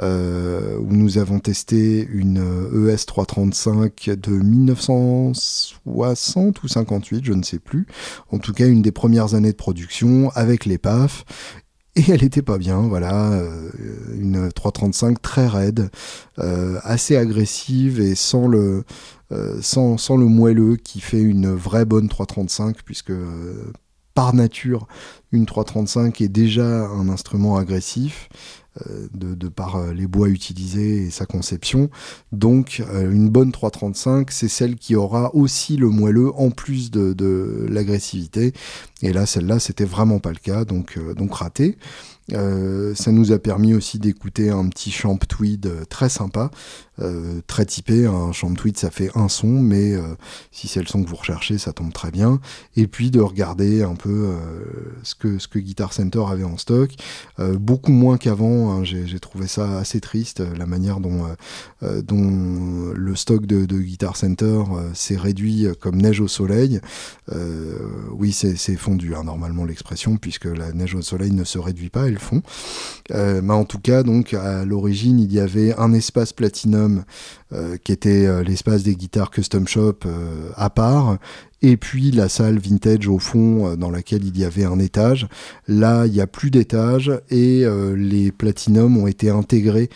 euh, 0.00 0.76
où 0.78 0.92
nous 0.92 1.18
avons 1.18 1.38
testé 1.38 2.08
une 2.12 2.42
ES 2.72 3.04
335 3.06 4.10
de 4.10 4.32
1960 4.32 6.62
ou 6.62 6.68
58, 6.68 7.24
je 7.24 7.32
ne 7.32 7.42
sais 7.42 7.58
plus. 7.58 7.86
En 8.30 8.38
tout 8.38 8.52
cas, 8.52 8.66
une 8.66 8.82
des 8.82 8.92
premières 8.92 9.34
années 9.34 9.52
de 9.52 9.56
production 9.56 10.30
avec 10.34 10.66
les 10.66 10.76
PAF. 10.78 11.24
Et 11.96 12.10
elle 12.10 12.24
était 12.24 12.42
pas 12.42 12.58
bien, 12.58 12.80
voilà, 12.80 13.34
euh, 13.34 13.70
une 14.18 14.50
335 14.50 15.22
très 15.22 15.46
raide, 15.46 15.90
assez 16.82 17.16
agressive 17.16 18.00
et 18.00 18.16
sans 18.16 18.48
le, 18.48 18.82
sans, 19.60 19.96
sans, 19.96 20.16
le 20.16 20.26
moelleux 20.26 20.74
qui 20.74 20.98
fait 20.98 21.22
une 21.22 21.54
vraie 21.54 21.84
bonne 21.84 22.08
335, 22.08 22.78
puisque 22.84 23.12
par 24.14 24.34
nature, 24.34 24.86
une 25.32 25.46
335 25.46 26.20
est 26.20 26.28
déjà 26.28 26.86
un 26.86 27.08
instrument 27.08 27.56
agressif. 27.56 28.28
Euh, 28.88 29.06
de, 29.14 29.48
par 29.48 29.76
euh, 29.76 29.92
les 29.92 30.08
bois 30.08 30.28
utilisés 30.28 31.04
et 31.04 31.10
sa 31.10 31.26
conception. 31.26 31.90
Donc 32.32 32.82
euh, 32.92 33.08
une 33.08 33.28
bonne 33.28 33.52
335, 33.52 34.32
c'est 34.32 34.48
celle 34.48 34.74
qui 34.74 34.96
aura 34.96 35.32
aussi 35.32 35.76
le 35.76 35.90
moelleux 35.90 36.32
en 36.34 36.50
plus 36.50 36.90
de, 36.90 37.68
l'agressivité. 37.70 38.52
Et 39.02 39.12
là, 39.12 39.26
celle-là, 39.26 39.60
c'était 39.60 39.84
vraiment 39.84 40.18
pas 40.18 40.30
le 40.30 40.38
cas, 40.38 40.64
donc, 40.64 40.98
donc 41.14 41.34
raté. 41.34 41.78
Ça 42.30 43.12
nous 43.12 43.30
a 43.30 43.38
permis 43.38 43.74
aussi 43.74 44.00
d'écouter 44.00 44.50
un 44.50 44.68
petit 44.68 44.90
champ 44.90 45.16
tweed 45.18 45.70
très 45.88 46.08
sympa, 46.08 46.50
euh, 47.00 47.40
très 47.46 47.64
typé. 47.66 48.06
Un 48.06 48.32
champ 48.32 48.52
tweed, 48.54 48.76
ça 48.76 48.90
fait 48.90 49.10
un 49.14 49.28
son, 49.28 49.48
mais 49.48 49.94
si 50.50 50.68
c'est 50.68 50.80
le 50.80 50.86
son 50.86 51.02
que 51.02 51.08
vous 51.08 51.16
recherchez, 51.16 51.58
ça 51.58 51.72
tombe 51.72 51.92
très 51.92 52.10
bien. 52.10 52.40
Et 52.76 52.86
puis 52.86 53.10
de 53.10 53.20
regarder 53.20 53.82
un 53.82 53.94
peu 53.94 54.32
ce, 55.02 55.14
que, 55.14 55.38
ce 55.38 55.48
que 55.48 55.58
Guitar 55.58 55.92
Center 55.92 56.22
avait 56.28 56.44
en 56.44 56.56
stock. 56.56 56.90
beaucoup 57.38 57.92
moins 57.92 58.16
qu'avant, 58.16 58.72
hein. 58.72 58.84
j'ai 58.84 59.20
trouvé 59.20 59.46
ça 59.46 59.78
assez 59.78 60.00
triste, 60.00 60.42
la 60.56 60.66
manière 60.66 61.00
dont, 61.00 61.26
dont 61.82 62.92
le 62.94 63.16
stock 63.16 63.46
de, 63.46 63.64
de 63.64 63.78
Guitar 63.78 64.16
Center 64.16 64.62
s'est 64.94 65.16
réduit 65.16 65.66
comme 65.80 66.00
neige 66.00 66.20
au 66.20 66.28
soleil. 66.28 66.80
oui, 68.12 68.32
c'est 68.32 68.76
fondu, 68.76 69.14
hein, 69.14 69.24
normalement 69.24 69.64
l'expression, 69.64 70.16
puisque 70.16 70.46
la 70.46 70.72
neige 70.72 70.94
au 70.94 71.02
soleil 71.02 71.32
ne 71.32 71.44
se 71.44 71.58
réduit 71.58 71.90
pas, 71.90 72.06
font. 72.18 72.42
Euh, 73.10 73.40
mais 73.42 73.54
en 73.54 73.64
tout 73.64 73.78
cas, 73.78 74.02
donc 74.02 74.34
à 74.34 74.64
l'origine, 74.64 75.20
il 75.20 75.32
y 75.32 75.40
avait 75.40 75.74
un 75.78 75.92
espace 75.92 76.32
Platinum 76.32 76.83
euh, 77.52 77.76
qui 77.82 77.92
était 77.92 78.26
euh, 78.26 78.42
l'espace 78.42 78.82
des 78.82 78.96
guitares 78.96 79.30
Custom 79.30 79.66
Shop 79.68 80.00
à 80.56 80.70
part, 80.70 81.18
et 81.62 81.76
puis 81.76 82.10
la 82.10 82.28
salle 82.28 82.58
vintage 82.58 83.08
au 83.08 83.18
fond 83.18 83.76
dans 83.76 83.90
laquelle 83.90 84.24
il 84.24 84.38
y 84.38 84.44
avait 84.44 84.64
un 84.64 84.78
étage. 84.78 85.26
Là, 85.66 86.06
il 86.06 86.12
n'y 86.12 86.20
a 86.20 86.26
plus 86.26 86.50
d'étage 86.50 87.10
et 87.30 87.64
les 87.96 88.32
Platinum 88.32 88.98
ont 88.98 89.06
été 89.06 89.30
intégrés 89.30 89.88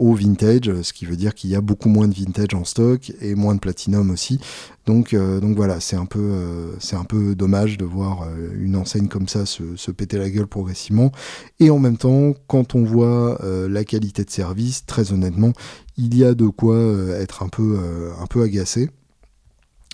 au 0.00 0.14
vintage, 0.14 0.72
ce 0.82 0.92
qui 0.94 1.04
veut 1.04 1.16
dire 1.16 1.34
qu'il 1.34 1.50
y 1.50 1.54
a 1.54 1.60
beaucoup 1.60 1.90
moins 1.90 2.08
de 2.08 2.14
vintage 2.14 2.54
en 2.54 2.64
stock 2.64 3.12
et 3.20 3.34
moins 3.34 3.54
de 3.54 3.60
platinum 3.60 4.10
aussi. 4.10 4.40
Donc, 4.86 5.12
euh, 5.12 5.40
donc 5.40 5.56
voilà, 5.56 5.78
c'est 5.78 5.96
un, 5.96 6.06
peu, 6.06 6.18
euh, 6.18 6.72
c'est 6.80 6.96
un 6.96 7.04
peu 7.04 7.34
dommage 7.34 7.76
de 7.76 7.84
voir 7.84 8.22
euh, 8.22 8.50
une 8.58 8.76
enseigne 8.76 9.08
comme 9.08 9.28
ça 9.28 9.44
se, 9.44 9.76
se, 9.76 9.90
péter 9.90 10.16
la 10.16 10.30
gueule 10.30 10.46
progressivement. 10.46 11.12
Et 11.60 11.68
en 11.68 11.78
même 11.78 11.98
temps, 11.98 12.32
quand 12.46 12.74
on 12.74 12.82
voit 12.82 13.38
la 13.42 13.84
qualité 13.84 14.24
de 14.24 14.30
service, 14.30 14.86
très 14.86 15.12
honnêtement, 15.12 15.52
il 15.98 16.16
y 16.16 16.24
a 16.24 16.34
de 16.34 16.46
quoi 16.48 16.78
être 17.18 17.42
un 17.42 17.48
peu, 17.48 17.78
un 18.18 18.26
peu 18.26 18.42
agacé. 18.42 18.88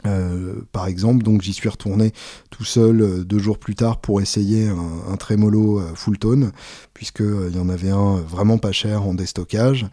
Euh, 0.06 0.54
par 0.72 0.86
exemple, 0.86 1.22
donc 1.22 1.42
j'y 1.42 1.52
suis 1.52 1.68
retourné 1.68 2.12
tout 2.50 2.64
seul 2.64 3.00
euh, 3.00 3.24
deux 3.24 3.38
jours 3.38 3.58
plus 3.58 3.74
tard 3.74 4.00
pour 4.00 4.20
essayer 4.20 4.68
un, 4.68 5.12
un 5.12 5.16
trémolo 5.16 5.80
euh, 5.80 5.94
full 5.94 6.18
tone, 6.18 6.52
puisqu'il 6.94 7.54
y 7.54 7.58
en 7.58 7.68
avait 7.68 7.90
un 7.90 8.16
vraiment 8.16 8.58
pas 8.58 8.72
cher 8.72 9.02
en 9.02 9.14
déstockage. 9.14 9.86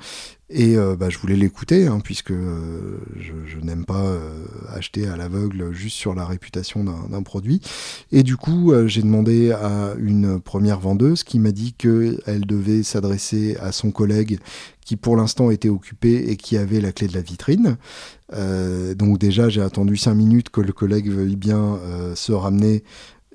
Et 0.56 0.76
bah, 1.00 1.10
je 1.10 1.18
voulais 1.18 1.36
l'écouter, 1.36 1.88
hein, 1.88 2.00
puisque 2.04 2.32
je, 2.32 3.60
n'aime 3.64 3.86
pas 3.86 4.04
acheter 4.70 5.08
à 5.08 5.18
l'aveugle 5.18 5.74
juste 5.74 5.98
sur 5.98 6.14
la 6.14 6.26
réputation 6.26 6.84
d'un 6.84 7.24
produit. 7.24 7.60
Et 8.12 8.22
du 8.22 8.38
coup, 8.38 8.72
j'ai 8.86 9.02
demandé 9.02 9.52
à 9.52 9.96
une 9.98 10.40
première 10.40 10.80
vendeuse 10.80 11.24
qui 11.24 11.40
m'a 11.40 11.52
dit 11.52 11.74
qu'elle 11.74 12.46
devait 12.46 12.84
s'adresser 12.84 13.58
à 13.60 13.72
son 13.72 13.92
collègue 13.92 14.40
qui 14.84 14.96
pour 14.96 15.16
l'instant 15.16 15.52
était 15.52 15.70
occupé 15.70 16.30
et 16.30 16.36
qui 16.36 16.58
avait 16.58 16.82
la 16.82 16.92
clé 16.92 17.08
de 17.08 17.14
la 17.14 17.22
vitrine. 17.22 17.78
Euh, 18.34 18.96
donc 18.96 19.20
déjà, 19.20 19.50
j'ai 19.50 19.62
attendu 19.62 19.98
cinq 19.98 20.16
minutes 20.16 20.50
que 20.50 20.62
le 20.62 20.74
collègue 20.74 21.10
veuille 21.10 21.36
bien 21.36 21.76
euh, 21.84 22.16
se 22.16 22.32
ramener 22.32 22.84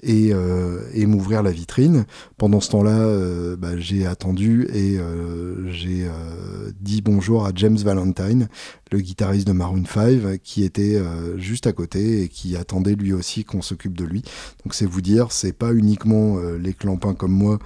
et, 0.02 0.30
euh, 0.32 0.80
et 0.92 1.06
m'ouvrir 1.06 1.42
la 1.42 1.50
vitrine. 1.50 2.04
Pendant 2.36 2.60
ce 2.60 2.70
temps-là, 2.70 2.98
euh, 2.98 3.56
bah, 3.56 3.78
j'ai 3.78 4.06
attendu 4.06 4.68
et 4.72 4.98
euh, 4.98 5.70
j'ai 5.70 6.04
euh, 6.04 6.70
dit 6.80 7.02
bonjour 7.02 7.46
à 7.46 7.52
James 7.54 7.76
Valentine, 7.76 8.48
le 8.92 9.00
guitariste 9.00 9.46
de 9.46 9.52
Maroon 9.52 9.84
5, 9.84 10.38
qui 10.42 10.64
était 10.64 10.96
euh, 10.96 11.38
juste 11.38 11.66
à 11.66 11.72
côté 11.72 12.22
et 12.22 12.28
qui 12.28 12.56
attendait 12.56 12.94
lui 12.94 13.12
aussi 13.12 13.44
qu'on 13.44 13.62
s'occupe 13.62 13.96
de 13.96 14.04
lui. 14.04 14.22
Donc 14.64 14.74
c'est 14.74 14.86
vous 14.86 15.02
dire, 15.02 15.32
c'est 15.32 15.52
pas 15.52 15.72
uniquement 15.72 16.38
les 16.60 16.72
clampins 16.72 17.14
comme 17.14 17.32
moi 17.32 17.58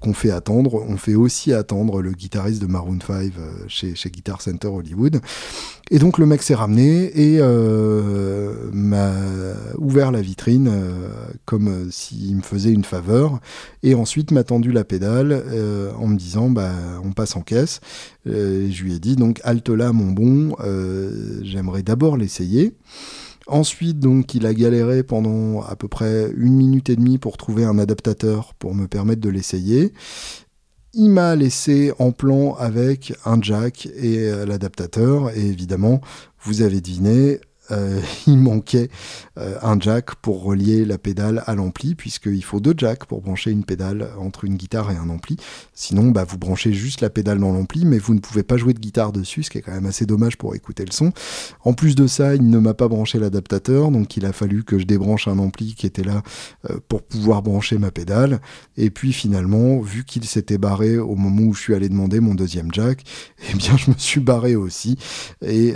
qu'on 0.00 0.12
fait 0.12 0.30
attendre, 0.30 0.82
on 0.86 0.96
fait 0.96 1.14
aussi 1.14 1.52
attendre 1.52 2.02
le 2.02 2.12
guitariste 2.12 2.62
de 2.62 2.66
Maroon 2.66 2.98
5 3.04 3.32
chez, 3.68 3.94
chez 3.94 4.10
Guitar 4.10 4.40
Center 4.40 4.68
Hollywood. 4.68 5.20
Et 5.94 5.98
donc 5.98 6.16
le 6.16 6.24
mec 6.24 6.42
s'est 6.42 6.54
ramené 6.54 7.12
et 7.14 7.40
m'a 8.72 9.12
ouvert 9.78 10.10
la 10.10 10.22
vitrine 10.22 10.70
comme 11.44 11.68
euh, 11.68 11.90
s'il 11.90 12.36
me 12.36 12.42
faisait 12.42 12.72
une 12.72 12.84
faveur. 12.84 13.40
Et 13.82 13.94
ensuite 13.94 14.30
m'a 14.30 14.44
tendu 14.44 14.72
la 14.72 14.84
pédale 14.84 15.32
euh, 15.32 15.92
en 15.98 16.06
me 16.06 16.16
disant 16.16 16.50
bah 16.50 16.72
on 17.04 17.12
passe 17.12 17.36
en 17.36 17.42
caisse. 17.42 17.80
Euh, 18.26 18.68
je 18.70 18.84
lui 18.84 18.94
ai 18.94 18.98
dit 18.98 19.16
donc 19.16 19.40
halte 19.44 19.68
là 19.68 19.92
mon 19.92 20.12
bon, 20.12 20.56
j'aimerais 21.42 21.82
d'abord 21.82 22.16
l'essayer. 22.16 22.74
Ensuite, 23.48 23.98
donc, 23.98 24.34
il 24.34 24.46
a 24.46 24.54
galéré 24.54 25.02
pendant 25.02 25.62
à 25.62 25.74
peu 25.74 25.88
près 25.88 26.30
une 26.36 26.54
minute 26.54 26.88
et 26.90 26.96
demie 26.96 27.18
pour 27.18 27.36
trouver 27.36 27.64
un 27.64 27.76
adaptateur 27.76 28.54
pour 28.54 28.72
me 28.72 28.86
permettre 28.86 29.20
de 29.20 29.28
l'essayer. 29.28 29.92
Il 30.94 31.08
m'a 31.08 31.34
laissé 31.36 31.92
en 31.98 32.12
plan 32.12 32.54
avec 32.54 33.14
un 33.24 33.40
jack 33.40 33.86
et 33.96 34.30
l'adaptateur. 34.46 35.30
Et 35.30 35.40
évidemment, 35.40 36.00
vous 36.44 36.60
avez 36.60 36.80
deviné, 36.80 37.40
euh, 37.70 38.00
il 38.26 38.38
manquait 38.38 38.90
euh, 39.38 39.56
un 39.62 39.78
jack 39.78 40.16
pour 40.16 40.42
relier 40.42 40.84
la 40.84 40.98
pédale 40.98 41.42
à 41.46 41.54
l'ampli, 41.54 41.94
puisqu'il 41.94 42.42
faut 42.42 42.60
deux 42.60 42.74
jacks 42.76 43.04
pour 43.04 43.22
brancher 43.22 43.50
une 43.50 43.64
pédale 43.64 44.10
entre 44.18 44.44
une 44.44 44.56
guitare 44.56 44.90
et 44.90 44.96
un 44.96 45.08
ampli. 45.08 45.36
Sinon, 45.74 46.10
bah, 46.10 46.24
vous 46.24 46.38
branchez 46.38 46.72
juste 46.72 47.00
la 47.00 47.10
pédale 47.10 47.38
dans 47.38 47.52
l'ampli, 47.52 47.84
mais 47.84 47.98
vous 47.98 48.14
ne 48.14 48.20
pouvez 48.20 48.42
pas 48.42 48.56
jouer 48.56 48.74
de 48.74 48.80
guitare 48.80 49.12
dessus, 49.12 49.44
ce 49.44 49.50
qui 49.50 49.58
est 49.58 49.62
quand 49.62 49.72
même 49.72 49.86
assez 49.86 50.06
dommage 50.06 50.36
pour 50.36 50.54
écouter 50.54 50.84
le 50.84 50.92
son. 50.92 51.12
En 51.64 51.72
plus 51.72 51.94
de 51.94 52.06
ça, 52.06 52.34
il 52.34 52.48
ne 52.48 52.58
m'a 52.58 52.74
pas 52.74 52.88
branché 52.88 53.18
l'adaptateur, 53.18 53.90
donc 53.90 54.16
il 54.16 54.26
a 54.26 54.32
fallu 54.32 54.64
que 54.64 54.78
je 54.78 54.84
débranche 54.84 55.28
un 55.28 55.38
ampli 55.38 55.74
qui 55.74 55.86
était 55.86 56.04
là 56.04 56.22
euh, 56.70 56.78
pour 56.88 57.02
pouvoir 57.02 57.42
brancher 57.42 57.78
ma 57.78 57.90
pédale. 57.90 58.40
Et 58.76 58.90
puis 58.90 59.12
finalement, 59.12 59.80
vu 59.80 60.04
qu'il 60.04 60.24
s'était 60.24 60.58
barré 60.58 60.98
au 60.98 61.14
moment 61.14 61.42
où 61.42 61.54
je 61.54 61.60
suis 61.60 61.74
allé 61.74 61.88
demander 61.88 62.20
mon 62.20 62.34
deuxième 62.34 62.72
jack, 62.72 63.04
eh 63.50 63.54
bien 63.54 63.76
je 63.76 63.90
me 63.90 63.96
suis 63.96 64.20
barré 64.20 64.56
aussi. 64.56 64.98
Et 65.42 65.74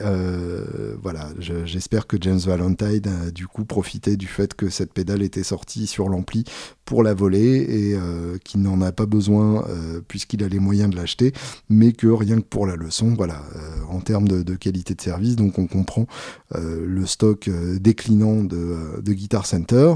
voilà, 1.02 1.28
j'ai 1.38 1.75
j'espère 1.76 2.06
que 2.06 2.16
James 2.18 2.38
Valentine 2.38 3.06
a 3.06 3.30
du 3.30 3.46
coup 3.46 3.66
profité 3.66 4.16
du 4.16 4.26
fait 4.26 4.54
que 4.54 4.70
cette 4.70 4.94
pédale 4.94 5.20
était 5.20 5.42
sortie 5.42 5.86
sur 5.86 6.08
l'ampli 6.08 6.44
pour 6.86 7.02
la 7.02 7.12
voler 7.12 7.66
et 7.68 7.94
euh, 7.94 8.38
qu'il 8.42 8.62
n'en 8.62 8.80
a 8.80 8.92
pas 8.92 9.04
besoin 9.04 9.62
euh, 9.68 10.00
puisqu'il 10.08 10.42
a 10.42 10.48
les 10.48 10.58
moyens 10.58 10.88
de 10.88 10.96
l'acheter, 10.96 11.34
mais 11.68 11.92
que 11.92 12.06
rien 12.06 12.36
que 12.36 12.46
pour 12.46 12.66
la 12.66 12.76
leçon, 12.76 13.12
voilà, 13.14 13.42
euh, 13.56 13.60
en 13.90 14.00
termes 14.00 14.26
de, 14.26 14.54
qualité 14.54 14.94
de 14.94 15.02
service, 15.02 15.36
donc 15.36 15.58
on 15.58 15.66
comprend 15.66 16.06
le 16.54 17.04
stock 17.04 17.50
déclinant 17.78 18.42
de, 18.42 19.02
de, 19.02 19.12
Guitar 19.12 19.44
Center. 19.44 19.92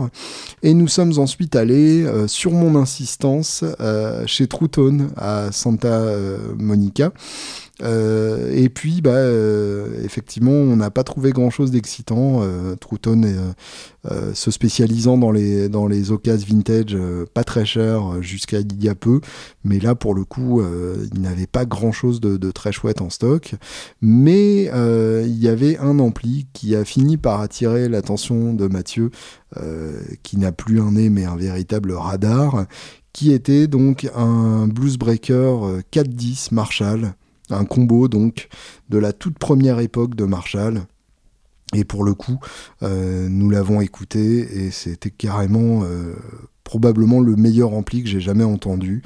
Et 0.63 0.75
nous 0.75 0.89
sommes 0.89 1.19
ensuite 1.19 1.57
allés, 1.57 2.05
sur 2.27 2.53
mon 2.53 2.75
insistance, 2.75 3.65
chez 4.27 4.49
Trouton 4.49 5.09
à 5.17 5.53
Santa 5.53 6.13
Monica. 6.59 7.13
Euh, 7.83 8.53
et 8.55 8.69
puis, 8.69 9.01
bah, 9.01 9.11
euh, 9.11 10.03
effectivement, 10.05 10.53
on 10.53 10.77
n'a 10.77 10.91
pas 10.91 11.05
trouvé 11.05 11.31
grand-chose 11.31 11.71
d'excitant. 11.71 12.41
Euh, 12.43 12.77
Trouton 12.77 13.23
se 14.33 14.51
spécialisant 14.51 15.19
dans 15.19 15.31
les, 15.31 15.69
dans 15.69 15.87
les 15.87 16.11
occasions 16.11 16.47
vintage, 16.49 16.97
pas 17.35 17.45
très 17.45 17.67
cher 17.67 18.23
jusqu'à 18.23 18.61
il 18.61 18.83
y 18.83 18.89
a 18.89 18.95
peu. 18.95 19.21
Mais 19.65 19.79
là, 19.79 19.95
pour 19.95 20.15
le 20.15 20.25
coup, 20.25 20.63
il 21.13 21.21
n'avait 21.21 21.47
pas 21.47 21.67
grand-chose 21.67 22.21
de, 22.21 22.37
de, 22.37 22.51
très 22.51 22.73
chouette 22.73 23.03
en 23.03 23.11
stock. 23.11 23.55
Mais 24.01 24.65
il 24.65 25.39
y 25.39 25.49
avait 25.49 25.77
un 25.79 25.99
ampli 25.99 26.47
qui 26.53 26.75
a 26.75 26.85
fini 26.85 27.19
par 27.19 27.41
attirer 27.41 27.89
l'attention 27.89 28.55
de 28.55 28.69
Mathieu, 28.69 29.11
qui 30.23 30.39
n'a 30.39 30.53
plus 30.53 30.81
un 30.81 30.93
nez 30.93 31.11
mais 31.11 31.25
un 31.25 31.37
véritable 31.37 31.93
radar, 31.93 32.67
qui 33.13 33.33
était 33.33 33.67
donc 33.67 34.09
un 34.15 34.67
Bluesbreaker 34.67 35.83
410 35.91 36.53
Marshall 36.53 37.15
un 37.53 37.65
combo 37.65 38.09
donc 38.09 38.49
de 38.89 38.99
la 38.99 39.13
toute 39.13 39.39
première 39.39 39.81
époque 39.81 40.15
de 40.15 40.25
Marshall. 40.25 40.83
Et 41.75 41.85
pour 41.85 42.03
le 42.03 42.15
coup, 42.15 42.39
euh, 42.83 43.29
nous 43.29 43.49
l'avons 43.49 43.81
écouté 43.81 44.65
et 44.65 44.71
c'était 44.73 45.11
carrément 45.11 45.85
euh, 45.85 46.17
probablement 46.65 47.21
le 47.21 47.37
meilleur 47.37 47.75
ampli 47.75 48.03
que 48.03 48.09
j'ai 48.09 48.21
jamais 48.21 48.43
entendu. 48.43 49.03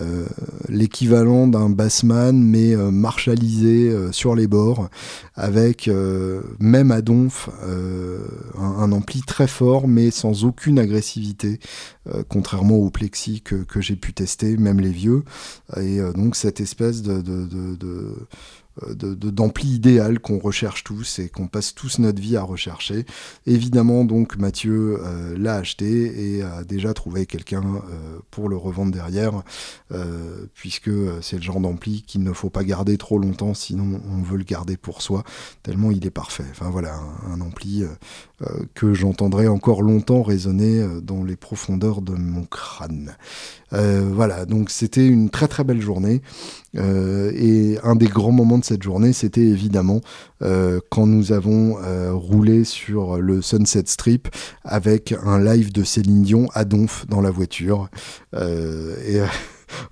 Euh, 0.00 0.26
l'équivalent 0.68 1.48
d'un 1.48 1.70
bassman, 1.70 2.40
mais 2.40 2.76
marshallisé 2.76 3.92
sur 4.12 4.36
les 4.36 4.46
bords, 4.46 4.88
avec 5.34 5.90
même 6.60 6.90
à 6.92 7.02
donf 7.02 7.50
un, 8.58 8.92
ampli 8.92 9.22
très 9.22 9.48
fort, 9.48 9.88
mais 9.88 10.10
sans 10.10 10.44
aucune 10.44 10.78
agressivité, 10.78 11.58
contrairement 12.28 12.76
au 12.76 12.90
plexi 12.90 13.40
que, 13.42 13.64
j'ai 13.80 13.96
pu 13.96 14.12
tester, 14.12 14.56
même 14.56 14.80
les 14.80 14.90
vieux. 14.90 15.24
Et 15.76 16.00
donc 16.14 16.36
cette 16.36 16.60
espèce 16.60 17.02
de 17.02 17.22
euh, 18.82 18.94
d'ampli 18.94 19.68
idéal 19.68 20.18
qu'on 20.18 20.38
recherche 20.38 20.82
tous 20.82 21.20
et 21.20 21.28
qu'on 21.28 21.46
passe 21.46 21.74
tous 21.74 22.00
notre 22.00 22.20
vie 22.20 22.36
à 22.36 22.42
rechercher. 22.42 23.06
Évidemment, 23.46 24.04
donc 24.04 24.36
Mathieu 24.36 24.98
euh, 25.00 25.36
l'a 25.38 25.56
acheté 25.56 26.36
et 26.36 26.42
a 26.42 26.64
déjà 26.64 26.92
trouvé 26.92 27.24
quelqu'un 27.26 27.62
euh, 27.62 28.18
pour 28.32 28.48
le 28.48 28.56
revendre 28.56 28.90
derrière, 28.90 29.42
puisque 30.54 30.90
c'est 31.22 31.36
le 31.36 31.42
genre 31.42 31.60
d'ampli 31.60 32.02
qu'il 32.02 32.24
ne 32.24 32.32
faut 32.32 32.50
pas 32.50 32.64
garder 32.64 32.98
trop 32.98 33.18
longtemps, 33.18 33.54
sinon 33.54 34.00
on 34.10 34.22
veut 34.22 34.38
le 34.38 34.44
garder 34.44 34.76
pour 34.76 35.02
soi, 35.02 35.22
tellement 35.62 35.92
il 35.92 36.04
est 36.04 36.10
parfait. 36.10 36.44
Enfin 36.50 36.68
voilà, 36.68 36.96
un, 36.96 37.34
un 37.34 37.40
ampli 37.40 37.84
que 38.74 38.94
j'entendrai 38.94 39.46
encore 39.46 39.82
longtemps 39.82 40.22
résonner 40.22 40.84
dans 41.02 41.22
les 41.22 41.36
profondeurs 41.36 42.02
de 42.02 42.12
mon 42.12 42.44
crâne. 42.44 43.16
voilà, 43.70 44.44
donc 44.44 44.70
c'était 44.70 45.06
une 45.06 45.30
très 45.30 45.48
très 45.48 45.64
belle 45.64 45.80
journée. 45.80 46.20
et 46.74 47.78
un 47.82 47.96
des 47.96 48.08
grands 48.08 48.32
moments 48.32 48.58
de 48.58 48.64
cette 48.64 48.82
journée, 48.82 49.12
c'était 49.12 49.40
évidemment 49.40 50.00
euh, 50.44 50.80
quand 50.90 51.06
nous 51.06 51.32
avons 51.32 51.78
euh, 51.82 52.12
roulé 52.12 52.64
sur 52.64 53.18
le 53.18 53.40
Sunset 53.40 53.84
Strip 53.86 54.28
avec 54.62 55.14
un 55.24 55.42
live 55.42 55.72
de 55.72 55.84
Céline 55.84 56.22
Dion 56.22 56.48
à 56.54 56.64
Donf 56.64 57.06
dans 57.08 57.20
la 57.20 57.30
voiture. 57.30 57.88
Euh, 58.34 58.94
et 59.06 59.20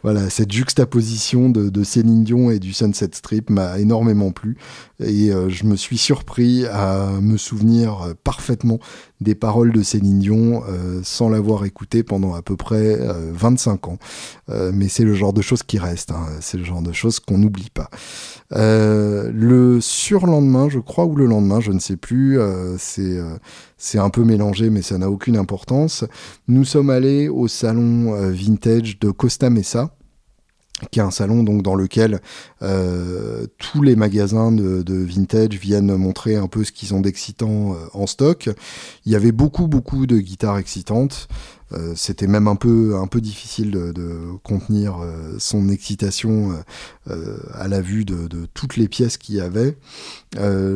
voilà, 0.02 0.30
cette 0.30 0.52
juxtaposition 0.52 1.48
de, 1.48 1.82
Céline 1.84 2.24
Dion 2.24 2.50
et 2.50 2.58
du 2.58 2.72
Sunset 2.72 3.10
Strip 3.12 3.50
m'a 3.50 3.78
énormément 3.78 4.30
plu 4.30 4.56
et 5.00 5.30
je 5.48 5.64
me 5.64 5.74
suis 5.74 5.98
surpris 5.98 6.64
à 6.66 7.08
me 7.20 7.36
souvenir 7.36 8.14
parfaitement 8.22 8.78
des 9.22 9.34
paroles 9.34 9.72
de 9.72 9.82
Céline 9.82 10.18
Dion 10.18 10.62
euh, 10.68 11.00
sans 11.02 11.28
l'avoir 11.28 11.64
écouté 11.64 12.02
pendant 12.02 12.34
à 12.34 12.42
peu 12.42 12.56
près 12.56 12.98
25 13.32 13.88
ans. 13.88 13.98
Euh, 14.50 14.72
mais 14.74 14.88
c'est 14.88 15.04
le 15.04 15.14
genre 15.14 15.32
de 15.32 15.42
choses 15.42 15.62
qui 15.62 15.78
restent, 15.78 16.10
hein. 16.10 16.26
c'est 16.40 16.58
le 16.58 16.64
genre 16.64 16.82
de 16.82 16.92
choses 16.92 17.20
qu'on 17.20 17.38
n'oublie 17.38 17.70
pas. 17.70 17.88
Euh, 18.52 19.30
le 19.32 19.80
surlendemain, 19.80 20.68
je 20.68 20.78
crois, 20.78 21.04
ou 21.04 21.16
le 21.16 21.26
lendemain, 21.26 21.60
je 21.60 21.72
ne 21.72 21.78
sais 21.78 21.96
plus, 21.96 22.38
c'est 22.78 23.18
c'est 23.84 23.98
un 23.98 24.10
peu 24.10 24.22
mélangé, 24.22 24.70
mais 24.70 24.80
ça 24.80 24.96
n'a 24.96 25.10
aucune 25.10 25.36
importance. 25.36 26.04
Nous 26.46 26.64
sommes 26.64 26.88
allés 26.88 27.28
au 27.28 27.48
salon 27.48 28.14
vintage 28.30 29.00
de 29.00 29.10
Costa 29.10 29.50
Mesa 29.50 29.92
qui 30.90 30.98
est 30.98 31.02
un 31.02 31.10
salon 31.10 31.42
donc 31.42 31.62
dans 31.62 31.74
lequel 31.74 32.20
euh, 32.62 33.46
tous 33.58 33.82
les 33.82 33.96
magasins 33.96 34.50
de, 34.52 34.82
vintage 34.94 35.56
viennent 35.58 35.94
montrer 35.96 36.36
un 36.36 36.48
peu 36.48 36.64
ce 36.64 36.72
qu'ils 36.72 36.94
ont 36.94 37.00
d'excitant 37.00 37.74
euh, 37.74 37.76
en 37.92 38.06
stock. 38.06 38.50
Il 39.06 39.12
y 39.12 39.16
avait 39.16 39.32
beaucoup 39.32 39.68
beaucoup 39.68 40.06
de 40.06 40.18
guitares 40.18 40.58
excitantes. 40.58 41.28
Euh, 41.74 41.92
c'était 41.96 42.26
même 42.26 42.48
un 42.48 42.56
peu, 42.56 42.96
un 42.96 43.06
peu 43.06 43.20
difficile 43.20 43.70
de, 43.70 43.92
contenir 44.42 44.98
euh, 45.00 45.36
son 45.38 45.68
excitation 45.68 46.52
euh, 47.10 47.36
à 47.54 47.68
la 47.68 47.80
vue 47.80 48.04
de, 48.04 48.28
toutes 48.54 48.76
les 48.76 48.88
pièces 48.88 49.16
qu'il 49.16 49.36
y 49.36 49.40
avait. 49.40 49.76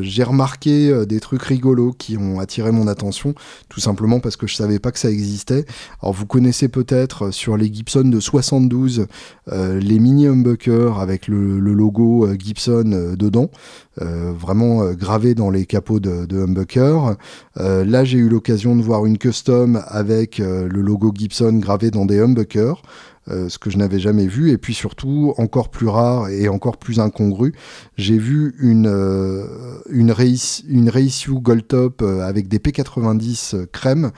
J'ai 0.01 0.23
remarqué 0.23 1.07
des 1.07 1.21
trucs 1.21 1.43
rigolos 1.43 1.93
qui 1.93 2.17
ont 2.17 2.41
attiré 2.41 2.71
mon 2.71 2.87
attention, 2.87 3.35
tout 3.69 3.81
simplement 3.81 4.21
parce 4.21 4.37
que 4.37 4.47
je 4.47 4.55
savais 4.55 4.79
pas 4.79 4.93
que 4.93 4.99
ça 4.99 5.11
existait. 5.11 5.65
Alors 6.03 6.15
vous 6.15 6.27
connaissez 6.27 6.69
peut-être 6.69 7.31
sur 7.31 7.57
les 7.57 7.73
Gibson 7.73 8.05
de 8.05 8.21
72 8.21 9.07
les 9.49 9.99
mini 9.99 10.27
humbuckers 10.27 10.99
avec 10.99 11.29
le, 11.29 11.59
logo 11.59 12.29
Gibson 12.39 13.15
dedans. 13.17 13.51
vraiment 13.97 14.93
gravé 14.93 15.35
dans 15.35 15.51
les 15.51 15.67
capots 15.67 16.01
de, 16.01 16.27
de 16.27 16.43
humbucker. 16.43 17.17
là, 17.57 18.05
j'ai 18.05 18.19
eu 18.19 18.29
l'occasion 18.29 18.75
de 18.77 18.83
voir 18.83 19.07
une 19.07 19.19
custom 19.19 19.83
avec 19.87 20.39
le 20.39 20.81
logo 20.81 21.13
Gibson 21.15 21.53
gravé 21.61 21.91
dans 21.91 22.07
des 22.07 22.19
humbuckers, 22.19 22.83
euh, 23.29 23.49
ce 23.49 23.59
que 23.59 23.71
je 23.71 23.77
n'avais 23.77 23.99
jamais 23.99 24.29
vu. 24.29 24.53
Et 24.53 24.59
puis 24.59 24.73
surtout, 24.73 25.35
encore 25.37 25.69
plus 25.69 25.89
rare 25.89 26.29
et 26.29 26.49
encore 26.49 26.77
plus 26.77 27.01
incongru, 27.01 27.55
j'ai 27.97 28.19
vu 28.19 28.55
une, 28.61 28.87
euh, 28.87 29.47
une, 29.91 30.13
race, 30.13 30.63
une 30.69 30.93
Gold 31.41 31.67
Top 31.67 32.03
euh, 32.03 32.21
avec 32.21 32.47
des 32.47 32.59
P90 32.59 33.67
crème 33.67 34.13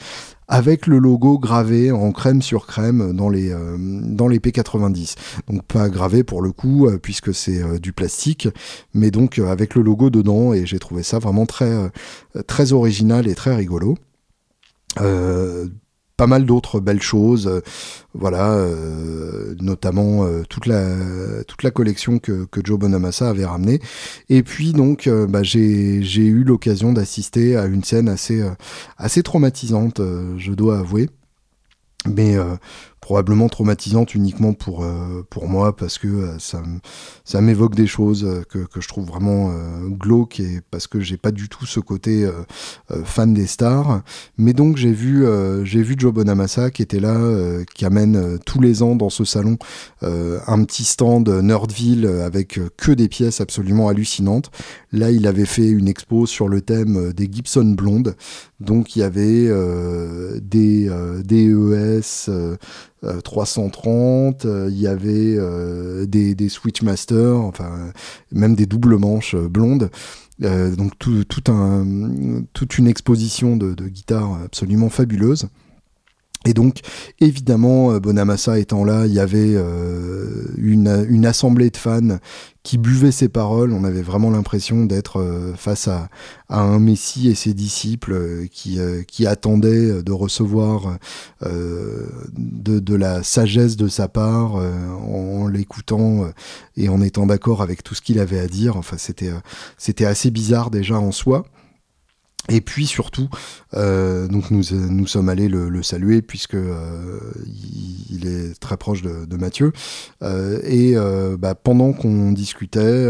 avec 0.48 0.86
le 0.86 0.98
logo 0.98 1.38
gravé 1.38 1.92
en 1.92 2.10
crème 2.12 2.42
sur 2.42 2.66
crème 2.66 3.12
dans 3.12 3.28
les, 3.28 3.54
dans 3.78 4.28
les 4.28 4.38
P90. 4.38 5.14
Donc 5.48 5.62
pas 5.64 5.88
gravé 5.88 6.24
pour 6.24 6.42
le 6.42 6.52
coup, 6.52 6.88
puisque 7.02 7.34
c'est 7.34 7.78
du 7.80 7.92
plastique, 7.92 8.48
mais 8.94 9.10
donc 9.10 9.38
avec 9.38 9.74
le 9.74 9.82
logo 9.82 10.10
dedans, 10.10 10.52
et 10.52 10.66
j'ai 10.66 10.78
trouvé 10.78 11.02
ça 11.02 11.18
vraiment 11.18 11.46
très, 11.46 11.90
très 12.46 12.72
original 12.72 13.28
et 13.28 13.34
très 13.34 13.54
rigolo 13.54 13.96
pas 16.18 16.26
mal 16.26 16.44
d'autres 16.44 16.80
belles 16.80 17.00
choses, 17.00 17.46
euh, 17.46 17.60
voilà, 18.12 18.50
euh, 18.50 19.54
notamment 19.60 20.24
euh, 20.24 20.42
toute 20.50 20.66
la 20.66 21.44
toute 21.46 21.62
la 21.62 21.70
collection 21.70 22.18
que, 22.18 22.44
que 22.44 22.60
Joe 22.62 22.76
Bonamassa 22.78 23.30
avait 23.30 23.46
ramené. 23.46 23.80
Et 24.28 24.42
puis 24.42 24.72
donc, 24.72 25.08
bah, 25.08 25.42
j'ai 25.44 26.02
j'ai 26.02 26.26
eu 26.26 26.42
l'occasion 26.42 26.92
d'assister 26.92 27.56
à 27.56 27.66
une 27.66 27.84
scène 27.84 28.08
assez 28.08 28.42
assez 28.98 29.22
traumatisante, 29.22 30.00
je 30.36 30.52
dois 30.52 30.80
avouer. 30.80 31.08
Mais 32.06 32.36
probablement 33.08 33.48
traumatisante 33.48 34.14
uniquement 34.14 34.52
pour, 34.52 34.84
euh, 34.84 35.24
pour 35.30 35.48
moi 35.48 35.74
parce 35.74 35.96
que 35.96 36.08
euh, 36.08 36.38
ça, 36.38 36.62
ça 37.24 37.40
m'évoque 37.40 37.74
des 37.74 37.86
choses 37.86 38.22
euh, 38.22 38.42
que, 38.46 38.58
que, 38.58 38.82
je 38.82 38.88
trouve 38.88 39.06
vraiment 39.06 39.50
glauques 39.98 40.40
et 40.40 40.60
parce 40.70 40.86
que 40.86 41.00
j'ai 41.00 41.16
pas 41.16 41.30
du 41.30 41.48
tout 41.48 41.64
ce 41.64 41.80
côté 41.80 42.28
fan 43.04 43.32
des 43.32 43.46
stars. 43.46 44.02
Mais 44.36 44.52
donc 44.52 44.76
j'ai 44.76 44.92
vu, 44.92 45.26
j'ai 45.64 45.82
vu 45.82 45.94
Joe 45.96 46.12
Bonamassa 46.12 46.70
qui 46.70 46.82
était 46.82 47.00
là, 47.00 47.16
qui 47.74 47.84
amène 47.84 48.38
tous 48.44 48.60
les 48.60 48.82
ans 48.82 48.94
dans 48.94 49.10
ce 49.10 49.24
salon 49.24 49.58
un 50.02 50.64
petit 50.64 50.84
stand 50.84 51.28
Nerdville 51.28 52.06
avec 52.06 52.60
que 52.76 52.92
des 52.92 53.08
pièces 53.08 53.40
absolument 53.40 53.88
hallucinantes. 53.88 54.50
Là, 54.92 55.10
il 55.10 55.26
avait 55.26 55.46
fait 55.46 55.68
une 55.68 55.88
expo 55.88 56.26
sur 56.26 56.48
le 56.48 56.60
thème 56.60 57.12
des 57.12 57.28
Gibson 57.30 57.74
blondes. 57.76 58.14
Donc 58.60 58.96
il 58.96 59.00
y 59.00 59.02
avait 59.02 59.48
des 60.40 60.88
DES, 61.24 62.02
330, 62.02 62.28
euh, 62.28 62.56
euh, 63.04 64.68
il 64.70 64.80
y 64.80 64.86
avait 64.86 65.36
euh, 65.36 66.06
des, 66.06 66.34
des 66.34 66.48
Switchmaster, 66.48 67.40
enfin 67.40 67.92
même 68.32 68.54
des 68.54 68.66
doubles 68.66 68.96
manches 68.96 69.36
blondes. 69.36 69.90
donc 70.40 70.98
tout, 70.98 71.24
toute 71.24 72.78
une 72.78 72.86
exposition 72.86 73.56
de, 73.56 73.74
de 73.74 73.88
guitares 73.88 74.40
absolument 74.44 74.88
fabuleuse. 74.88 75.48
Et 76.48 76.54
donc, 76.54 76.80
évidemment, 77.20 77.92
euh, 77.92 78.00
Bonamassa 78.00 78.58
étant 78.58 78.82
là, 78.82 79.04
il 79.04 79.12
y 79.12 79.20
avait 79.20 79.52
euh, 79.54 80.46
une, 80.56 81.26
assemblée 81.26 81.68
de 81.68 81.76
fans 81.76 82.16
qui 82.62 82.78
buvaient 82.78 83.12
ses 83.12 83.28
paroles. 83.28 83.74
On 83.74 83.84
avait 83.84 84.00
vraiment 84.00 84.30
l'impression 84.30 84.86
d'être 84.86 85.20
euh, 85.20 85.52
face 85.56 85.88
à, 85.88 86.08
un 86.48 86.78
Messie 86.78 87.28
et 87.28 87.34
ses 87.34 87.52
disciples 87.52 88.46
qui, 88.50 88.80
attendaient 89.26 90.02
de 90.02 90.12
recevoir 90.12 90.96
de, 91.42 92.94
la 92.94 93.22
sagesse 93.22 93.76
de 93.76 93.88
sa 93.88 94.08
part 94.08 94.54
en, 94.54 95.46
l'écoutant 95.48 96.30
et 96.78 96.88
en 96.88 97.02
étant 97.02 97.26
d'accord 97.26 97.60
avec 97.60 97.82
tout 97.82 97.94
ce 97.94 98.00
qu'il 98.00 98.18
avait 98.18 98.40
à 98.40 98.46
dire. 98.46 98.78
Enfin, 98.78 98.96
c'était 98.96 100.06
assez 100.06 100.30
bizarre 100.30 100.70
déjà 100.70 100.98
en 100.98 101.12
soi. 101.12 101.44
Et 102.50 102.62
puis 102.62 102.86
surtout, 102.86 103.28
euh, 103.74 104.26
donc 104.26 104.50
nous, 104.50 104.62
nous 104.72 105.06
sommes 105.06 105.28
allés 105.28 105.48
le, 105.48 105.82
saluer 105.82 106.22
puisque 106.22 106.54
euh, 106.54 107.20
il, 108.10 108.26
est 108.26 108.58
très 108.58 108.78
proche 108.78 109.02
de, 109.02 109.36
Mathieu. 109.36 109.72
Euh, 110.22 110.60
et 110.64 110.96
bah, 111.38 111.54
pendant 111.54 111.92
qu'on 111.92 112.32
discutait, 112.32 113.06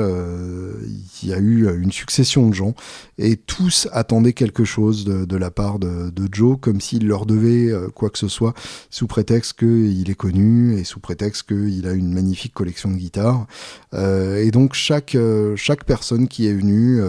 il 1.22 1.28
y 1.28 1.32
a 1.32 1.38
eu 1.38 1.72
une 1.80 1.92
succession 1.92 2.48
de 2.48 2.54
gens 2.54 2.74
et 3.16 3.36
tous 3.36 3.88
attendaient 3.92 4.32
quelque 4.32 4.64
chose 4.64 5.04
de, 5.04 5.36
la 5.36 5.50
part 5.50 5.78
de, 5.78 6.12
Joe, 6.32 6.58
comme 6.60 6.80
s'il 6.80 7.06
leur 7.06 7.24
devait 7.24 7.72
quoi 7.94 8.10
que 8.10 8.18
ce 8.18 8.28
soit, 8.28 8.54
sous 8.90 9.06
prétexte 9.06 9.58
qu'il 9.58 10.10
est 10.10 10.14
connu 10.14 10.76
et 10.78 10.84
sous 10.84 11.00
prétexte 11.00 11.44
qu'il 11.44 11.86
a 11.86 11.92
une 11.92 12.12
magnifique 12.12 12.52
collection 12.52 12.90
de 12.90 12.96
guitares. 12.96 13.46
et 13.94 14.50
donc 14.50 14.74
chaque 14.74 15.16
chaque 15.56 15.84
personne 15.84 16.28
qui 16.28 16.46
est 16.46 16.54
venue 16.54 17.00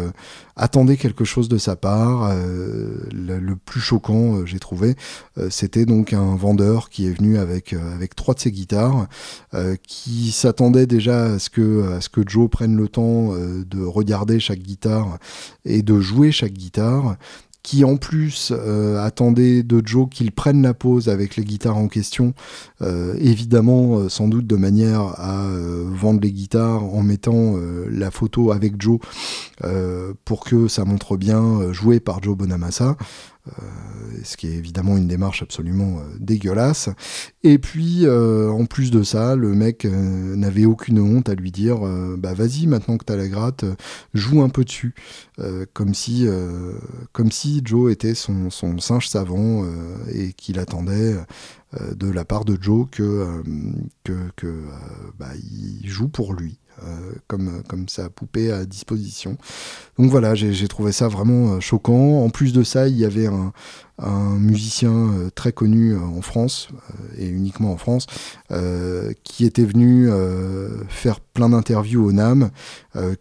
attendait 0.60 0.97
quelque 0.97 1.24
chose 1.24 1.49
de 1.49 1.57
sa 1.57 1.76
part. 1.76 2.30
Euh, 2.32 2.97
le, 3.12 3.55
plus 3.55 3.80
choquant, 3.80 4.36
euh, 4.36 4.45
j'ai 4.45 4.60
trouvé, 4.60 4.95
euh, 5.38 5.49
c'était 5.49 5.86
donc 5.86 6.14
un 6.14 6.36
vendeur 6.36 6.89
qui 6.89 7.07
est 7.07 7.12
venu 7.12 7.38
avec, 7.38 7.74
avec 7.74 8.16
trois 8.16 8.34
de 8.34 8.39
ses 8.39 8.51
guitares, 8.51 9.07
qui 9.84 10.32
s'attendait 10.32 10.86
déjà 10.86 11.34
à 11.34 11.39
ce, 11.39 11.49
que, 11.49 11.93
à 11.93 12.01
ce 12.01 12.10
que 12.10 12.22
Joe 12.28 12.49
prenne 12.49 12.76
le 12.76 12.88
temps 12.88 13.34
de 13.34 13.84
regarder 13.84 14.39
chaque 14.39 14.60
guitare 14.60 15.18
et 15.66 15.82
de 15.82 15.99
jouer 15.99 16.32
chaque 16.32 16.53
guitare 16.53 17.18
qui 17.64 17.84
en 17.84 17.97
plus 17.97 18.51
euh, 18.55 19.03
attendait 19.03 19.64
de 19.64 19.82
Joe 19.86 20.07
qu'il 20.10 20.32
prenne 20.32 20.62
la 20.62 20.74
pause 20.74 21.10
avec 21.10 21.36
les 21.36 21.43
guitares 21.43 21.78
en 21.78 21.88
question, 21.88 22.34
euh, 22.82 23.16
évidemment 23.20 23.99
euh, 23.99 24.10
sans 24.10 24.28
doute 24.28 24.47
de 24.47 24.55
manière 24.55 25.01
à 25.20 25.45
vendre 25.91 26.22
les 26.22 26.32
guitares 26.32 26.84
en 26.84 27.03
mettant 27.03 27.55
la 27.89 28.12
photo 28.12 28.51
avec 28.51 28.82
Joe 28.82 28.99
pour 30.26 30.43
que 30.43 30.68
ça 30.68 30.86
montre 30.86 31.18
bien 31.18 31.74
joué 31.74 31.99
par 31.99 32.22
Joe 32.24 32.38
Bonamassa. 32.38 32.95
Euh, 33.50 34.20
ce 34.24 34.36
qui 34.36 34.47
est 34.47 34.54
évidemment 34.54 34.97
une 34.97 35.08
démarche 35.08 35.41
absolument 35.41 36.00
euh, 36.00 36.18
dégueulasse. 36.20 36.89
Et 37.43 37.58
puis, 37.58 38.06
euh, 38.06 38.50
en 38.50 38.66
plus 38.66 38.91
de 38.91 39.04
ça, 39.04 39.36
le 39.36 39.54
mec 39.54 39.86
n'avait 39.86 40.66
aucune 40.66 41.00
honte 41.00 41.30
à 41.30 41.36
lui 41.36 41.52
dire 41.52 41.80
bah 42.18 42.34
vas-y, 42.34 42.68
maintenant 42.68 42.97
que 42.97 43.06
t'as 43.06 43.16
la 43.16 43.28
gratte, 43.28 43.66
joue 44.14 44.41
un 44.41 44.50
peu 44.50 44.64
dessus. 44.64 44.93
comme, 45.74 45.93
si, 45.93 46.28
comme 47.14 47.32
si 47.32 47.62
Joe 47.64 47.91
était 47.91 48.14
son, 48.14 48.50
singe 48.50 49.08
savant 49.08 49.66
et 50.14 50.34
qu'il 50.34 50.60
attendait 50.60 51.16
de 51.95 52.10
la 52.10 52.26
part 52.26 52.45
de 52.45 52.58
Joe 52.60 52.88
que, 52.91 53.41
que, 54.04 54.64
bah, 55.18 55.32
joue 55.84 56.10
pour 56.10 56.34
lui. 56.34 56.60
Euh, 56.84 57.14
comme, 57.28 57.88
sa 57.88 58.10
poupée 58.10 58.52
à 58.52 58.66
disposition. 58.66 59.38
Donc 59.98 60.10
voilà, 60.12 60.36
j'ai 60.36 60.68
trouvé 60.68 60.92
ça 60.92 61.08
vraiment 61.08 61.54
euh, 61.54 61.60
choquant. 61.60 62.24
En 62.24 62.30
plus 62.30 62.54
de 62.54 62.64
ça, 62.64 62.88
il 62.88 62.98
y 62.98 63.06
avait 63.06 63.28
un, 63.28 63.54
un 63.98 64.38
musicien 64.38 64.92
euh, 64.92 65.30
très 65.34 65.52
connu 65.52 65.96
en 65.96 66.22
France, 66.22 66.70
et 67.18 67.28
uniquement 67.28 67.72
en 67.72 67.78
France, 67.78 68.08
qui 69.24 69.46
était 69.46 69.64
venu 69.64 70.10
faire 70.88 71.20
plein 71.20 71.50
d'interviews 71.50 72.06
au 72.06 72.12
NAM, 72.12 72.50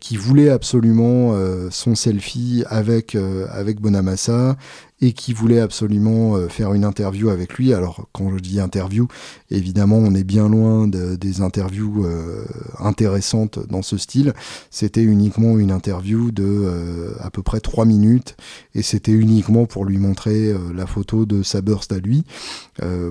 qui 0.01 0.17
voulait 0.17 0.51
absolument 0.51 1.35
son 1.71 1.95
selfie 1.95 2.65
avec, 2.69 3.17
avec 3.51 3.81
Bonamassa, 3.81 4.57
et 5.01 5.13
qui 5.13 5.33
voulait 5.33 5.61
absolument 5.61 6.37
euh, 6.37 6.49
faire 6.49 6.75
une 6.75 6.85
interview 6.85 7.31
avec 7.31 7.55
lui. 7.55 7.73
Alors 7.73 8.09
quand 8.13 8.31
je 8.37 8.41
dis 8.41 8.61
interview, 8.61 9.07
évidemment 9.51 9.97
on 9.97 10.15
est 10.15 10.25
bien 10.25 10.49
loin 10.49 10.89
des 10.89 11.41
interviews 11.41 12.05
euh, 12.05 12.45
intéressantes 12.79 13.59
dans 13.69 13.83
ce 13.83 13.97
style. 13.97 14.33
C'était 14.71 15.03
uniquement 15.03 15.59
une 15.59 15.71
interview 15.71 16.31
de 16.31 16.45
euh, 16.45 17.15
à 17.21 17.31
peu 17.31 17.43
près 17.43 17.61
trois 17.61 17.85
minutes 17.85 18.37
et 18.75 18.83
c'était 18.83 19.13
uniquement 19.13 19.67
pour 19.67 19.85
lui 19.85 19.99
montrer 19.99 20.55
la 20.75 20.87
photo 20.87 21.27
de 21.27 21.43
sa 21.43 21.61
burst 21.61 21.93
à 21.93 21.99
lui 21.99 22.25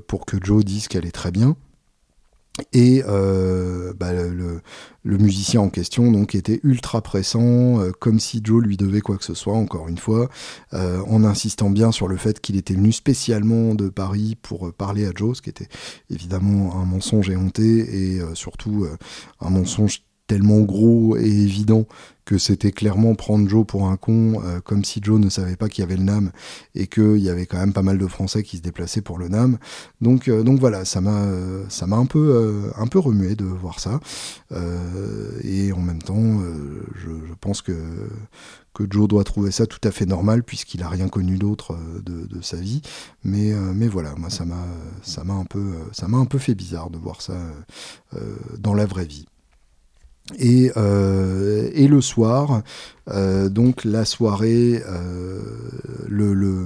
pour 0.08 0.26
que 0.26 0.38
Joe 0.42 0.64
dise 0.64 0.88
qu'elle 0.88 1.06
est 1.06 1.12
très 1.12 1.32
bien. 1.32 1.56
Et 2.74 3.04
euh, 3.08 3.94
bah, 3.94 4.14
le, 4.14 4.62
musicien 5.04 5.62
en 5.62 5.70
question 5.70 6.12
donc 6.12 6.36
était 6.36 6.60
ultra 6.64 7.02
pressant, 7.02 7.80
euh, 7.80 7.92
comme 7.92 8.20
si 8.20 8.42
Joe 8.44 8.64
lui 8.64 8.78
devait 8.78 9.02
quoi 9.02 9.18
que 9.18 9.24
ce 9.24 9.34
soit, 9.34 9.56
encore 9.56 9.88
une 9.88 9.98
fois, 9.98 10.30
euh, 10.74 11.02
en 11.08 11.24
insistant 11.24 11.70
bien 11.70 11.92
sur 11.92 12.08
le 12.08 12.18
fait 12.18 12.40
qu'il 12.40 12.58
était 12.58 12.74
venu 12.74 12.92
spécialement 12.92 13.74
de 13.74 13.90
Paris 13.90 14.38
pour 14.42 14.74
parler 14.74 15.06
à 15.06 15.12
Joe, 15.16 15.38
ce 15.38 15.42
qui 15.42 15.50
était 15.50 15.70
évidemment 16.10 16.76
un 16.76 16.86
mensonge 16.86 17.30
éhonté 17.30 18.16
et 18.16 18.22
surtout 18.34 18.88
un 19.40 19.50
mensonge 19.50 20.02
tellement 20.28 20.60
gros 20.60 21.18
et 21.18 21.26
évident 21.26 21.86
que 22.28 22.38
c'était 22.38 22.74
clairement 22.74 23.16
prendre 23.16 23.48
Joe 23.48 23.66
pour 23.66 23.88
un 23.88 23.96
con, 23.96 24.42
euh, 24.44 24.60
comme 24.60 24.84
si 24.84 25.00
Joe 25.02 25.18
ne 25.18 25.30
savait 25.30 25.56
pas 25.56 25.70
qu'il 25.70 25.82
y 25.82 25.86
avait 25.86 25.96
le 25.96 26.04
NAM 26.04 26.32
et 26.76 26.88
qu'il 26.88 27.20
y 27.20 27.30
avait 27.30 27.46
quand 27.46 27.58
même 27.58 27.72
pas 27.72 27.84
mal 27.84 27.98
de 27.98 28.06
Français 28.06 28.44
qui 28.44 28.58
se 28.58 28.62
déplaçaient 28.62 29.02
pour 29.02 29.18
le 29.18 29.30
NAM. 29.30 29.58
Donc, 30.02 30.28
euh, 30.28 30.44
donc 30.44 30.60
voilà, 30.60 30.84
ça 30.84 31.00
m'a, 31.00 31.22
euh, 31.22 31.64
un 32.76 32.88
peu 32.88 33.00
remué 33.00 33.36
de 33.36 33.46
voir 33.46 33.80
ça. 33.80 34.02
et 35.44 35.72
en 35.72 35.80
même 35.80 36.02
temps, 36.02 36.42
je, 36.96 37.10
pense 37.40 37.62
que 37.62 37.74
Joe 38.90 39.08
doit 39.08 39.24
trouver 39.24 39.52
ça 39.52 39.66
tout 39.66 39.80
à 39.84 39.92
fait 39.92 40.06
normal 40.06 40.44
puisqu'il 40.44 40.84
a 40.84 40.90
rien 40.90 41.08
connu 41.08 41.38
d'autre 41.38 41.78
de, 42.04 42.42
sa 42.42 42.58
vie. 42.58 42.82
Mais, 43.24 43.54
voilà, 43.88 44.16
moi 44.18 44.28
un 44.30 45.46
peu, 45.46 45.76
ça 45.94 46.08
m'a 46.10 46.18
un 46.18 46.26
peu 46.26 46.40
fait 46.40 46.56
bizarre 46.56 46.90
de 46.90 46.98
voir 46.98 47.22
ça 47.22 47.38
dans 48.60 48.74
la 48.74 48.86
vraie 48.86 49.06
vie. 49.06 49.28
Et, 50.38 50.72
euh, 50.76 51.70
et, 51.74 51.88
le 51.88 52.02
soir, 52.02 52.62
euh, 53.10 53.48
donc 53.48 53.86
la 53.86 54.04
soirée, 54.04 54.84
euh, 54.86 55.40
le, 56.08 56.34
le, 56.34 56.66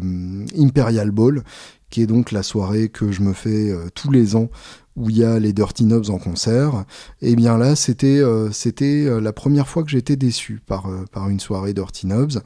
Imperial 0.58 1.12
Ball, 1.12 1.44
qui 1.92 2.02
est 2.02 2.08
donc 2.08 2.32
la 2.32 2.42
soirée 2.42 2.90
que 2.90 3.12
je 3.12 3.22
me 3.22 3.34
fais 3.34 3.72
tous 3.94 4.10
les 4.12 4.36
ans 4.36 4.50
où 4.96 5.10
il 5.10 5.18
y 5.18 5.24
a 5.24 5.40
les 5.40 5.54
Dirty 5.54 5.86
Knobs 5.86 6.10
en 6.10 6.18
concert, 6.18 6.86
et 7.22 7.32
eh 7.32 7.36
bien 7.36 7.58
là, 7.58 7.76
c'était 7.76 8.20
euh, 8.20 8.52
c'était 8.52 9.06
euh, 9.06 9.22
la 9.22 9.32
première 9.32 9.68
fois 9.68 9.84
que 9.84 9.90
j'étais 9.90 10.18
déçu 10.18 10.62
par, 10.66 10.88
euh, 10.88 11.06
par 11.12 11.30
une 11.30 11.40
soirée 11.40 11.74
Dirty 11.74 12.08
Knobs. 12.08 12.42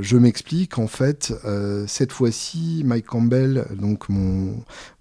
je 0.00 0.16
m'explique, 0.16 0.78
en 0.78 0.86
fait, 0.86 1.32
cette 1.86 2.12
fois-ci, 2.12 2.82
Mike 2.84 3.06
Campbell, 3.06 3.66
donc 3.80 4.08
mon, 4.08 4.54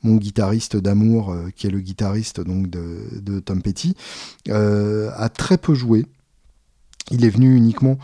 mon 0.04 0.16
guitariste 0.16 0.78
d'amour, 0.78 1.36
qui 1.56 1.68
est 1.68 1.70
le 1.70 1.80
guitariste 1.80 2.40
donc 2.42 2.70
de, 2.70 3.20
de 3.20 3.40
Tom 3.40 3.62
Petty, 3.62 3.96
a 4.50 5.30
très 5.30 5.58
peu 5.58 5.74
joué. 5.74 6.06
Il 7.12 7.26
est 7.26 7.30
venu 7.30 7.56
uniquement 7.56 7.98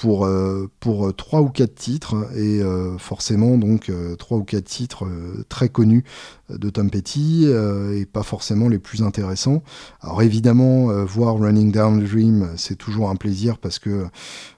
pour, 0.00 0.24
euh, 0.24 0.66
pour 0.80 1.14
3 1.14 1.42
ou 1.42 1.50
4 1.50 1.74
titres, 1.74 2.14
et 2.34 2.62
euh, 2.62 2.96
forcément 2.96 3.58
donc 3.58 3.92
3 4.18 4.38
ou 4.38 4.44
4 4.44 4.64
titres 4.64 5.06
très 5.50 5.68
connus 5.68 6.04
de 6.48 6.70
Tom 6.70 6.90
Petty, 6.90 7.46
et 7.46 8.06
pas 8.06 8.22
forcément 8.22 8.68
les 8.68 8.78
plus 8.78 9.02
intéressants. 9.02 9.62
Alors 10.00 10.22
évidemment, 10.22 10.86
voir 11.04 11.36
Running 11.38 11.70
Down 11.70 12.02
the 12.02 12.10
Dream, 12.10 12.48
c'est 12.56 12.76
toujours 12.76 13.10
un 13.10 13.16
plaisir 13.16 13.58
parce 13.58 13.78
que 13.78 14.06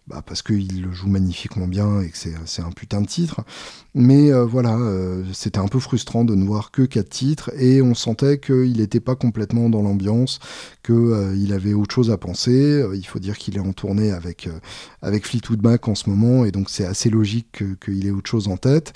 bah 0.08 0.20
parce 0.26 0.42
qu'il 0.42 0.82
le 0.82 0.90
joue 0.90 1.06
magnifiquement 1.06 1.68
bien 1.68 2.00
et 2.00 2.08
que 2.08 2.18
c'est 2.18 2.62
un 2.62 2.72
putain 2.72 3.00
de 3.00 3.06
titre. 3.06 3.42
Mais 3.94 4.32
euh, 4.32 4.44
voilà, 4.44 4.76
euh, 4.76 5.22
c'était 5.32 5.60
un 5.60 5.68
peu 5.68 5.78
frustrant 5.78 6.24
de 6.24 6.34
ne 6.34 6.44
voir 6.44 6.72
que 6.72 6.82
quatre 6.82 7.08
titres 7.08 7.50
et 7.56 7.80
on 7.82 7.94
sentait 7.94 8.38
qu'il 8.38 8.78
n'était 8.78 9.00
pas 9.00 9.14
complètement 9.14 9.68
dans 9.68 9.80
l'ambiance, 9.80 10.40
qu'il 10.82 10.94
euh, 10.94 11.54
avait 11.54 11.74
autre 11.74 11.94
chose 11.94 12.10
à 12.10 12.16
penser. 12.16 12.84
il 12.94 13.06
faut 13.06 13.20
dire 13.20 13.38
qu'il 13.38 13.56
est 13.56 13.60
en 13.60 13.72
tournée 13.72 14.10
avec, 14.10 14.48
avec 15.02 15.24
Fleetwood 15.32 15.62
Mac 15.62 15.88
en 15.88 15.94
ce 15.94 16.10
moment 16.10 16.44
et 16.44 16.52
donc 16.52 16.68
c'est 16.68 16.84
assez 16.84 17.10
logique 17.10 17.62
qu'il 17.84 18.06
ait 18.06 18.10
autre 18.10 18.28
chose 18.28 18.48
en 18.48 18.56
tête. 18.56 18.92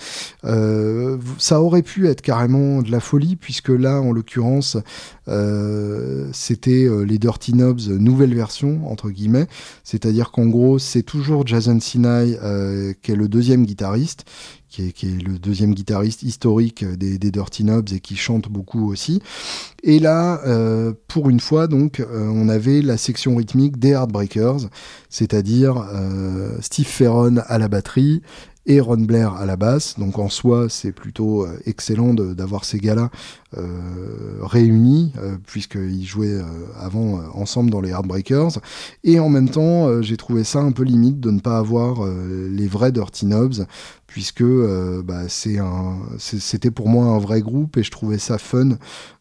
ça 1.38 1.60
aurait 1.60 1.82
pu 1.82 2.08
être 2.08 2.20
carrément 2.20 2.82
de 2.82 2.90
la 2.90 3.00
folie 3.00 3.36
puisque 3.36 3.70
là, 3.70 4.00
en 4.00 4.12
l'occurrence, 4.12 4.76
c'était 6.32 6.88
les 7.06 7.18
Dirty 7.18 7.52
Knobs 7.52 7.88
nouvelle 7.88 8.34
version, 8.34 8.90
entre 8.90 9.10
guillemets. 9.10 9.46
C'est-à-dire 9.84 10.30
qu'en 10.30 10.46
gros, 10.46 10.78
c'est 10.78 11.02
toujours 11.02 11.46
Jason 11.46 11.80
Sinai 11.80 12.38
euh, 12.42 12.92
qui 13.02 13.12
est 13.12 13.16
le 13.16 13.28
deuxième 13.28 13.64
guitariste, 13.64 14.24
qui 14.92 15.06
est, 15.06 15.22
le 15.22 15.38
deuxième 15.38 15.74
guitariste 15.74 16.22
historique 16.22 16.84
des, 16.84 17.18
Dirty 17.18 17.64
Knobs 17.64 17.92
et 17.92 18.00
qui 18.00 18.16
chante 18.16 18.48
beaucoup 18.48 18.90
aussi. 18.90 19.20
Et 19.82 19.98
là, 19.98 20.40
euh, 20.46 20.92
pour 21.08 21.30
une 21.30 21.40
fois, 21.40 21.66
donc, 21.66 22.00
euh, 22.00 22.28
on 22.28 22.48
avait 22.48 22.82
la 22.82 22.96
section 22.96 23.36
rythmique 23.36 23.78
des 23.78 23.90
Heartbreakers, 23.90 24.68
c'est-à-dire 25.08 25.88
Steve 26.60 26.86
Ferron 26.86 27.36
à 27.46 27.58
la 27.58 27.68
batterie 27.68 28.22
et 28.66 28.80
Ron 28.80 28.98
Blair 28.98 29.34
à 29.34 29.46
la 29.46 29.56
basse. 29.56 29.98
Donc 29.98 30.18
en 30.18 30.28
soi, 30.28 30.68
c'est 30.68 30.92
plutôt 30.92 31.46
excellent 31.64 32.14
d'avoir 32.14 32.64
ces 32.64 32.78
gars-là 32.78 33.10
euh, 33.56 34.40
réunis, 34.42 35.12
euh, 35.18 35.36
puisqu'ils 35.46 36.04
jouaient 36.04 36.26
euh, 36.26 36.42
avant 36.78 37.20
ensemble 37.32 37.70
dans 37.70 37.80
les 37.80 37.90
Heartbreakers. 37.90 38.58
Et 39.02 39.18
en 39.18 39.28
même 39.30 39.48
temps, 39.48 40.02
j'ai 40.02 40.16
trouvé 40.16 40.44
ça 40.44 40.58
un 40.58 40.72
peu 40.72 40.82
limite 40.82 41.20
de 41.20 41.30
ne 41.30 41.40
pas 41.40 41.56
avoir 41.56 42.06
les 42.06 42.66
vrais 42.66 42.92
Dirty 42.92 43.26
Knobs, 43.26 43.66
puisque 44.06 44.44
bah, 45.04 45.22
c'était 45.28 46.70
pour 46.70 46.88
moi 46.88 47.06
un 47.06 47.18
vrai 47.18 47.40
groupe 47.40 47.76
et 47.76 47.82
je 47.82 47.90
trouvais 47.90 48.18
ça 48.18 48.36
fun 48.38 48.70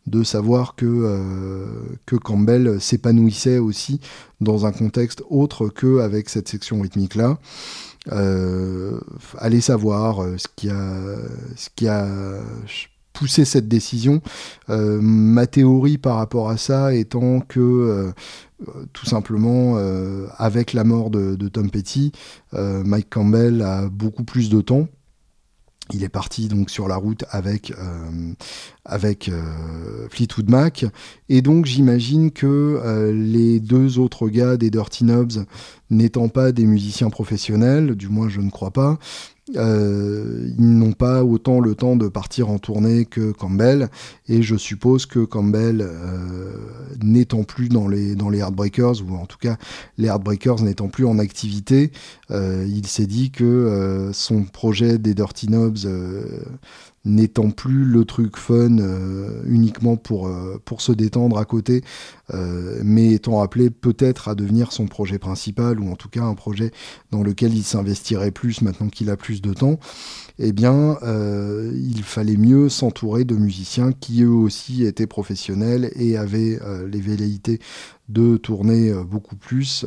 de 0.07 0.23
savoir 0.23 0.75
que, 0.75 1.65
que 2.05 2.15
Campbell 2.15 2.81
s'épanouissait 2.81 3.59
aussi 3.59 3.99
dans 4.41 4.65
un 4.65 4.71
contexte 4.71 5.23
autre 5.29 5.69
qu'avec 5.69 6.29
cette 6.29 6.47
section 6.47 6.81
rythmique-là. 6.81 7.37
Allez 8.09 9.61
savoir 9.61 10.23
ce 10.37 10.47
qui 10.55 10.69
a, 10.69 11.15
ce 11.55 11.69
qui 11.75 11.87
a 11.87 12.07
poussé 13.13 13.45
cette 13.45 13.67
décision. 13.67 14.21
ma 14.67 15.47
théorie 15.47 15.97
par 15.97 16.17
rapport 16.17 16.49
à 16.49 16.57
ça 16.57 16.93
étant 16.93 17.39
que 17.39 18.11
tout 18.93 19.05
simplement, 19.05 19.77
avec 20.37 20.73
la 20.73 20.83
mort 20.83 21.09
de, 21.09 21.35
de 21.35 21.47
Tom 21.47 21.69
Petty, 21.69 22.11
Mike 22.53 23.09
Campbell 23.09 23.61
a 23.61 23.87
beaucoup 23.89 24.23
plus 24.23 24.49
de 24.49 24.61
temps 24.61 24.87
il 25.93 26.03
est 26.03 26.09
parti 26.09 26.47
donc 26.47 26.69
sur 26.69 26.87
la 26.87 26.95
route 26.95 27.25
avec 27.29 27.71
euh, 27.71 28.33
euh, 29.29 30.07
Fleetwood 30.09 30.49
Mac. 30.49 30.85
Et 31.29 31.41
donc 31.41 31.65
j'imagine 31.65 32.31
que 32.31 32.45
euh, 32.83 33.13
les 33.13 33.59
deux 33.59 33.99
autres 33.99 34.29
gars 34.29 34.57
des 34.57 34.69
Dirty 34.69 35.03
Knobs 35.03 35.45
n'étant 35.91 36.29
pas 36.29 36.51
des 36.51 36.65
musiciens 36.65 37.09
professionnels, 37.09 37.95
du 37.95 38.09
moins 38.09 38.29
je 38.29 38.41
ne 38.41 38.49
crois 38.49 38.71
pas, 38.71 38.97
ils 39.53 40.55
n'ont 40.57 40.93
pas 40.93 41.23
autant 41.23 41.59
le 41.59 41.75
temps 41.75 41.95
de 41.95 42.07
partir 42.07 42.49
en 42.49 42.57
tournée 42.57 43.05
que 43.05 43.31
Campbell, 43.31 43.89
et 44.27 44.41
je 44.41 44.55
suppose 44.55 45.05
que 45.05 45.19
Campbell, 45.19 45.87
n'étant 47.03 47.43
plus 47.43 47.69
dans 47.69 47.87
les, 47.87 48.15
dans 48.15 48.29
les 48.29 48.39
Heartbreakers, 48.39 49.01
ou 49.07 49.15
en 49.15 49.25
tout 49.25 49.37
cas 49.37 49.57
les 49.97 50.07
Heartbreakers 50.07 50.61
n'étant 50.61 50.87
plus 50.87 51.05
en 51.05 51.19
activité, 51.19 51.91
euh, 52.31 52.65
il 52.67 52.87
s'est 52.87 53.07
dit 53.07 53.31
que 53.31 54.11
son 54.13 54.43
projet 54.43 54.97
des 54.97 55.13
Dirty 55.13 55.47
Knobs 55.47 55.87
n'étant 57.05 57.51
plus 57.51 57.85
le 57.85 58.03
truc 58.03 58.35
fun 58.35 58.79
euh, 58.79 59.43
uniquement 59.47 59.95
pour, 59.95 60.27
euh, 60.27 60.59
se 60.77 60.91
détendre 60.91 61.37
à 61.37 61.45
côté, 61.45 61.83
euh, 62.33 62.81
mais 62.83 63.13
étant 63.13 63.41
appelé 63.41 63.69
peut-être 63.69 64.27
à 64.27 64.35
devenir 64.35 64.73
son 64.73 64.87
projet 64.87 65.19
principal, 65.19 65.79
ou 65.79 65.89
en 65.89 65.95
tout 65.95 66.09
cas 66.09 66.23
un 66.23 66.33
projet 66.33 66.71
dans 67.11 67.23
lequel 67.23 67.53
il 67.53 67.63
s'investirait 67.63 68.31
plus 68.31 68.61
maintenant 68.61 68.89
qu'il 68.89 69.09
a 69.09 69.15
plus 69.15 69.41
de 69.41 69.53
temps, 69.53 69.79
eh 70.39 70.51
bien, 70.51 70.97
il 71.03 72.03
fallait 72.03 72.37
mieux 72.37 72.69
s'entourer 72.69 73.23
de 73.23 73.35
musiciens 73.35 73.91
qui 73.91 74.23
eux 74.23 74.29
aussi 74.29 74.85
étaient 74.85 75.07
professionnels 75.07 75.91
et 75.95 76.17
avaient 76.17 76.59
les 76.91 77.01
velléités 77.01 77.59
de 78.09 78.37
tourner 78.37 78.93
beaucoup 79.09 79.35
plus 79.35 79.85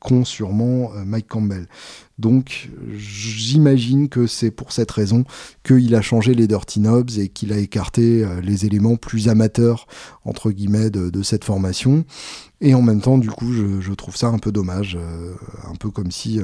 qu'ont 0.00 0.24
sûrement 0.24 0.90
Mike 1.04 1.28
Campbell. 1.28 1.66
Donc 2.18 2.70
j'imagine 2.96 4.08
que 4.08 4.26
c'est 4.26 4.52
pour 4.52 4.72
cette 4.72 4.90
raison 4.90 5.24
qu'il 5.64 5.94
a 5.94 6.02
changé 6.02 6.34
les 6.34 6.46
Dirty 6.46 6.78
Knobs 6.78 7.18
et 7.18 7.28
qu'il 7.28 7.52
a 7.52 7.58
écarté 7.58 8.24
euh, 8.24 8.40
les 8.40 8.66
éléments 8.66 8.96
plus 8.96 9.28
amateurs 9.28 9.86
entre 10.24 10.50
guillemets 10.50 10.90
de, 10.90 11.22
cette 11.22 11.44
formation. 11.44 12.04
Et 12.64 12.74
en 12.74 12.82
même 12.82 13.00
temps, 13.00 13.18
du 13.18 13.30
coup, 13.30 13.52
je, 13.52 13.92
trouve 13.92 14.16
ça 14.16 14.28
un 14.28 14.38
peu 14.38 14.50
dommage, 14.50 14.98
euh, 15.00 15.34
un 15.70 15.74
peu 15.76 15.90
comme 15.90 16.10
si 16.10 16.40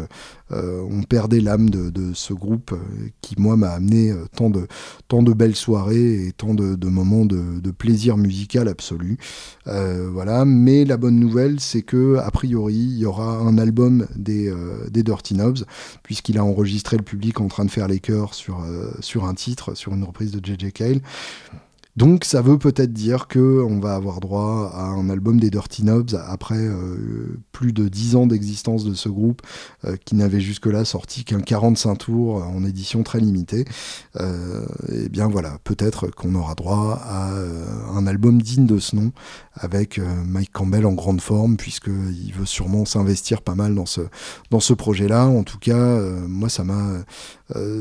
euh, 0.53 0.83
on 0.89 1.03
perdait 1.03 1.41
l'âme 1.41 1.71
de, 1.71 2.13
ce 2.15 2.33
groupe 2.33 2.75
qui, 3.23 3.35
moi, 3.39 3.57
m'a 3.57 3.71
amené 3.71 4.15
tant, 4.37 4.51
de, 4.51 4.67
tant 5.09 5.23
de 5.23 5.33
belles 5.33 5.57
soirées 5.57 6.27
et 6.27 6.33
tant 6.33 6.55
de, 6.55 6.87
moments 6.87 7.25
de, 7.25 7.71
plaisir 7.71 8.17
musical 8.17 8.69
absolu. 8.69 9.17
voilà. 9.65 10.45
Mais 10.45 10.85
la 10.85 10.97
bonne 10.97 11.19
nouvelle, 11.19 11.59
c'est 11.59 11.83
que 11.83 12.17
a 12.17 12.31
priori, 12.31 12.75
il 12.75 12.99
y 12.99 13.07
aura 13.07 13.39
un 13.39 13.59
album 13.59 14.07
des, 14.15 14.53
Dirty 14.91 15.35
Knobs 15.35 15.65
puisqu'il 16.03 16.39
a 16.39 16.45
enregistré 16.45 16.97
le 16.97 17.03
public 17.03 17.41
en 17.41 17.49
train 17.49 17.65
de 17.65 17.71
faire 17.71 17.89
les 17.89 18.01
chœurs 18.01 18.35
sur, 18.35 18.63
euh, 18.63 18.91
sur 19.01 19.25
un 19.25 19.35
titre, 19.35 19.75
sur 19.75 19.95
une 19.95 20.05
reprise 20.05 20.33
de 20.33 20.45
J.J. 20.45 20.73
Cale. 20.73 21.01
Donc 22.01 22.25
ça 22.25 22.41
veut 22.41 22.57
peut-être 22.57 22.95
dire 22.95 23.29
que 23.29 23.63
on 23.63 23.79
va 23.79 23.95
avoir 23.95 24.21
droit 24.21 24.73
à 24.75 24.85
un 24.85 25.11
album 25.11 25.39
des 25.39 25.51
Dirty 25.51 25.83
Knobs 25.83 26.19
après 26.27 26.57
euh, 26.57 27.39
plus 27.53 27.75
de 27.75 27.89
10 27.89 28.17
ans 28.17 28.27
d'existence 28.27 28.87
de 28.87 28.95
ce 28.95 29.11
groupe 29.11 29.43
euh, 29.85 29.97
qui 30.03 30.15
n'avait 30.15 30.41
jusque-là 30.41 30.87
sorti 30.87 31.25
qu'un 31.25 31.43
45 31.43 31.97
tours 31.97 32.37
en 32.37 32.65
édition 32.65 33.03
très 33.03 33.21
limitée. 33.21 33.67
et 34.19 34.25
eh 34.95 35.09
bien 35.11 35.29
voilà, 35.29 35.59
peut-être 35.63 36.09
qu'on 36.09 36.35
aura 36.37 36.55
droit 36.55 37.03
à 37.05 37.35
un 37.95 38.07
album 38.07 38.41
digne 38.41 38.65
de 38.65 38.79
ce 38.79 38.97
nom 38.97 39.13
avec 39.55 39.99
euh, 39.99 40.05
Mike 40.27 40.53
Campbell 40.53 40.87
en 40.87 40.93
grande 40.93 41.21
forme, 41.21 41.57
puisqu'il 41.57 42.33
veut 42.33 42.47
sûrement 42.47 42.85
s'investir 42.85 43.43
pas 43.43 43.55
mal 43.55 43.75
dans 43.75 43.87
ce, 43.87 44.73
projet-là. 44.73 45.27
En 45.27 45.43
tout 45.43 45.59
cas, 45.59 45.77
euh, 45.77 46.27
moi, 46.27 46.49
ça 46.49 46.65
m'a, 46.65 46.91
euh, 46.91 47.03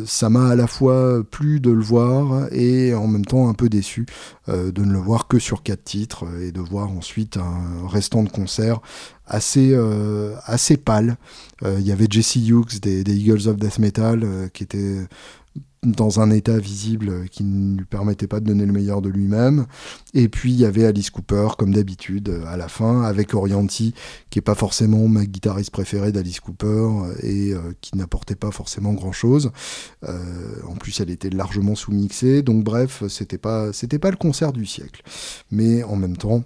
ça 0.06 0.30
m'a 0.30 0.50
à 0.50 0.56
la 0.56 0.68
fois 0.68 1.24
plu 1.30 1.60
de 1.60 1.72
le 1.72 1.82
voir 1.82 2.48
et 2.52 2.94
en 2.94 3.08
même 3.08 3.26
temps 3.26 3.50
un 3.50 3.54
peu 3.54 3.70
déçu 3.70 4.06
de 4.48 4.84
ne 4.84 4.92
le 4.92 5.00
voir 5.00 5.28
que 5.28 5.40
sur 5.40 5.64
quatre 5.64 5.84
titres 5.84 6.26
et 6.42 6.52
de 6.52 6.60
voir 6.60 6.90
ensuite 6.92 7.38
un 7.38 7.88
restant 7.88 8.24
de 8.24 8.30
concert 8.30 8.82
assez, 9.28 9.78
assez 10.46 10.78
pâle. 10.78 11.18
Il 11.64 11.82
y 11.82 11.92
avait 11.92 12.08
Jesse 12.10 12.38
Hughes 12.38 12.80
des, 12.82 13.04
des, 13.04 13.16
Eagles 13.16 13.48
of 13.48 13.58
Death 13.58 13.80
Metal 13.80 14.50
qui 14.54 14.64
était 14.64 15.08
dans 15.84 16.20
un 16.20 16.30
état 16.32 16.58
visible 16.58 17.30
qui 17.30 17.44
ne 17.44 17.78
lui 17.78 17.86
permettait 17.86 18.28
pas 18.28 18.40
de 18.40 18.46
donner 18.46 18.66
le 18.66 18.74
meilleur 18.74 19.02
de 19.02 19.10
lui-même. 19.10 19.66
Et 20.14 20.28
puis 20.28 20.52
il 20.52 20.60
y 20.60 20.66
avait 20.66 20.86
Alice 20.86 21.10
Cooper, 21.10 21.50
comme 21.58 21.74
d'habitude, 21.74 22.42
à 22.48 22.58
la 22.58 22.68
fin, 22.68 23.04
avec 23.04 23.34
Orianti, 23.34 23.94
qui 24.30 24.40
est 24.40 24.44
pas 24.44 24.56
forcément 24.56 25.08
ma 25.08 25.26
guitariste 25.26 25.72
préférée 25.72 26.12
d'Alice 26.12 26.40
Cooper 26.40 26.90
et 27.22 27.54
euh, 27.54 27.74
qui 27.82 27.98
n'apportait 27.98 28.36
pas 28.36 28.52
forcément 28.52 28.94
grand-chose. 28.94 29.52
Euh, 30.08 30.56
en 30.68 30.76
plus, 30.76 31.00
elle 31.00 31.10
était 31.10 31.30
largement 31.30 31.76
sous-mixée. 31.76 32.42
Donc 32.42 32.64
bref, 32.64 33.04
c'était 33.08 33.38
pas, 33.38 33.72
c'était 33.74 34.00
pas 34.00 34.12
le 34.12 34.18
concert 34.18 34.52
du 34.52 34.66
siècle. 34.66 35.02
Mais 35.52 35.84
en 35.84 35.96
même 35.96 36.18
temps, 36.18 36.44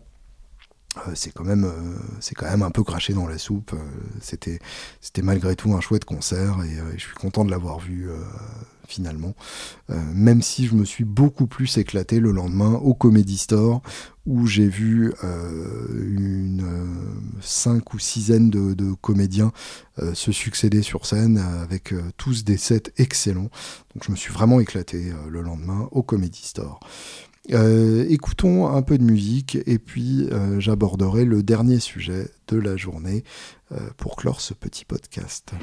c'est 1.16 1.32
quand 1.34 1.44
même 1.44 1.72
c'est 2.20 2.36
quand 2.36 2.50
même 2.50 2.62
un 2.62 2.72
peu 2.72 2.84
craché 2.84 3.14
dans 3.14 3.28
la 3.28 3.38
soupe 3.38 3.76
c'était 4.22 4.60
c'était 5.02 5.22
malgré 5.22 5.56
tout 5.56 5.74
un 5.74 5.82
chouette 5.82 6.06
concert 6.06 6.58
et 6.64 6.98
je 6.98 7.04
suis 7.04 7.16
content 7.16 7.44
de 7.44 7.52
l'avoir 7.52 7.80
vu 7.80 8.10
finalement, 8.88 9.36
euh, 9.90 10.00
même 10.14 10.42
si 10.42 10.68
je 10.68 10.76
me 10.76 10.86
suis 10.86 11.04
beaucoup 11.04 11.48
plus 11.48 11.78
éclaté 11.78 12.20
le 12.20 12.32
lendemain 12.32 12.74
au 12.74 12.94
Comedy 12.94 13.38
Store, 13.38 13.82
où 14.26 14.46
j'ai 14.48 14.68
vu 14.68 15.14
euh, 15.24 15.88
une 16.08 16.64
euh, 16.64 17.42
cinq 17.42 17.94
ou 17.94 18.00
sixaine 18.00 18.50
de, 18.50 18.74
de 18.74 18.94
comédiens 18.94 19.52
se 20.16 20.32
succéder 20.32 20.82
sur 20.82 21.06
scène 21.06 21.38
avec 21.38 21.94
tous 22.18 22.44
des 22.44 22.58
sets 22.58 22.92
excellents. 22.98 23.52
Donc 23.94 24.04
je 24.04 24.12
me 24.12 24.16
suis 24.16 24.34
vraiment 24.34 24.60
éclaté 24.60 25.14
le 25.30 25.42
lendemain 25.44 25.88
au 25.92 26.02
Comedy 26.02 26.42
Store. 26.42 26.80
Écoutons 27.50 28.68
un 28.68 28.82
peu 28.82 28.98
de 28.98 29.04
musique 29.04 29.58
et 29.66 29.80
puis 29.80 30.30
j'aborderai 30.60 31.26
le 31.26 31.44
dernier 31.44 31.80
sujet 31.80 32.30
de 32.48 32.58
la 32.58 32.78
journée 32.78 33.24
pour 33.98 34.16
clore 34.16 34.42
ce 34.42 34.54
petit 34.54 34.86
podcast. 34.86 35.54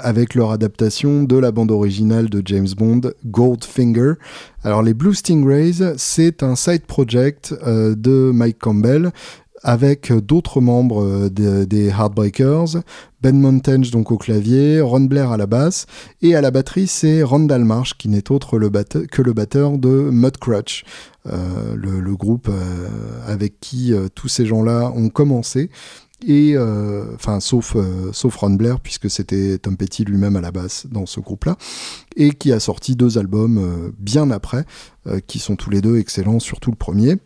Avec 0.00 0.34
leur 0.34 0.50
adaptation 0.50 1.22
de 1.22 1.36
la 1.36 1.52
bande 1.52 1.70
originale 1.70 2.28
de 2.28 2.42
James 2.44 2.68
Bond, 2.76 3.00
Goldfinger. 3.26 4.14
Alors 4.64 4.82
les 4.82 4.94
Blue 4.94 5.14
Stingrays, 5.14 5.94
c'est 5.96 6.42
un 6.42 6.56
side 6.56 6.82
project 6.86 7.54
euh, 7.66 7.94
de 7.94 8.30
Mike 8.32 8.58
Campbell 8.58 9.12
avec 9.64 10.12
d'autres 10.12 10.60
membres 10.60 11.28
des 11.28 11.88
Heartbreakers, 11.88 12.82
Ben 13.20 13.40
Montage 13.40 13.92
donc 13.92 14.10
au 14.10 14.18
clavier, 14.18 14.80
Ron 14.80 15.02
Blair 15.02 15.30
à 15.30 15.36
la 15.36 15.46
basse, 15.46 15.86
et 16.20 16.34
à 16.34 16.40
la 16.40 16.50
batterie 16.50 16.88
c'est 16.88 17.22
Randall 17.22 17.64
Marsh 17.64 17.96
qui 17.96 18.08
n'est 18.08 18.32
autre 18.32 18.58
que 18.58 19.22
le 19.22 19.32
batteur 19.32 19.78
de 19.78 20.10
Mudcrutch, 20.10 20.84
euh, 21.28 21.76
le, 21.76 22.16
groupe 22.16 22.48
euh, 22.50 22.88
avec 23.28 23.60
qui 23.60 23.94
euh, 23.94 24.08
tous 24.12 24.26
ces 24.26 24.44
gens-là 24.44 24.92
ont 24.96 25.08
commencé 25.08 25.70
et 26.26 26.56
enfin 27.14 27.40
sauf 27.40 27.76
sauf 28.12 28.36
Ron 28.36 28.50
Blair 28.50 28.80
puisque 28.80 29.10
c'était 29.10 29.58
Tom 29.58 29.76
Petty 29.76 30.04
lui-même 30.04 30.36
à 30.36 30.40
la 30.40 30.50
basse 30.50 30.86
dans 30.90 31.06
ce 31.06 31.20
groupe-là 31.20 31.56
et 32.16 32.30
qui 32.30 32.52
a 32.52 32.60
sorti 32.60 32.96
deux 32.96 33.18
albums 33.18 33.92
bien 33.98 34.30
après 34.30 34.64
qui 35.26 35.38
sont 35.38 35.56
tous 35.56 35.70
les 35.70 35.80
deux 35.80 35.98
excellents 35.98 36.38
surtout 36.38 36.70
le 36.70 36.76
premier 36.76 37.16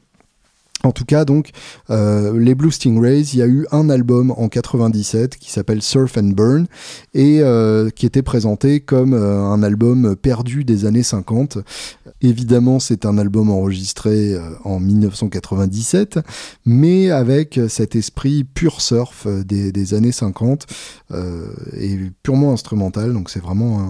en 0.84 0.92
tout 0.92 1.04
cas, 1.04 1.24
donc, 1.24 1.50
euh, 1.90 2.38
les 2.38 2.54
Blue 2.54 2.70
Stingrays, 2.70 3.22
il 3.22 3.38
y 3.38 3.42
a 3.42 3.46
eu 3.46 3.66
un 3.72 3.88
album 3.88 4.32
en 4.36 4.48
97 4.48 5.36
qui 5.36 5.50
s'appelle 5.50 5.82
Surf 5.82 6.16
and 6.18 6.32
Burn 6.34 6.66
et 7.14 7.40
euh, 7.40 7.90
qui 7.90 8.06
était 8.06 8.22
présenté 8.22 8.80
comme 8.80 9.14
euh, 9.14 9.42
un 9.42 9.62
album 9.62 10.14
perdu 10.16 10.64
des 10.64 10.84
années 10.84 11.02
50. 11.02 11.58
Évidemment, 12.20 12.78
c'est 12.78 13.04
un 13.04 13.18
album 13.18 13.50
enregistré 13.50 14.36
en 14.64 14.80
1997, 14.80 16.20
mais 16.64 17.10
avec 17.10 17.60
cet 17.68 17.96
esprit 17.96 18.44
pur 18.44 18.80
surf 18.80 19.26
des, 19.26 19.94
années 19.94 20.12
50 20.12 20.66
et 21.76 21.98
purement 22.22 22.52
instrumental. 22.52 23.12
Donc, 23.12 23.28
c'est 23.28 23.42
vraiment 23.42 23.80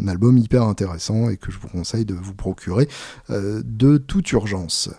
un, 0.00 0.04
un, 0.04 0.08
album 0.08 0.38
hyper 0.38 0.62
intéressant 0.62 1.28
et 1.28 1.36
que 1.36 1.52
je 1.52 1.58
vous 1.58 1.68
conseille 1.68 2.06
de 2.06 2.14
vous 2.14 2.34
procurer 2.34 2.88
de 3.28 3.98
toute 3.98 4.32
urgence. 4.32 4.90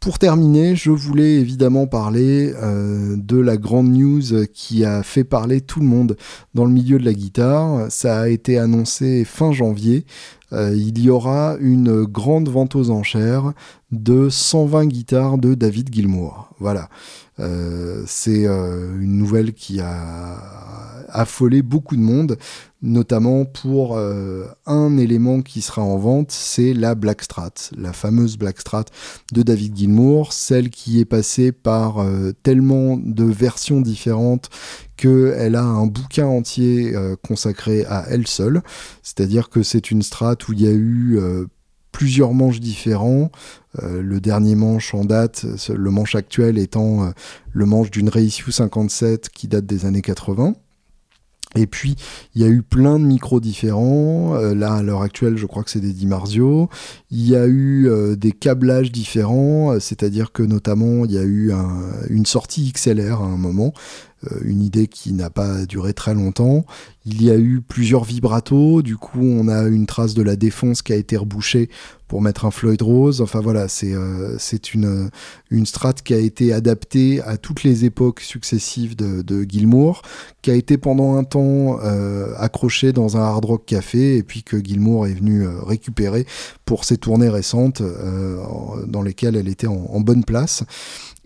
Pour 0.00 0.20
terminer, 0.20 0.76
je 0.76 0.92
voulais 0.92 1.34
évidemment 1.34 1.88
parler 1.88 2.52
euh, 2.62 3.16
de 3.16 3.36
la 3.36 3.56
grande 3.56 3.88
news 3.88 4.46
qui 4.54 4.84
a 4.84 5.02
fait 5.02 5.24
parler 5.24 5.60
tout 5.60 5.80
le 5.80 5.86
monde 5.86 6.16
dans 6.54 6.64
le 6.64 6.70
milieu 6.70 7.00
de 7.00 7.04
la 7.04 7.12
guitare. 7.12 7.90
Ça 7.90 8.20
a 8.20 8.28
été 8.28 8.58
annoncé 8.58 9.24
fin 9.24 9.50
janvier. 9.50 10.06
Euh, 10.52 10.72
il 10.72 11.00
y 11.00 11.10
aura 11.10 11.56
une 11.60 12.04
grande 12.04 12.48
vente 12.48 12.76
aux 12.76 12.90
enchères 12.90 13.52
de 13.90 14.28
120 14.28 14.86
guitares 14.86 15.36
de 15.36 15.54
David 15.54 15.92
Gilmour. 15.92 16.48
Voilà. 16.60 16.88
Euh, 17.40 18.02
c'est 18.06 18.44
une 18.44 19.18
nouvelle 19.18 19.52
qui 19.52 19.80
a 19.80 20.36
affolé 21.08 21.62
beaucoup 21.62 21.96
de 21.96 22.02
monde 22.02 22.36
notamment 22.80 23.44
pour 23.44 23.96
euh, 23.96 24.46
un 24.66 24.96
élément 24.98 25.42
qui 25.42 25.62
sera 25.62 25.82
en 25.82 25.96
vente, 25.98 26.30
c'est 26.30 26.74
la 26.74 26.94
Blackstrat, 26.94 27.50
la 27.76 27.92
fameuse 27.92 28.36
Blackstrat 28.36 28.84
de 29.32 29.42
David 29.42 29.76
Gilmour, 29.76 30.32
celle 30.32 30.70
qui 30.70 31.00
est 31.00 31.04
passée 31.04 31.50
par 31.50 31.98
euh, 31.98 32.32
tellement 32.42 32.96
de 32.96 33.24
versions 33.24 33.80
différentes 33.80 34.48
qu'elle 34.96 35.56
a 35.56 35.64
un 35.64 35.86
bouquin 35.86 36.26
entier 36.26 36.94
euh, 36.94 37.16
consacré 37.16 37.84
à 37.86 38.04
elle 38.08 38.26
seule, 38.26 38.62
c'est-à-dire 39.02 39.48
que 39.48 39.62
c'est 39.62 39.90
une 39.90 40.02
strat 40.02 40.36
où 40.48 40.52
il 40.52 40.62
y 40.62 40.68
a 40.68 40.72
eu 40.72 41.20
plusieurs 41.92 42.32
manches 42.32 42.60
différents. 42.60 43.30
le 43.82 44.20
dernier 44.20 44.54
manche 44.54 44.94
en 44.94 45.04
date, 45.04 45.46
le 45.68 45.90
manche 45.90 46.14
actuel 46.14 46.58
étant 46.58 47.12
le 47.52 47.66
manche 47.66 47.90
d'une 47.90 48.08
Reissue 48.08 48.52
57 48.52 49.28
qui 49.30 49.48
date 49.48 49.66
des 49.66 49.86
années 49.86 50.02
80. 50.02 50.54
Et 51.56 51.66
puis, 51.66 51.96
il 52.34 52.42
y 52.42 52.44
a 52.44 52.48
eu 52.48 52.62
plein 52.62 52.98
de 52.98 53.04
micros 53.04 53.40
différents. 53.40 54.34
Euh, 54.34 54.54
là, 54.54 54.74
à 54.74 54.82
l'heure 54.82 55.02
actuelle, 55.02 55.38
je 55.38 55.46
crois 55.46 55.64
que 55.64 55.70
c'est 55.70 55.80
des 55.80 55.94
Dimarzio. 55.94 56.68
Il 57.10 57.26
y 57.26 57.36
a 57.36 57.46
eu 57.46 57.88
euh, 57.88 58.16
des 58.16 58.32
câblages 58.32 58.92
différents, 58.92 59.72
euh, 59.72 59.80
c'est-à-dire 59.80 60.32
que 60.32 60.42
notamment, 60.42 61.06
il 61.06 61.12
y 61.12 61.18
a 61.18 61.24
eu 61.24 61.52
une 62.10 62.26
sortie 62.26 62.70
XLR 62.72 63.22
à 63.22 63.24
un 63.24 63.38
moment, 63.38 63.72
une 64.42 64.62
idée 64.62 64.88
qui 64.88 65.12
n'a 65.12 65.30
pas 65.30 65.64
duré 65.66 65.94
très 65.94 66.14
longtemps. 66.14 66.64
Il 67.06 67.22
y 67.22 67.30
a 67.30 67.36
eu 67.36 67.60
plusieurs 67.60 68.04
vibratos, 68.04 68.82
du 68.82 68.96
coup, 68.96 69.22
on 69.22 69.48
a 69.48 69.62
une 69.62 69.86
trace 69.86 70.14
de 70.14 70.22
la 70.22 70.36
défonce 70.36 70.82
qui 70.82 70.92
a 70.92 70.96
été 70.96 71.16
rebouchée 71.16 71.70
pour 72.08 72.22
mettre 72.22 72.46
un 72.46 72.50
Floyd 72.50 72.82
Rose. 72.82 73.20
Enfin 73.20 73.40
voilà, 73.40 73.68
c'est 73.68 73.92
euh, 73.92 74.36
c'est 74.38 74.74
une, 74.74 75.10
une 75.50 75.66
strat 75.66 75.92
qui 75.92 76.14
a 76.14 76.18
été 76.18 76.52
adaptée 76.52 77.20
à 77.22 77.36
toutes 77.36 77.62
les 77.62 77.84
époques 77.84 78.20
successives 78.20 78.96
de, 78.96 79.22
de 79.22 79.44
Gilmour, 79.48 80.02
qui 80.42 80.50
a 80.50 80.54
été 80.54 80.78
pendant 80.78 81.16
un 81.16 81.24
temps 81.24 81.78
euh, 81.82 82.34
accrochée 82.38 82.92
dans 82.92 83.16
un 83.16 83.20
hard 83.20 83.44
rock 83.44 83.66
café 83.66 84.16
et 84.16 84.22
puis 84.22 84.42
que 84.42 84.62
Gilmour 84.62 85.06
est 85.06 85.14
venu 85.14 85.42
euh, 85.42 85.62
récupérer 85.62 86.26
pour 86.64 86.84
ses 86.84 86.96
tournées 86.96 87.28
récentes 87.28 87.82
dans 88.86 89.02
lesquelles 89.02 89.36
elle 89.36 89.48
était 89.48 89.66
en 89.66 90.00
bonne 90.00 90.22
place. 90.22 90.64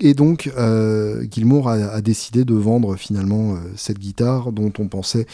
Et 0.00 0.14
donc, 0.14 0.50
euh, 0.56 1.24
Gilmour 1.30 1.68
a, 1.68 2.00
décidé 2.00 2.44
de 2.44 2.54
vendre 2.54 2.96
finalement 2.96 3.54
euh, 3.54 3.58
cette 3.76 3.98
guitare 3.98 4.50
dont 4.50 4.72
on 4.78 4.88
pensait 4.88 5.26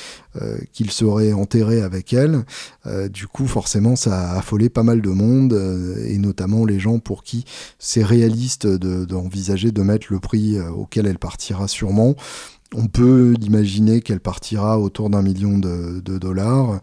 euh, 0.42 0.58
qu'il 0.72 0.90
serait 0.90 1.32
enterré 1.32 1.80
avec 1.80 2.12
elle. 2.12 2.44
du 3.10 3.26
coup, 3.26 3.46
forcément, 3.46 3.96
ça 3.96 4.30
a 4.30 4.38
affolé 4.38 4.68
pas 4.68 4.82
mal 4.82 5.00
de 5.00 5.10
monde, 5.10 5.52
et 6.06 6.18
notamment 6.18 6.64
les 6.64 6.78
gens 6.78 6.98
pour 6.98 7.22
qui 7.22 7.44
c'est 7.78 8.04
réaliste 8.04 8.66
d'envisager 8.66 9.72
de, 9.72 9.82
mettre 9.82 10.08
le 10.10 10.18
prix 10.18 10.58
auquel 10.60 11.06
elle 11.06 11.18
partira 11.18 11.68
sûrement. 11.68 12.14
On 12.74 12.86
peut 12.86 13.34
imaginer 13.40 14.02
qu'elle 14.02 14.20
partira 14.20 14.78
autour 14.78 15.08
d'un 15.08 15.22
million 15.22 15.58
de, 15.58 16.00
dollars. 16.00 16.80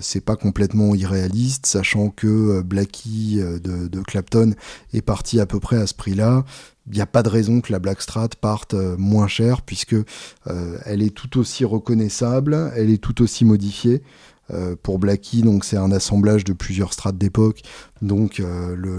c'est 0.00 0.24
pas 0.24 0.36
complètement 0.36 0.94
irréaliste, 0.94 1.66
sachant 1.66 2.08
que 2.08 2.62
Blackie 2.62 3.38
de, 3.38 3.86
de, 3.86 4.00
Clapton 4.00 4.54
est 4.94 5.02
parti 5.02 5.38
à 5.38 5.44
peu 5.44 5.60
près 5.60 5.76
à 5.76 5.86
ce 5.86 5.92
prix-là 5.92 6.44
il 6.90 6.96
n'y 6.96 7.00
a 7.00 7.06
pas 7.06 7.22
de 7.22 7.28
raison 7.28 7.60
que 7.60 7.72
la 7.72 7.78
Blackstrat 7.78 8.28
parte 8.40 8.74
euh, 8.74 8.96
moins 8.98 9.28
cher 9.28 9.62
puisque 9.62 9.94
euh, 9.94 10.78
elle 10.84 11.02
est 11.02 11.14
tout 11.14 11.38
aussi 11.38 11.64
reconnaissable, 11.64 12.72
elle 12.76 12.90
est 12.90 13.02
tout 13.02 13.22
aussi 13.22 13.44
modifiée. 13.44 14.02
Euh, 14.52 14.76
pour 14.82 14.98
Blackie, 14.98 15.42
donc 15.42 15.64
c'est 15.64 15.76
un 15.76 15.92
assemblage 15.92 16.44
de 16.44 16.52
plusieurs 16.52 16.92
strates 16.92 17.18
d'époque. 17.18 17.62
Donc 18.02 18.38
le, 18.38 18.98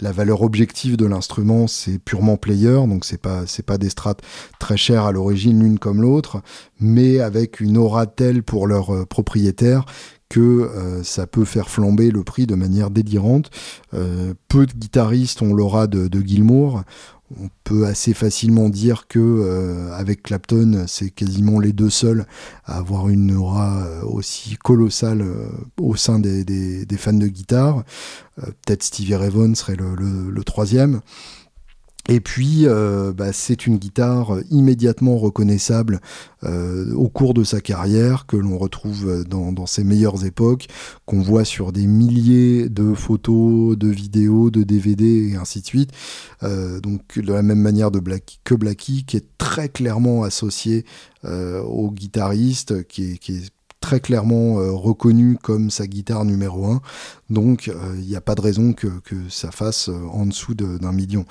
la 0.00 0.12
valeur 0.12 0.42
objective 0.42 0.96
de 0.96 1.04
l'instrument 1.04 1.66
c'est 1.66 1.98
purement 1.98 2.36
player, 2.36 2.86
donc 2.86 3.04
c'est 3.04 3.20
pas 3.20 3.42
pas 3.66 3.78
des 3.78 3.88
strates 3.88 4.22
très 4.60 4.76
chères 4.76 5.04
à 5.04 5.10
l'origine 5.10 5.60
l'une 5.60 5.80
comme 5.80 6.00
l'autre, 6.00 6.40
mais 6.78 7.18
avec 7.18 7.58
une 7.58 7.76
aura 7.76 8.06
telle 8.06 8.44
pour 8.44 8.68
leur 8.68 9.04
propriétaire 9.08 9.84
que 10.28 10.40
euh, 10.40 11.02
ça 11.02 11.26
peut 11.26 11.44
faire 11.44 11.70
flamber 11.70 12.10
le 12.10 12.22
prix 12.22 12.46
de 12.46 12.54
manière 12.54 12.90
délirante. 12.90 13.50
Euh, 13.94 14.34
peu 14.48 14.66
de 14.66 14.72
guitaristes 14.72 15.42
ont 15.42 15.54
l'aura 15.54 15.86
de, 15.86 16.08
de, 16.08 16.20
Gilmour. 16.20 16.82
On 17.36 17.48
peut 17.64 17.86
assez 17.86 18.14
facilement 18.14 18.70
dire 18.70 19.06
que 19.06 19.18
euh, 19.18 19.92
avec 19.92 20.22
Clapton, 20.22 20.84
c'est 20.86 21.10
quasiment 21.10 21.60
les 21.60 21.72
deux 21.72 21.90
seuls 21.90 22.26
à 22.64 22.78
avoir 22.78 23.08
une 23.08 23.36
aura 23.36 23.86
aussi 24.04 24.56
colossale 24.56 25.24
au 25.78 25.94
sein 25.94 26.18
des, 26.18 26.44
des, 26.44 26.96
fans 26.96 27.12
de 27.12 27.26
guitare. 27.26 27.84
Peut-être 28.36 28.82
Stevie 28.82 29.14
Ray 29.14 29.28
Vaughan 29.28 29.54
serait 29.54 29.76
le 29.76 30.42
troisième. 30.42 31.02
Et 32.10 32.20
puis, 32.20 32.66
euh, 32.66 33.12
bah, 33.12 33.34
c'est 33.34 33.66
une 33.66 33.76
guitare 33.76 34.38
immédiatement 34.50 35.18
reconnaissable 35.18 36.00
euh, 36.42 36.94
au 36.94 37.10
cours 37.10 37.34
de 37.34 37.44
sa 37.44 37.60
carrière, 37.60 38.24
que 38.26 38.36
l'on 38.36 38.56
retrouve 38.56 39.24
dans, 39.24 39.66
ses 39.66 39.84
meilleures 39.84 40.24
époques, 40.24 40.68
qu'on 41.04 41.20
voit 41.20 41.44
sur 41.44 41.70
des 41.70 41.86
milliers 41.86 42.70
de 42.70 42.94
photos, 42.94 43.76
de 43.76 43.88
vidéos, 43.88 44.50
de 44.50 44.62
DVD 44.62 45.32
et 45.32 45.36
ainsi 45.36 45.60
de 45.60 45.66
suite. 45.66 45.90
Euh, 46.42 46.80
donc, 46.80 47.18
de 47.18 47.32
la 47.32 47.42
même 47.42 47.60
manière 47.60 47.90
que 48.42 48.54
Blackie, 48.54 49.04
qui 49.04 49.18
est 49.18 49.26
très 49.36 49.68
clairement 49.68 50.22
associé 50.22 50.86
au 51.24 51.90
guitariste, 51.90 52.86
qui 52.86 53.18
est 53.28 53.52
très 53.80 54.00
clairement 54.00 54.58
euh, 54.58 54.70
reconnu 54.72 55.38
comme 55.40 55.70
sa 55.70 55.86
guitare 55.86 56.24
numéro 56.24 56.66
1. 56.66 56.80
Donc 57.30 57.68
euh, 57.68 57.94
il 57.98 58.06
n'y 58.06 58.16
a 58.16 58.20
pas 58.20 58.34
de 58.34 58.40
raison 58.40 58.72
que, 58.72 58.88
ça 59.28 59.50
fasse 59.50 59.88
euh, 59.88 60.06
en 60.12 60.26
dessous 60.26 60.54
d'un 60.54 60.92
million. 60.92 61.24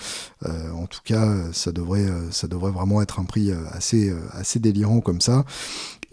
en 0.46 0.88
tout 0.88 1.02
cas, 1.04 1.28
ça 1.52 1.72
devrait, 1.72 2.08
vraiment 2.72 3.02
être 3.02 3.20
un 3.20 3.26
prix 3.26 3.52
assez 3.72 4.60
délirant 4.60 5.02
comme 5.02 5.22
ça. 5.22 5.46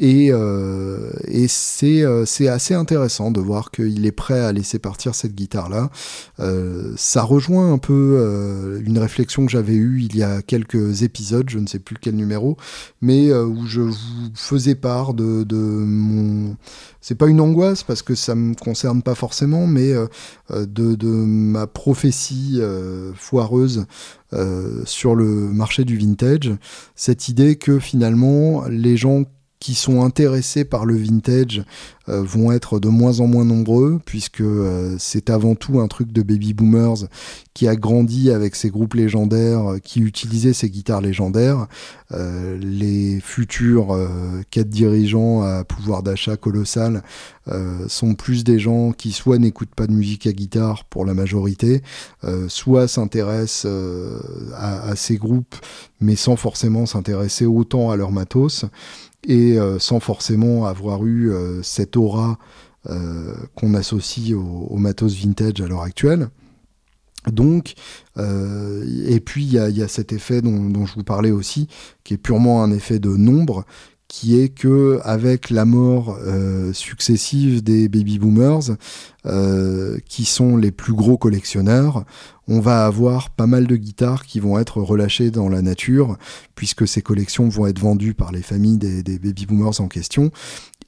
Et, 0.00 0.30
euh, 0.32 1.10
et 1.28 1.46
c'est, 1.46 2.02
euh, 2.02 2.24
c'est 2.24 2.48
assez 2.48 2.74
intéressant 2.74 3.30
de 3.30 3.40
voir 3.40 3.70
qu'il 3.70 4.04
est 4.06 4.12
prêt 4.12 4.40
à 4.40 4.52
laisser 4.52 4.80
partir 4.80 5.14
cette 5.14 5.34
guitare-là. 5.34 5.90
Euh, 6.40 6.92
ça 6.96 7.22
rejoint 7.22 7.72
un 7.72 7.78
peu 7.78 8.16
euh, 8.18 8.80
une 8.84 8.98
réflexion 8.98 9.46
que 9.46 9.52
j'avais 9.52 9.74
eue 9.74 10.00
il 10.02 10.16
y 10.16 10.24
a 10.24 10.42
quelques 10.42 11.02
épisodes, 11.02 11.48
je 11.48 11.60
ne 11.60 11.68
sais 11.68 11.78
plus 11.78 11.96
quel 12.00 12.16
numéro, 12.16 12.56
mais 13.00 13.30
euh, 13.30 13.44
où 13.44 13.66
je 13.66 13.82
vous 13.82 13.94
faisais 14.34 14.74
part 14.74 15.14
de, 15.14 15.44
de 15.44 15.56
mon... 15.56 16.56
C'est 17.00 17.14
pas 17.14 17.28
une 17.28 17.40
angoisse 17.40 17.84
parce 17.84 18.02
que 18.02 18.14
ça 18.14 18.34
me 18.34 18.54
concerne 18.54 19.02
pas 19.02 19.14
forcément, 19.14 19.66
mais 19.66 19.92
de, 20.50 20.94
de 20.94 21.06
ma 21.06 21.66
prophétie 21.66 22.62
foireuse 23.14 23.84
sur 24.86 25.14
le 25.14 25.26
marché 25.52 25.84
du 25.84 25.98
vintage. 25.98 26.50
Cette 26.96 27.28
idée 27.28 27.56
que 27.56 27.78
finalement 27.78 28.64
les 28.68 28.96
gens 28.96 29.24
qui 29.60 29.74
sont 29.74 30.02
intéressés 30.02 30.64
par 30.64 30.84
le 30.84 30.94
vintage 30.96 31.64
euh, 32.10 32.22
vont 32.22 32.52
être 32.52 32.80
de 32.80 32.88
moins 32.88 33.20
en 33.20 33.26
moins 33.26 33.46
nombreux, 33.46 33.98
puisque 34.04 34.42
euh, 34.42 34.94
c'est 34.98 35.30
avant 35.30 35.54
tout 35.54 35.80
un 35.80 35.88
truc 35.88 36.12
de 36.12 36.20
baby 36.20 36.52
boomers 36.52 37.08
qui 37.54 37.66
a 37.66 37.76
grandi 37.76 38.30
avec 38.30 38.56
ces 38.56 38.68
groupes 38.68 38.92
légendaires, 38.92 39.72
euh, 39.72 39.78
qui 39.78 40.00
utilisaient 40.00 40.52
ces 40.52 40.68
guitares 40.68 41.00
légendaires. 41.00 41.66
les 42.60 43.20
futurs 43.20 43.96
quatre 44.50 44.68
dirigeants 44.68 45.42
à 45.42 45.64
pouvoir 45.64 46.02
d'achat 46.02 46.36
colossal 46.36 47.02
sont 47.88 48.14
plus 48.14 48.44
des 48.44 48.60
gens 48.60 48.92
qui 48.92 49.10
soit 49.10 49.38
n'écoutent 49.38 49.74
pas 49.74 49.88
de 49.88 49.92
musique 49.92 50.26
à 50.28 50.32
guitare 50.32 50.84
pour 50.84 51.04
la 51.04 51.14
majorité, 51.14 51.82
soit 52.46 52.86
s'intéressent 52.86 53.66
à, 54.54 54.90
à, 54.90 54.96
ces 54.96 55.16
groupes, 55.16 55.56
mais 56.00 56.14
sans 56.14 56.36
forcément 56.36 56.86
s'intéresser 56.86 57.46
autant 57.46 57.90
à 57.90 57.96
leur 57.96 58.12
matos 58.12 58.66
et 59.26 59.58
euh, 59.58 59.78
sans 59.78 60.00
forcément 60.00 60.66
avoir 60.66 61.04
eu 61.04 61.30
euh, 61.30 61.62
cette 61.62 61.96
aura 61.96 62.38
euh, 62.88 63.34
qu'on 63.54 63.74
associe 63.74 64.36
au, 64.36 64.76
matos 64.76 65.14
vintage 65.14 65.60
à 65.60 65.66
l'heure 65.66 65.82
actuelle. 65.82 66.28
Donc, 67.32 67.72
et 68.18 69.18
puis 69.20 69.44
il 69.44 69.52
y, 69.52 69.82
a, 69.82 69.88
cet 69.88 70.12
effet 70.12 70.42
dont, 70.42 70.84
je 70.84 70.94
vous 70.94 71.04
parlais 71.04 71.30
aussi, 71.30 71.68
qui 72.04 72.12
est 72.12 72.18
purement 72.18 72.62
un 72.62 72.70
effet 72.70 72.98
de 72.98 73.08
nombre, 73.08 73.64
qui 74.14 74.40
est 74.40 74.48
que 74.48 75.00
avec 75.02 75.50
la 75.50 75.64
mort 75.64 76.16
successive 76.72 77.64
des 77.64 77.88
baby 77.88 78.20
boomers, 78.20 78.76
qui 80.08 80.24
sont 80.24 80.56
les 80.56 80.70
plus 80.70 80.92
gros 80.92 81.18
collectionneurs, 81.18 82.04
on 82.46 82.60
va 82.60 82.86
avoir 82.86 83.30
pas 83.30 83.48
mal 83.48 83.66
de 83.66 83.74
guitares 83.74 84.24
qui 84.24 84.38
vont 84.38 84.56
être 84.56 84.80
relâchées 84.80 85.32
dans 85.32 85.48
la 85.48 85.62
nature, 85.62 86.16
puisque 86.54 86.86
ces 86.86 87.02
collections 87.02 87.48
vont 87.48 87.66
être 87.66 87.80
vendues 87.80 88.14
par 88.14 88.30
les 88.30 88.42
familles 88.42 88.78
des, 88.78 89.18
baby 89.18 89.46
boomers 89.46 89.80
en 89.80 89.88
question. 89.88 90.30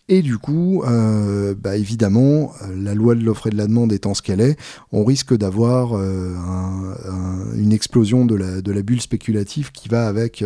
Et 0.09 0.23
du 0.23 0.39
coup, 0.39 0.85
euh, 0.85 1.57
bah 1.61 1.77
évidemment, 1.77 2.53
la 2.73 2.95
loi 2.95 3.17
de 3.17 3.25
l'offre 3.25 3.49
et 3.49 3.51
de 3.51 3.57
la 3.57 3.67
demande 3.67 3.93
étant 3.93 4.15
ce 4.15 4.23
qu'elle 4.23 4.41
est, 4.41 4.57
on 4.93 5.05
risque 5.05 5.37
d'avoir 5.37 5.95
euh, 5.95 6.33
une 7.57 7.73
explosion 7.73 8.25
de 8.25 8.37
la, 8.37 8.83
bulle 8.83 9.01
spéculative 9.01 9.73
qui 9.73 9.89
va 9.89 10.07
avec, 10.07 10.45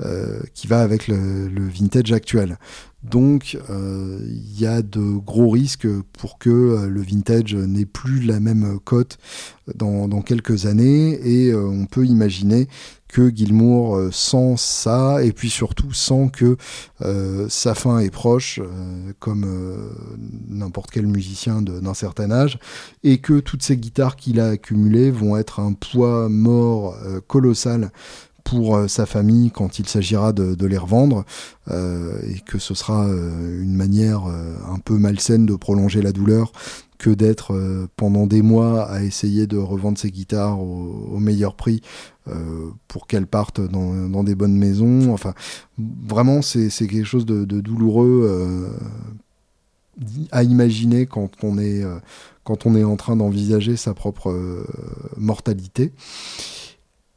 euh, 0.00 0.38
qui 0.54 0.68
va 0.68 0.82
avec 0.82 1.08
le, 1.08 1.68
vintage 1.68 2.12
actuel. 2.12 2.58
Donc 3.02 3.58
il 3.68 4.60
y 4.60 4.64
a 4.64 4.80
de 4.80 5.16
gros 5.16 5.50
risques 5.50 5.88
pour 6.12 6.38
que 6.38 6.86
le 6.86 7.02
vintage 7.02 7.56
n'ait 7.56 7.84
plus 7.84 8.20
la 8.20 8.38
même 8.38 8.78
cote 8.84 9.18
dans 9.74 10.22
quelques 10.22 10.66
années 10.66 11.18
et 11.28 11.52
on 11.52 11.86
peut 11.86 12.06
imaginer 12.06 12.68
que 13.12 13.30
Gilmour 13.30 13.96
euh, 13.96 14.08
sans 14.10 14.56
ça, 14.56 15.22
et 15.22 15.32
puis 15.32 15.50
surtout 15.50 15.92
sans 15.92 16.28
que 16.28 16.56
euh, 17.02 17.46
sa 17.50 17.74
fin 17.74 17.98
est 17.98 18.10
proche, 18.10 18.58
euh, 18.58 19.12
comme 19.18 19.46
n'importe 20.48 20.90
quel 20.90 21.06
musicien 21.06 21.60
d'un 21.60 21.94
certain 21.94 22.30
âge, 22.30 22.58
et 23.04 23.18
que 23.18 23.38
toutes 23.38 23.62
ces 23.62 23.76
guitares 23.76 24.16
qu'il 24.16 24.40
a 24.40 24.48
accumulées 24.48 25.10
vont 25.10 25.36
être 25.36 25.60
un 25.60 25.74
poids 25.74 26.28
mort 26.30 26.96
colossal 27.26 27.92
pour 28.44 28.88
sa 28.88 29.06
famille 29.06 29.50
quand 29.50 29.78
il 29.78 29.88
s'agira 29.88 30.32
de, 30.32 30.54
de, 30.54 30.66
les 30.66 30.78
revendre 30.78 31.24
et 31.70 32.40
que 32.46 32.58
ce 32.58 32.74
sera 32.74 33.06
une 33.06 33.74
manière 33.74 34.24
un 34.24 34.78
peu 34.78 34.98
malsaine 34.98 35.46
de 35.46 35.54
prolonger 35.54 36.02
la 36.02 36.12
douleur 36.12 36.52
que 36.98 37.10
d'être 37.10 37.88
pendant 37.96 38.26
des 38.26 38.42
mois 38.42 38.84
à 38.90 39.02
essayer 39.02 39.46
de 39.46 39.56
revendre 39.58 39.98
ses 39.98 40.10
guitares 40.10 40.60
au 40.60 41.18
meilleur 41.18 41.54
prix 41.54 41.82
euh, 42.28 42.70
pour 42.86 43.08
qu'elles 43.08 43.26
partent 43.26 43.60
dans, 43.60 44.22
des 44.22 44.36
bonnes 44.36 44.56
maisons. 44.56 45.12
Enfin, 45.12 45.34
vraiment, 45.76 46.40
c'est 46.40 46.70
quelque 46.70 47.02
chose 47.02 47.26
de, 47.26 47.44
douloureux 47.44 48.28
euh, 48.30 48.68
à 50.30 50.44
imaginer 50.44 51.06
quand 51.06 51.30
on 51.42 51.58
est, 51.58 51.82
euh, 51.82 51.98
quand 52.44 52.64
on 52.64 52.76
est 52.76 52.84
en 52.84 52.94
train 52.94 53.16
d'envisager 53.16 53.76
sa 53.76 53.92
propre 53.92 54.32
mortalité. 55.16 55.92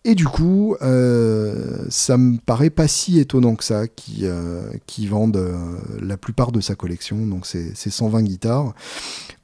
Et 0.08 0.14
du 0.14 0.26
coup, 0.28 0.76
euh, 0.84 1.78
ça 1.90 2.16
me 2.16 2.38
paraît 2.38 2.70
pas 2.70 2.88
si 2.88 3.18
étonnant 3.18 3.56
que 3.56 3.64
ça 3.64 3.88
qui 3.88 4.20
euh, 4.22 4.62
euh, 5.00 5.78
la 6.00 6.16
plupart 6.16 6.52
de 6.52 6.62
sa 6.62 6.76
collection, 6.76 7.26
donc 7.26 7.48
c'est 7.48 7.74
120 7.76 8.22
guitares. 8.22 8.76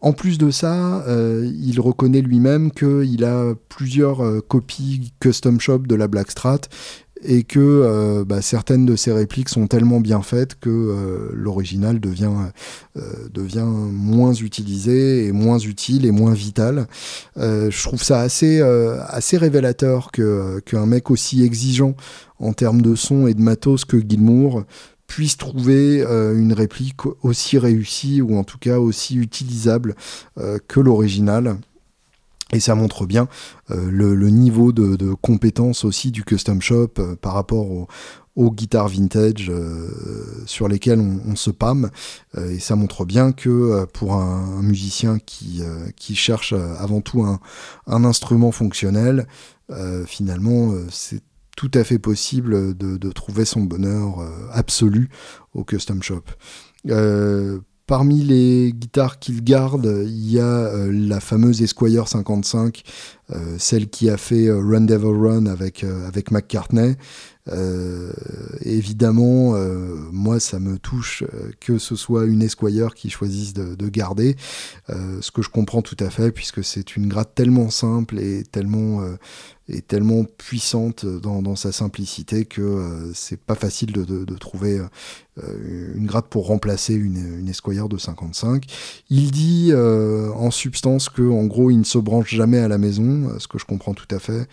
En 0.01 0.13
plus 0.13 0.37
de 0.37 0.51
ça, 0.51 1.03
il 1.07 1.79
reconnaît 1.79 2.21
lui-même 2.21 2.71
qu'il 2.71 3.23
a 3.23 3.55
plusieurs 3.69 4.23
copies 4.47 5.13
custom 5.19 5.59
shop 5.59 5.79
de 5.79 5.95
la 5.95 6.07
Blackstrat 6.07 6.61
et 7.23 7.43
que 7.43 7.59
euh, 7.59 8.25
bah, 8.25 8.41
certaines 8.41 8.85
de 8.85 8.95
ces 8.95 9.11
répliques 9.11 9.49
sont 9.49 9.67
tellement 9.67 9.99
bien 9.99 10.21
faites 10.21 10.59
que 10.59 10.69
euh, 10.69 11.29
l'original 11.33 11.99
devient, 11.99 12.31
euh, 12.97 13.01
devient 13.31 13.65
moins 13.65 14.33
utilisé 14.33 15.25
et 15.25 15.31
moins 15.31 15.59
utile 15.59 16.05
et 16.05 16.11
moins 16.11 16.33
vital. 16.33 16.87
je 17.37 17.83
trouve 17.83 18.01
ça 18.01 18.21
assez, 18.21 18.61
assez 18.61 19.37
révélateur 19.37 20.11
qu'un 20.11 20.85
mec 20.85 21.11
aussi 21.11 21.43
exigeant 21.43 21.95
en 22.39 22.53
termes 22.53 22.81
de 22.81 22.95
son 22.95 23.27
et 23.27 23.33
de 23.33 23.41
matos 23.41 23.85
que 23.85 23.97
Gilmour 23.97 24.63
puisse 25.07 25.37
trouver 25.37 26.03
une 26.03 26.53
réplique 26.53 27.05
aussi 27.21 27.57
réussie 27.57 28.21
ou 28.21 28.37
en 28.37 28.43
tout 28.43 28.57
cas 28.57 28.79
aussi 28.79 29.15
utilisable 29.15 29.95
que 30.67 30.79
l'original. 30.79 31.57
Et 32.53 32.59
ça 32.59 32.75
montre 32.75 33.05
bien 33.05 33.27
euh, 33.71 33.89
le, 33.89 34.29
niveau 34.29 34.71
de, 34.71 35.13
compétence 35.13 35.85
aussi 35.85 36.11
du 36.11 36.23
custom 36.23 36.61
shop 36.61 36.93
euh, 36.99 37.15
par 37.15 37.33
rapport 37.33 37.87
aux 38.35 38.51
guitares 38.51 38.87
vintage 38.87 39.49
euh, 39.49 39.89
sur 40.45 40.67
lesquelles 40.67 40.99
on, 40.99 41.35
se 41.35 41.51
pâme. 41.51 41.89
et 42.37 42.59
ça 42.59 42.75
montre 42.75 43.05
bien 43.05 43.31
que 43.31 43.85
pour 43.93 44.15
un, 44.15 44.61
musicien 44.61 45.17
qui, 45.19 45.63
cherche 46.15 46.53
avant 46.53 47.01
tout 47.01 47.23
un, 47.23 48.03
instrument 48.03 48.51
fonctionnel, 48.51 49.27
finalement, 50.05 50.73
c'est 50.89 51.21
tout 51.57 51.71
à 51.73 51.83
fait 51.83 51.99
possible 51.99 52.75
de 52.77 53.11
trouver 53.11 53.45
son 53.45 53.61
bonheur 53.61 54.19
absolu 54.51 55.09
au 55.53 55.63
custom 55.63 56.01
shop. 56.01 56.23
Parmi 57.87 58.23
les 58.23 58.71
guitares 58.73 59.19
qu'il 59.19 59.43
garde, 59.43 60.03
il 60.05 60.31
y 60.31 60.39
a 60.39 60.45
euh, 60.45 60.91
la 60.91 61.19
fameuse 61.19 61.61
Esquire 61.61 62.07
55, 62.07 62.83
euh, 63.31 63.55
celle 63.57 63.89
qui 63.89 64.09
a 64.09 64.17
fait 64.17 64.47
euh, 64.47 64.59
Run 64.59 64.85
Run 64.87 65.45
avec, 65.45 65.83
avec 65.83 66.31
McCartney. 66.31 66.95
évidemment, 68.61 69.55
moi, 70.11 70.39
ça 70.39 70.59
me 70.59 70.77
touche 70.77 71.23
que 71.59 71.79
ce 71.79 71.95
soit 71.95 72.25
une 72.25 72.43
Esquire 72.43 72.93
qui 72.93 73.09
choisisse 73.09 73.53
de, 73.53 73.75
de 73.75 73.89
garder, 73.89 74.35
ce 74.87 75.31
que 75.31 75.41
je 75.41 75.49
comprends 75.49 75.81
tout 75.81 75.97
à 75.99 76.09
fait, 76.09 76.31
puisque 76.31 76.63
c'est 76.63 76.95
une 76.95 77.07
gratte 77.07 77.35
tellement 77.35 77.69
simple 77.71 78.19
et 78.19 78.43
tellement 78.43 79.01
est 79.69 79.87
tellement 79.87 80.23
puissante 80.23 81.05
dans, 81.05 81.55
sa 81.55 81.71
simplicité 81.71 82.45
que 82.45 82.61
euh, 82.61 83.13
c'est 83.13 83.39
pas 83.39 83.55
facile 83.55 83.91
de, 83.91 84.35
trouver 84.35 84.81
euh, 85.37 85.93
une 85.95 86.07
gratte 86.07 86.27
pour 86.27 86.47
remplacer 86.47 86.93
une, 86.93 87.39
une 87.39 87.47
Esquire 87.47 87.87
de 87.87 87.97
55. 87.97 88.65
Il 89.09 89.31
dit 89.31 89.69
euh, 89.71 90.31
en 90.33 90.51
substance 90.51 91.09
que 91.09 91.21
en 91.21 91.45
gros 91.45 91.69
il 91.69 91.79
ne 91.79 91.83
se 91.83 91.97
branche 91.97 92.33
jamais 92.33 92.59
à 92.59 92.67
la 92.67 92.77
maison, 92.77 93.37
ce 93.39 93.47
que 93.47 93.59
je 93.59 93.65
comprends 93.65 93.93
tout 93.93 94.07
à 94.13 94.19
fait. 94.19 94.47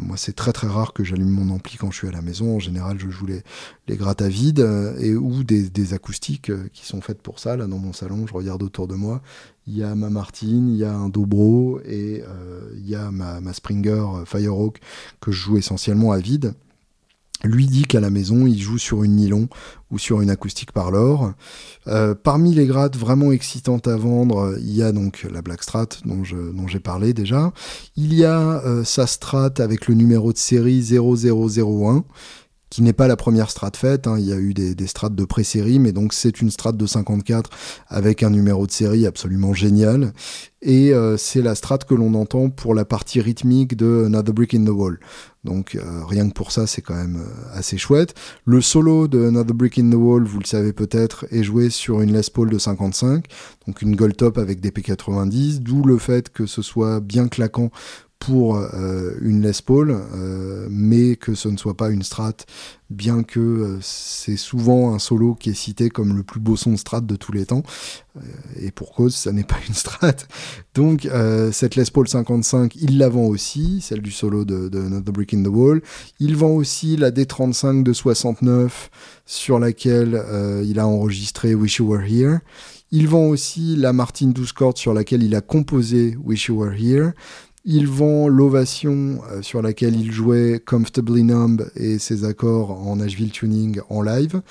moi 0.00 0.16
c'est 0.16 0.34
très 0.34 0.52
très 0.52 0.68
rare 0.68 0.92
que 0.92 1.04
j'allume 1.04 1.30
mon 1.30 1.54
ampli 1.54 1.76
quand 1.76 1.90
je 1.90 1.98
suis 1.98 2.08
à 2.08 2.12
la 2.12 2.22
maison. 2.22 2.56
En 2.56 2.60
général 2.60 2.98
je 2.98 3.10
joue 3.10 3.26
les, 3.26 3.42
grattes 3.96 4.22
à 4.22 4.28
vide 4.28 4.66
et 5.00 5.14
ou 5.14 5.44
des, 5.44 5.68
des 5.68 5.94
acoustiques 5.94 6.50
qui 6.72 6.86
sont 6.86 7.00
faites 7.00 7.20
pour 7.20 7.38
ça. 7.38 7.56
Là 7.56 7.66
dans 7.66 7.78
mon 7.78 7.92
salon 7.92 8.26
je 8.26 8.32
regarde 8.32 8.62
autour 8.62 8.88
de 8.88 8.94
moi 8.94 9.22
il 9.66 9.78
y 9.78 9.82
a 9.82 9.94
ma 9.94 10.10
Martine, 10.10 10.68
il 10.68 10.76
y 10.76 10.84
a 10.84 10.94
un 10.94 11.08
Dobro 11.08 11.80
et 11.86 12.22
euh, 12.26 12.70
il 12.76 12.88
y 12.88 12.94
a 12.94 13.10
ma, 13.10 13.40
Springer 13.52 13.90
euh, 13.90 14.24
Firehawk 14.26 14.80
que 15.20 15.32
je 15.32 15.40
joue 15.40 15.56
essentiellement 15.56 16.12
à 16.12 16.18
vide. 16.18 16.54
Lui 17.42 17.66
dit 17.66 17.82
qu'à 17.82 18.00
la 18.00 18.08
maison, 18.08 18.46
il 18.46 18.58
joue 18.58 18.78
sur 18.78 19.04
une 19.04 19.16
nylon 19.16 19.48
ou 19.90 19.98
sur 19.98 20.22
une 20.22 20.30
acoustique 20.30 20.72
par 20.72 20.90
l'or. 20.90 21.32
Euh, 21.86 22.14
parmi 22.14 22.54
les 22.54 22.66
grattes 22.66 22.96
vraiment 22.96 23.32
excitantes 23.32 23.86
à 23.86 23.96
vendre, 23.96 24.56
il 24.60 24.74
y 24.74 24.82
a 24.82 24.92
donc 24.92 25.26
la 25.30 25.42
Black 25.42 25.62
Strat 25.62 25.88
dont, 26.06 26.24
j'ai 26.24 26.80
parlé 26.80 27.12
déjà. 27.12 27.52
Il 27.96 28.14
y 28.14 28.24
a 28.24 28.62
sa 28.84 29.06
Strat 29.06 29.52
avec 29.58 29.88
le 29.88 29.94
numéro 29.94 30.32
de 30.32 30.38
série 30.38 30.82
0001 30.82 32.04
qui 32.74 32.82
n'est 32.82 32.92
pas 32.92 33.06
la 33.06 33.14
première 33.14 33.50
strat 33.50 33.70
faite. 33.76 34.08
Hein. 34.08 34.16
Il 34.18 34.26
y 34.26 34.32
a 34.32 34.36
eu 34.36 34.52
des, 34.52 34.74
des 34.74 34.88
strates 34.88 35.14
de 35.14 35.24
pré-série, 35.24 35.78
mais 35.78 35.92
donc 35.92 36.12
c'est 36.12 36.40
une 36.40 36.50
strat 36.50 36.72
de 36.72 36.86
54 36.86 37.48
avec 37.86 38.24
un 38.24 38.30
numéro 38.30 38.66
de 38.66 38.72
série 38.72 39.06
absolument 39.06 39.54
génial. 39.54 40.12
Et 40.60 40.92
euh, 40.92 41.16
c'est 41.16 41.40
la 41.40 41.54
strat 41.54 41.78
que 41.78 41.94
l'on 41.94 42.14
entend 42.14 42.50
pour 42.50 42.74
la 42.74 42.84
partie 42.84 43.20
rythmique 43.20 43.76
de 43.76 44.02
Another 44.06 44.34
Brick 44.34 44.54
in 44.54 44.64
the 44.64 44.70
Wall. 44.70 44.98
Donc 45.44 45.76
euh, 45.76 46.04
rien 46.04 46.28
que 46.28 46.32
pour 46.32 46.50
ça, 46.50 46.66
c'est 46.66 46.82
quand 46.82 46.96
même 46.96 47.18
euh, 47.18 47.56
assez 47.56 47.78
chouette. 47.78 48.14
Le 48.44 48.60
solo 48.60 49.06
de 49.06 49.24
Another 49.24 49.54
Brick 49.54 49.78
in 49.78 49.90
the 49.90 49.94
Wall, 49.94 50.24
vous 50.24 50.40
le 50.40 50.46
savez 50.46 50.72
peut-être, 50.72 51.26
est 51.30 51.44
joué 51.44 51.70
sur 51.70 52.00
une 52.00 52.12
Les 52.12 52.22
Paul 52.32 52.50
de 52.50 52.58
55, 52.58 53.24
donc 53.68 53.82
une 53.82 53.94
Gold 53.94 54.16
Top 54.16 54.36
avec 54.36 54.60
des 54.60 54.70
P90, 54.70 55.60
d'où 55.60 55.84
le 55.84 55.98
fait 55.98 56.28
que 56.28 56.46
ce 56.46 56.60
soit 56.60 56.98
bien 56.98 57.28
claquant 57.28 57.70
pour 58.26 58.58
une 59.20 59.42
Les 59.42 59.52
Paul, 59.64 59.98
mais 60.70 61.16
que 61.16 61.34
ce 61.34 61.48
ne 61.48 61.56
soit 61.56 61.76
pas 61.76 61.90
une 61.90 62.02
Strat, 62.02 62.36
bien 62.90 63.22
que 63.22 63.78
c'est 63.80 64.36
souvent 64.36 64.94
un 64.94 64.98
solo 64.98 65.34
qui 65.34 65.50
est 65.50 65.54
cité 65.54 65.88
comme 65.90 66.16
le 66.16 66.22
plus 66.22 66.40
beau 66.40 66.56
son 66.56 66.72
de 66.72 66.76
Strat 66.76 67.00
de 67.02 67.16
tous 67.16 67.32
les 67.32 67.46
temps, 67.46 67.62
et 68.56 68.70
pour 68.70 68.92
cause, 68.92 69.14
ça 69.14 69.32
n'est 69.32 69.44
pas 69.44 69.58
une 69.68 69.74
Strat. 69.74 70.16
Donc 70.74 71.08
cette 71.52 71.76
Les 71.76 71.84
Paul 71.92 72.08
55, 72.08 72.76
il 72.76 72.98
la 72.98 73.08
vend 73.08 73.26
aussi, 73.26 73.80
celle 73.80 74.00
du 74.00 74.10
solo 74.10 74.44
de, 74.44 74.68
de 74.68 75.00
The 75.00 75.10
Brick 75.10 75.34
in 75.34 75.42
the 75.42 75.48
Wall. 75.48 75.82
Il 76.20 76.36
vend 76.36 76.52
aussi 76.52 76.96
la 76.96 77.10
D35 77.10 77.82
de 77.82 77.92
69 77.92 78.90
sur 79.26 79.58
laquelle 79.58 80.22
il 80.64 80.78
a 80.78 80.86
enregistré 80.86 81.54
Wish 81.54 81.78
You 81.78 81.90
Were 81.90 82.04
Here. 82.04 82.38
Il 82.90 83.08
vend 83.08 83.26
aussi 83.26 83.74
la 83.76 83.92
Martin 83.92 84.28
12 84.28 84.52
cordes 84.52 84.78
sur 84.78 84.94
laquelle 84.94 85.22
il 85.24 85.34
a 85.34 85.40
composé 85.40 86.16
Wish 86.22 86.46
You 86.46 86.60
Were 86.60 86.74
Here. 86.74 87.12
Il 87.66 87.88
vend 87.88 88.28
l'ovation 88.28 89.22
euh, 89.30 89.40
sur 89.40 89.62
laquelle 89.62 89.96
il 89.98 90.12
jouait 90.12 90.62
Comfortably 90.64 91.24
Numb 91.24 91.70
et 91.76 91.98
ses 91.98 92.24
accords 92.24 92.70
en 92.70 92.96
Nashville 92.96 93.30
Tuning 93.30 93.80
en 93.88 94.02
live. 94.02 94.42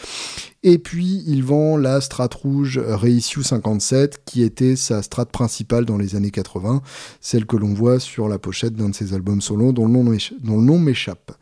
Et 0.64 0.80
puis 0.80 1.24
il 1.28 1.44
vend 1.44 1.78
la 1.78 2.02
Strat 2.02 2.30
rouge 2.34 2.80
Reissue 2.84 3.44
57 3.44 4.24
qui 4.26 4.42
était 4.42 4.76
sa 4.76 5.04
strat 5.04 5.28
principale 5.28 5.86
dans 5.86 5.98
les 5.98 6.16
années 6.16 6.32
80, 6.32 6.82
celle 7.22 7.46
que 7.46 7.58
l'on 7.58 7.74
voit 7.74 8.00
sur 8.00 8.28
la 8.28 8.40
pochette 8.40 8.74
d'un 8.74 8.90
de 8.90 8.96
ses 8.96 9.14
albums 9.14 9.42
solo 9.42 9.74
dont 9.74 9.86
le 9.86 10.64
nom 10.64 10.80
m'échappe. 10.80 11.34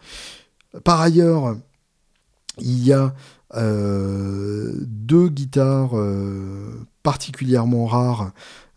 Par 0.83 0.99
ailleurs, 0.99 1.55
il 2.59 2.83
y 2.83 2.91
a 2.91 3.13
euh, 3.55 4.73
deux 4.81 5.27
guitares 5.29 5.97
euh, 5.97 6.87
particulièrement 7.03 7.85
rares 7.85 8.31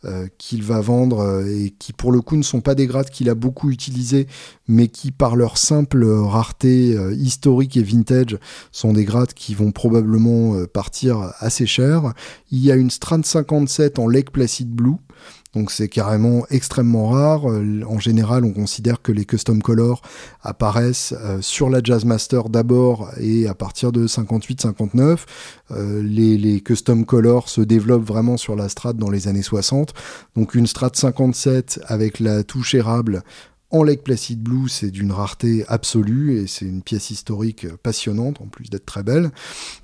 euh, 0.05 0.27
qu'il 0.39 0.63
va 0.63 0.81
vendre 0.81 1.45
et 1.47 1.71
qui 1.79 1.93
pour 1.93 2.13
le 2.13 2.21
coup 2.21 2.37
ne 2.37 2.43
sont 2.43 2.61
pas 2.61 2.75
des 2.75 2.87
grades 2.87 3.11
qu'il 3.11 3.29
a 3.29 3.35
beaucoup 3.35 3.71
utilisés 3.71 4.27
mais 4.69 4.89
qui 4.89 5.11
par 5.11 5.37
leur 5.37 5.59
simple 5.59 6.05
rareté 6.05 6.97
historique 7.13 7.77
et 7.77 7.83
vintage 7.83 8.39
sont 8.73 8.93
des 8.93 9.05
grades 9.05 9.35
qui 9.35 9.55
vont 9.55 9.73
probablement 9.73 10.65
partir 10.67 11.33
assez 11.39 11.67
cher. 11.67 12.15
Il 12.51 12.65
y 12.65 12.73
a 12.73 12.77
une 12.77 12.91
Strand 12.91 13.23
57 13.23 13.99
en 13.99 14.09
Lake 14.09 14.31
Placid 14.31 14.71
Blue 14.71 14.97
donc 15.55 15.71
c'est 15.71 15.89
carrément 15.89 16.45
extrêmement 16.51 17.09
rare. 17.09 17.51
Euh, 17.51 17.83
en 17.89 17.99
général, 17.99 18.45
on 18.45 18.53
considère 18.53 19.01
que 19.03 19.13
les 19.13 19.25
custom 19.25 19.63
colors 19.63 20.03
apparaissent 20.43 21.15
euh, 21.21 21.41
sur 21.41 21.71
la 21.71 21.81
Jazzmaster 21.83 22.49
d'abord 22.49 23.11
et 23.19 23.47
à 23.47 23.55
partir 23.55 23.93
de 23.93 24.07
58-59. 24.07 25.21
Euh, 25.71 26.03
les, 26.03 26.37
les, 26.37 26.61
custom 26.61 27.05
colors 27.05 27.49
se 27.49 27.61
développent 27.61 28.07
vraiment 28.07 28.37
sur 28.37 28.57
la 28.57 28.69
Strat 28.69 28.95
dans 28.95 29.11
les 29.11 29.29
années 29.29 29.43
60. 29.43 29.95
Donc 30.37 30.55
une 30.55 30.67
Strat 30.67 30.91
57 30.93 31.81
avec 31.87 32.21
la 32.21 32.43
touche 32.43 32.75
érable 32.75 33.23
en 33.75 33.83
Lake 33.83 34.05
Placid 34.05 34.41
Blue, 34.41 34.69
c'est 34.69 34.93
d'une 34.93 35.11
rareté 35.11 35.65
absolue 35.67 36.39
et 36.39 36.47
c'est 36.47 36.65
une 36.65 36.81
pièce 36.81 37.11
historique 37.11 37.67
passionnante 37.83 38.41
en 38.41 38.47
plus 38.47 38.71
d'être 38.71 38.87
très 38.87 39.03
belle. 39.03 39.33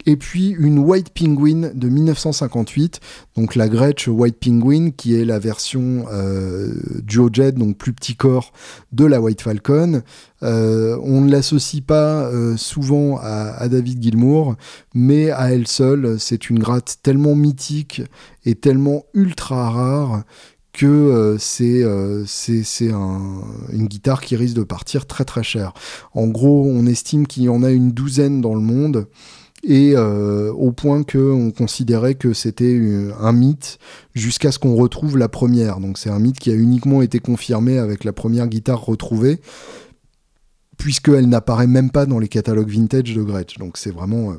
Et 0.07 0.17
puis 0.17 0.51
une 0.51 0.79
White 0.79 1.11
Penguin 1.11 1.73
de 1.75 1.89
1958, 1.89 3.01
donc 3.35 3.57
la 3.57 3.69
Gretsch 3.69 4.07
White 4.07 4.39
Penguin 4.39 4.91
qui 4.97 5.17
est 5.17 5.25
la 5.25 5.41
version 5.41 6.05
euh, 6.13 6.73
duo 7.03 7.31
jet, 7.33 7.51
donc 7.51 7.79
plus 7.79 7.93
petit 7.93 8.15
corps 8.15 8.53
de 8.93 9.05
la 9.07 9.21
White 9.21 9.43
Falcon. 9.43 10.03
Euh, 10.45 10.97
on 11.03 11.23
ne 11.23 11.31
l'associe 11.33 11.83
pas 11.83 12.31
euh, 12.31 12.57
souvent 12.57 13.19
à, 13.21 13.69
David 13.69 14.01
Gilmour, 14.01 14.55
mais 14.95 15.33
à 15.33 15.53
elle 15.53 15.67
seule, 15.67 16.21
c'est 16.21 16.49
une 16.49 16.61
gratte 16.61 16.99
tellement 17.03 17.35
mythique 17.35 18.03
et 18.45 18.55
tellement 18.55 19.05
ultra 19.15 19.69
rare 19.69 20.23
euh, 20.87 21.39
euh, 21.61 22.25
c'est 22.27 22.63
c'est 22.65 22.91
une 22.91 23.87
guitare 23.87 24.21
qui 24.21 24.37
risque 24.37 24.57
de 24.57 24.63
partir 24.63 25.07
très 25.07 25.25
très 25.25 25.43
cher. 25.43 25.73
En 26.15 26.27
gros, 26.27 26.67
on 26.67 26.87
estime 26.87 27.27
qu'il 27.27 27.45
y 27.45 27.49
en 27.49 27.63
a 27.63 27.71
une 27.71 27.93
douzaine 27.93 28.41
dans 28.41 28.55
le 28.55 28.61
monde 28.61 29.07
et 29.63 29.93
euh, 29.95 30.53
au 30.53 30.73
point 30.73 31.03
qu'on 31.03 31.51
considérait 31.51 32.15
que 32.15 32.33
c'était 32.33 32.81
un 33.21 33.33
mythe 33.33 33.79
jusqu'à 34.15 34.53
ce 34.53 34.59
qu'on 34.59 34.75
retrouve 34.75 35.19
la 35.19 35.29
première. 35.29 35.81
Donc 35.81 35.99
c'est 35.99 36.11
un 36.11 36.19
mythe 36.19 36.39
qui 36.39 36.51
a 36.51 36.55
uniquement 36.55 37.03
été 37.03 37.19
confirmé 37.19 37.79
avec 37.79 38.05
la 38.05 38.13
première 38.13 38.49
guitare 38.49 38.85
retrouvée, 38.85 39.41
puisqu'elle 40.79 41.29
n'apparaît 41.29 41.67
même 41.67 41.91
pas 41.91 42.07
dans 42.07 42.19
les 42.19 42.29
catalogues 42.29 42.71
vintage 42.71 43.15
de 43.15 43.23
Gretsch. 43.23 43.59
Donc 43.59 43.77
c'est 43.77 43.93
vraiment 43.93 44.35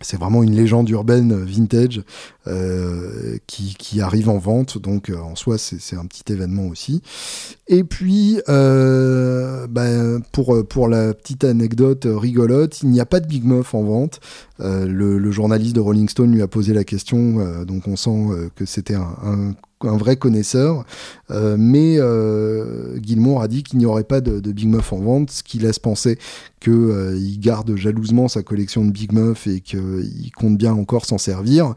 c'est 0.00 0.18
vraiment 0.18 0.42
une 0.42 0.54
légende 0.54 0.88
urbaine 0.88 1.34
vintage 1.34 2.02
euh, 2.46 3.36
qui, 3.46 4.00
arrive 4.00 4.30
en 4.30 4.38
vente, 4.38 4.78
donc 4.78 5.10
euh, 5.10 5.18
en 5.18 5.36
soi 5.36 5.58
c'est 5.58 5.96
un 5.96 6.06
petit 6.06 6.32
événement 6.32 6.66
aussi. 6.66 7.02
Et 7.68 7.84
puis, 7.84 8.40
euh, 8.48 9.66
bah, 9.66 9.86
pour, 10.32 10.66
pour 10.66 10.88
la 10.88 11.12
petite 11.12 11.44
anecdote 11.44 12.06
rigolote, 12.08 12.82
il 12.82 12.90
n'y 12.90 13.00
a 13.00 13.06
pas 13.06 13.20
de 13.20 13.26
Big 13.26 13.44
Muff 13.44 13.74
en 13.74 13.82
vente. 13.82 14.20
Le, 14.58 15.30
journaliste 15.30 15.76
de 15.76 15.80
Rolling 15.80 16.08
Stone 16.08 16.32
lui 16.32 16.42
a 16.42 16.48
posé 16.48 16.74
la 16.74 16.84
question, 16.84 17.64
donc 17.64 17.86
on 17.86 17.96
sent 17.96 18.50
que 18.56 18.64
c'était 18.64 18.96
un 18.96 19.54
un 19.82 19.96
vrai 19.96 20.16
connaisseur, 20.16 20.84
euh, 21.30 21.56
mais 21.58 21.96
euh, 21.98 22.98
a 23.40 23.48
dit 23.48 23.62
qu'il 23.62 23.78
n'y 23.78 23.86
aurait 23.86 24.04
pas 24.04 24.20
de, 24.20 24.40
Big 24.52 24.68
Muff 24.68 24.92
en 24.92 24.98
vente, 24.98 25.30
ce 25.30 25.42
qui 25.42 25.58
laisse 25.58 25.78
penser 25.78 26.18
qu'il 26.60 26.72
euh, 26.72 27.18
garde 27.38 27.74
jalousement 27.76 28.28
sa 28.28 28.42
collection 28.42 28.84
de 28.84 28.90
Big 28.90 29.12
Muff 29.12 29.46
et 29.46 29.60
qu'il 29.60 30.30
compte 30.36 30.58
bien 30.58 30.74
encore 30.74 31.06
s'en 31.06 31.18
servir. 31.18 31.74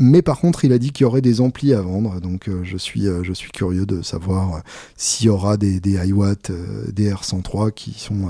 Mais 0.00 0.22
par 0.22 0.38
contre, 0.38 0.64
il 0.64 0.72
a 0.72 0.78
dit 0.78 0.92
qu'il 0.92 1.04
y 1.04 1.06
aurait 1.06 1.20
des 1.20 1.40
amplis 1.40 1.74
à 1.74 1.80
vendre, 1.80 2.20
donc 2.20 2.48
je, 2.62 2.76
suis, 2.76 3.06
je 3.22 3.32
suis 3.32 3.50
curieux 3.50 3.84
de 3.84 4.00
savoir 4.00 4.62
s'il 4.96 5.26
y 5.26 5.28
aura 5.28 5.56
des, 5.56 5.80
des 5.80 5.94
iWatt 6.06 6.52
DR103 6.94 7.72
qui 7.72 7.98
sont 7.98 8.28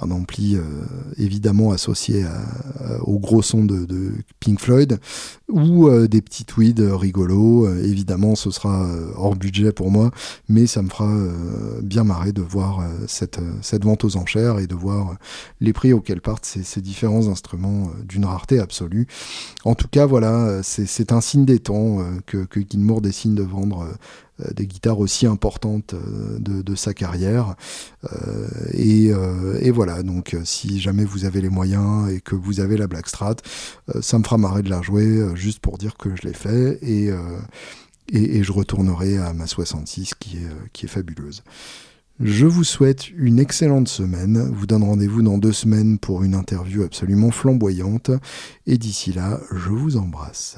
un 0.00 0.10
ampli 0.10 0.56
euh, 0.56 0.62
évidemment 1.16 1.72
associé 1.72 2.24
au 3.00 3.18
gros 3.18 3.42
son 3.42 3.64
de, 3.64 4.12
Pink 4.40 4.60
Floyd, 4.60 4.98
ou 5.48 5.88
euh, 5.88 6.06
des 6.06 6.22
petits 6.22 6.44
tweeds 6.44 6.80
rigolos. 6.80 7.66
Euh, 7.66 7.82
évidemment, 7.82 8.34
ce 8.34 8.50
sera 8.50 8.88
hors 9.16 9.36
budget 9.36 9.72
pour 9.72 9.90
moi, 9.90 10.10
mais 10.48 10.66
ça 10.66 10.82
me 10.82 10.88
fera 10.88 11.12
bien 11.82 12.04
marrer 12.04 12.32
de 12.32 12.42
voir 12.42 12.82
cette, 13.06 13.40
vente 13.82 14.04
aux 14.04 14.16
enchères 14.16 14.58
et 14.58 14.66
de 14.66 14.74
voir 14.74 15.16
les 15.60 15.72
prix 15.72 15.92
auxquels 15.92 16.20
partent 16.20 16.44
ces, 16.44 16.80
différents 16.80 17.28
instruments 17.28 17.90
d'une 18.04 18.24
rareté 18.24 18.58
absolue. 18.58 19.06
En 19.64 19.74
tout 19.74 19.88
cas, 19.88 20.06
voilà, 20.06 20.60
c'est 20.62 21.12
un 21.12 21.20
signe 21.20 21.44
des 21.44 21.58
temps 21.58 21.98
que, 22.26 22.44
que 22.44 22.60
Gilmour 22.60 23.00
décide 23.00 23.34
de 23.34 23.42
vendre 23.42 23.86
des 24.54 24.66
guitares 24.66 24.98
aussi 24.98 25.26
importantes 25.26 25.94
euh, 25.94 26.38
de, 26.38 26.74
sa 26.74 26.94
carrière. 26.94 27.54
Euh, 28.12 29.58
et, 29.60 29.70
voilà, 29.70 30.02
donc 30.02 30.36
si 30.44 30.80
jamais 30.80 31.04
vous 31.04 31.24
avez 31.24 31.40
les 31.40 31.48
moyens 31.48 32.10
et 32.10 32.20
que 32.20 32.34
vous 32.34 32.60
avez 32.60 32.76
la 32.76 32.86
Black 32.86 33.08
Strat, 33.08 33.36
ça 34.00 34.18
me 34.18 34.24
fera 34.24 34.38
marrer 34.38 34.62
de 34.62 34.70
la 34.70 34.82
jouer 34.82 35.34
juste 35.34 35.60
pour 35.60 35.78
dire 35.78 35.96
que 35.96 36.14
je 36.16 36.26
l'ai 36.26 36.34
fait 36.34 36.78
et, 36.82 37.10
et, 38.12 38.42
je 38.42 38.52
retournerai 38.52 39.18
à 39.18 39.32
ma 39.32 39.46
66 39.46 40.14
qui 40.18 40.38
est, 40.38 40.70
qui 40.72 40.86
est 40.86 40.88
fabuleuse. 40.88 41.42
Je 42.20 42.46
vous 42.46 42.64
souhaite 42.64 43.10
une 43.10 43.38
excellente 43.38 43.88
semaine. 43.88 44.50
Vous 44.52 44.66
donne 44.66 44.84
rendez-vous 44.84 45.22
dans 45.22 45.36
deux 45.36 45.52
semaines 45.52 45.98
pour 45.98 46.22
une 46.22 46.34
interview 46.34 46.82
absolument 46.82 47.30
flamboyante. 47.30 48.10
Et 48.66 48.78
d'ici 48.78 49.12
là, 49.12 49.38
je 49.54 49.70
vous 49.70 49.98
embrasse. 49.98 50.56